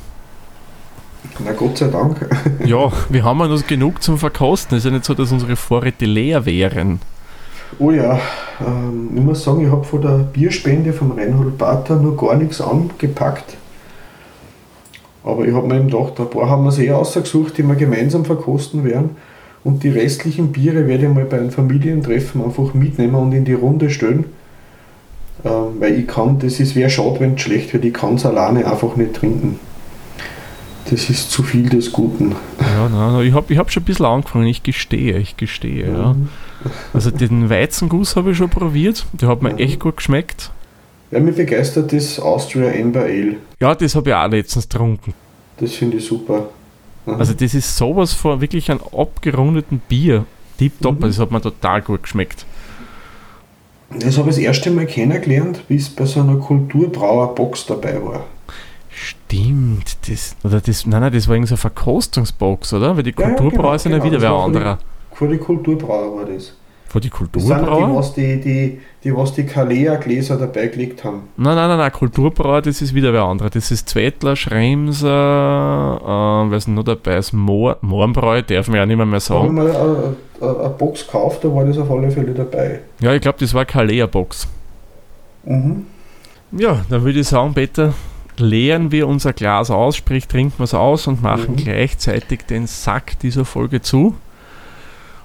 Na 1.44 1.52
Gott 1.54 1.78
sei 1.78 1.88
Dank. 1.88 2.18
Ja, 2.66 2.92
wir 3.10 3.24
haben 3.24 3.40
ja 3.40 3.48
noch 3.48 3.68
genug 3.68 4.02
zum 4.02 4.18
Verkosten. 4.18 4.78
Es 4.78 4.84
ist 4.84 4.90
ja 4.90 4.96
nicht 4.96 5.06
so, 5.06 5.14
dass 5.14 5.32
unsere 5.32 5.56
Vorräte 5.56 6.06
leer 6.06 6.46
wären. 6.46 7.00
Oh 7.80 7.92
ja, 7.92 8.20
ähm, 8.66 9.10
ich 9.16 9.22
muss 9.22 9.44
sagen, 9.44 9.66
ich 9.66 9.72
habe 9.72 9.84
von 9.84 10.02
der 10.02 10.20
Bierspende 10.20 10.94
vom 10.94 11.12
Reinhold 11.12 11.58
Bater 11.58 11.96
nur 11.96 12.16
gar 12.16 12.36
nichts 12.36 12.62
angepackt. 12.62 13.58
Aber 15.24 15.46
ich 15.46 15.54
habe 15.54 15.68
mir 15.68 15.78
eben 15.78 15.90
gedacht, 15.90 16.20
ein 16.20 16.30
paar 16.30 16.50
haben 16.50 16.66
wir 16.66 16.78
eh 16.78 16.92
ausgesucht, 16.92 17.58
die 17.58 17.64
wir 17.64 17.76
gemeinsam 17.76 18.26
verkosten 18.26 18.84
werden. 18.84 19.12
Und 19.64 19.84
die 19.84 19.90
restlichen 19.90 20.52
Biere 20.52 20.88
werde 20.88 21.06
ich 21.06 21.14
mal 21.14 21.26
bei 21.26 21.38
einem 21.38 21.52
Familientreffen 21.52 22.44
einfach 22.44 22.74
mitnehmen 22.74 23.16
und 23.16 23.32
in 23.32 23.46
die 23.46 23.54
Runde 23.54 23.90
stellen. 23.90 24.26
Ähm, 25.46 25.80
weil 25.80 26.00
ich 26.00 26.08
kann, 26.08 26.40
das 26.40 26.60
ist 26.60 26.76
wäre 26.76 26.90
schade, 26.90 27.20
wenn 27.20 27.36
es 27.36 27.42
schlecht 27.42 27.74
wird, 27.74 27.86
ich 27.86 27.94
kann 27.94 28.16
es 28.16 28.26
alleine 28.26 28.70
einfach 28.70 28.96
nicht 28.98 29.14
trinken. 29.14 29.60
Das 30.90 31.10
ist 31.10 31.32
zu 31.32 31.44
viel 31.44 31.70
des 31.70 31.92
Guten. 31.92 32.36
Ja, 32.60 32.90
nein, 32.90 33.14
nein, 33.14 33.26
ich 33.28 33.34
habe 33.34 33.52
ich 33.54 33.58
hab 33.58 33.72
schon 33.72 33.84
ein 33.84 33.86
bisschen 33.86 34.06
angefangen, 34.06 34.48
ich 34.48 34.64
gestehe, 34.64 35.18
ich 35.18 35.38
gestehe, 35.38 35.88
ja. 35.92 36.14
Mhm. 36.14 36.30
Also 36.94 37.10
den 37.12 37.50
Weizenguss 37.50 38.16
habe 38.16 38.32
ich 38.32 38.38
schon 38.38 38.50
probiert, 38.50 39.06
der 39.14 39.30
hat 39.30 39.42
mir 39.42 39.54
Mhm. 39.54 39.60
echt 39.60 39.80
gut 39.80 39.98
geschmeckt. 39.98 40.52
Ja, 41.12 41.20
mich 41.20 41.36
begeistert 41.36 41.94
das 41.94 42.20
Austria 42.20 42.72
Amber 42.72 43.02
Ale. 43.04 43.36
Ja, 43.60 43.76
das 43.76 43.96
habe 43.96 44.10
ich 44.10 44.16
auch 44.16 44.28
letztens 44.30 44.68
getrunken. 44.68 45.14
Das 45.58 45.74
finde 45.74 45.98
ich 45.98 46.06
super. 46.06 46.48
Mhm. 47.06 47.14
Also 47.16 47.34
das 47.34 47.54
ist 47.54 47.78
sowas 47.78 48.14
von 48.14 48.42
wirklich 48.42 48.70
einem 48.70 48.82
abgerundeten 48.98 49.82
Bier. 49.88 50.26
Tipptopp, 50.58 51.00
Mhm. 51.00 51.04
das 51.08 51.20
hat 51.20 51.32
mir 51.32 51.42
total 51.42 51.82
gut 51.82 52.04
geschmeckt. 52.04 52.46
Das 54.00 54.18
habe 54.18 54.30
ich 54.30 54.36
das 54.36 54.44
erste 54.44 54.72
Mal 54.72 54.86
kennengelernt, 54.88 55.64
bis 55.68 55.90
bei 55.90 56.06
so 56.06 56.20
einer 56.22 56.38
Kulturbrauerbox 56.38 57.68
dabei 57.68 58.04
war. 58.04 58.26
Stimmt, 58.94 59.98
das, 60.10 60.36
oder 60.44 60.62
das, 60.62 60.86
nein, 60.86 61.02
nein, 61.02 61.14
das 61.14 61.28
war 61.28 61.36
irgendwie 61.36 61.50
so 61.50 61.56
eine 61.56 61.62
Verkostungsbox, 61.62 62.74
oder? 62.74 62.96
Weil 62.96 63.04
die 63.04 63.14
Ja, 63.18 63.30
ja, 63.30 63.36
Kulturbrauer 63.36 63.72
genau, 63.72 63.78
sind 63.78 63.92
ja 63.94 63.98
genau, 63.98 64.12
wieder 64.12 64.22
wer 64.22 64.32
anderer. 64.32 64.78
Vor 65.14 65.28
die 65.28 65.38
Kulturbrauer 65.38 66.18
war 66.18 66.26
das. 66.26 66.54
Von 66.88 67.02
die 67.02 67.10
Das 67.10 67.18
sind 67.20 67.34
die, 67.34 67.40
Kulturbrauer? 67.66 67.96
was 67.96 68.14
die, 68.14 68.40
die, 68.40 68.80
die, 69.04 69.16
was 69.16 69.34
die 69.34 69.46
Kalea-Gläser 69.48 70.38
dabei 70.38 70.68
gelegt 70.68 71.04
haben. 71.04 71.24
Nein, 71.38 71.56
nein, 71.56 71.68
nein, 71.70 71.78
nein, 71.80 71.92
Kulturbrauer, 71.92 72.62
das 72.62 72.84
ist 72.84 72.94
wieder 72.94 73.12
wer 73.14 73.24
anderer. 73.24 73.50
Das 73.50 73.72
ist 73.72 73.90
Zwettler, 73.90 74.36
Schremser, 74.36 75.10
äh, 76.52 76.56
ist 76.56 76.68
denn 76.68 76.76
noch 76.76 76.84
dabei? 76.84 77.20
Moor, 77.32 77.78
Mohrenbräu, 77.82 78.44
darf 78.44 78.68
man 78.68 78.78
ja 78.78 78.86
nicht 78.86 78.98
mehr, 78.98 79.08
mehr 79.08 79.20
Da 79.28 79.34
habe 79.34 79.48
ich 79.48 79.54
sagen. 79.54 79.56
mal 79.56 80.16
eine, 80.56 80.70
Box 80.78 81.06
gekauft, 81.06 81.44
da 81.44 81.56
war 81.56 81.66
das 81.66 81.78
auf 81.80 81.90
alle 81.90 82.12
Fälle 82.12 82.32
dabei. 82.34 82.82
Ja, 83.00 83.14
ich 83.14 83.22
glaube, 83.22 83.38
das 83.40 83.54
war 83.56 83.66
Kalea-Box. 83.66 84.48
Mhm. 85.46 85.88
Ja, 86.52 86.82
dann 86.90 87.04
würde 87.04 87.20
ich 87.22 87.28
sagen, 87.28 87.56
Peter, 87.56 87.94
leeren 88.38 88.92
wir 88.92 89.08
unser 89.08 89.34
Glas 89.34 89.70
aus, 89.72 89.96
sprich 89.96 90.28
trinken 90.28 90.60
wir 90.60 90.64
es 90.66 90.74
aus 90.74 91.08
und 91.08 91.22
machen 91.22 91.52
Mhm. 91.54 91.56
gleichzeitig 91.58 92.42
den 92.50 92.68
Sack 92.68 93.20
dieser 93.20 93.46
Folge 93.46 93.82
zu. 93.82 94.16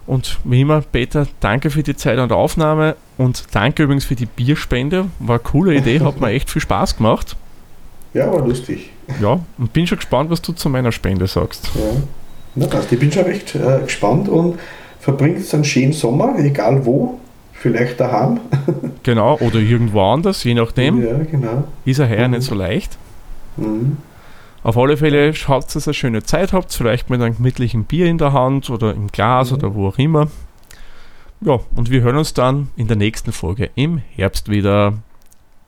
Und 0.06 0.38
wie 0.44 0.62
immer, 0.62 0.80
Peter, 0.80 1.26
danke 1.40 1.68
für 1.70 1.82
die 1.82 1.94
Zeit 1.94 2.18
und 2.18 2.32
Aufnahme 2.32 2.96
und 3.18 3.44
danke 3.52 3.82
übrigens 3.82 4.06
für 4.06 4.14
die 4.14 4.24
Bierspende. 4.26 5.06
War 5.18 5.36
eine 5.36 5.38
coole 5.40 5.74
Idee, 5.74 6.00
hat 6.00 6.20
mir 6.20 6.30
echt 6.30 6.50
viel 6.50 6.62
Spaß 6.62 6.96
gemacht. 6.96 7.36
Ja, 8.14 8.32
war 8.32 8.46
lustig. 8.46 8.90
Ja, 9.20 9.40
und 9.58 9.72
bin 9.74 9.86
schon 9.86 9.98
gespannt, 9.98 10.30
was 10.30 10.40
du 10.40 10.52
zu 10.52 10.70
meiner 10.70 10.92
Spende 10.92 11.26
sagst. 11.26 11.70
Ja. 11.74 11.80
Na 12.54 12.66
passt, 12.66 12.90
ich 12.90 12.98
bin 12.98 13.12
schon 13.12 13.24
recht 13.24 13.54
äh, 13.54 13.80
gespannt 13.84 14.28
und 14.30 14.58
verbringt 14.98 15.52
einen 15.52 15.64
schönen 15.64 15.92
Sommer, 15.92 16.34
egal 16.38 16.84
wo. 16.86 17.20
Vielleicht 17.60 17.98
daheim. 18.00 18.40
Genau, 19.04 19.38
oder 19.38 19.56
irgendwo 19.58 20.02
anders, 20.02 20.44
je 20.44 20.52
nachdem. 20.54 21.02
Ja, 21.02 21.16
genau. 21.18 21.64
Ist 21.86 21.98
ja 21.98 22.06
heuer 22.08 22.28
Mhm. 22.28 22.34
nicht 22.34 22.42
so 22.44 22.54
leicht. 22.54 22.98
Mhm. 23.56 23.96
Auf 24.62 24.76
alle 24.76 24.96
Fälle 24.98 25.32
schaut, 25.34 25.74
dass 25.74 25.86
ihr 25.86 25.90
eine 25.90 25.94
schöne 25.94 26.22
Zeit 26.24 26.52
habt, 26.52 26.72
vielleicht 26.74 27.08
mit 27.08 27.22
einem 27.22 27.36
gemütlichen 27.36 27.84
Bier 27.84 28.06
in 28.06 28.18
der 28.18 28.32
Hand 28.34 28.68
oder 28.68 28.92
im 28.92 29.06
Glas 29.08 29.50
Mhm. 29.50 29.56
oder 29.56 29.74
wo 29.74 29.88
auch 29.88 29.98
immer. 29.98 30.28
Ja, 31.40 31.60
und 31.76 31.90
wir 31.90 32.02
hören 32.02 32.16
uns 32.16 32.34
dann 32.34 32.68
in 32.76 32.86
der 32.88 32.96
nächsten 32.96 33.32
Folge 33.32 33.70
im 33.76 34.02
Herbst 34.16 34.50
wieder. 34.50 34.94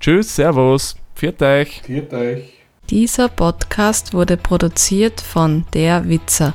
Tschüss, 0.01 0.35
Servus, 0.37 0.97
pfiat 1.17 1.41
euch. 1.43 1.83
Viert 1.85 2.13
euch. 2.13 2.53
Dieser 2.91 3.29
Podcast 3.29 4.13
wurde 4.13 4.37
produziert 4.37 5.21
von 5.21 5.65
Der 5.73 6.09
Witzer. 6.09 6.55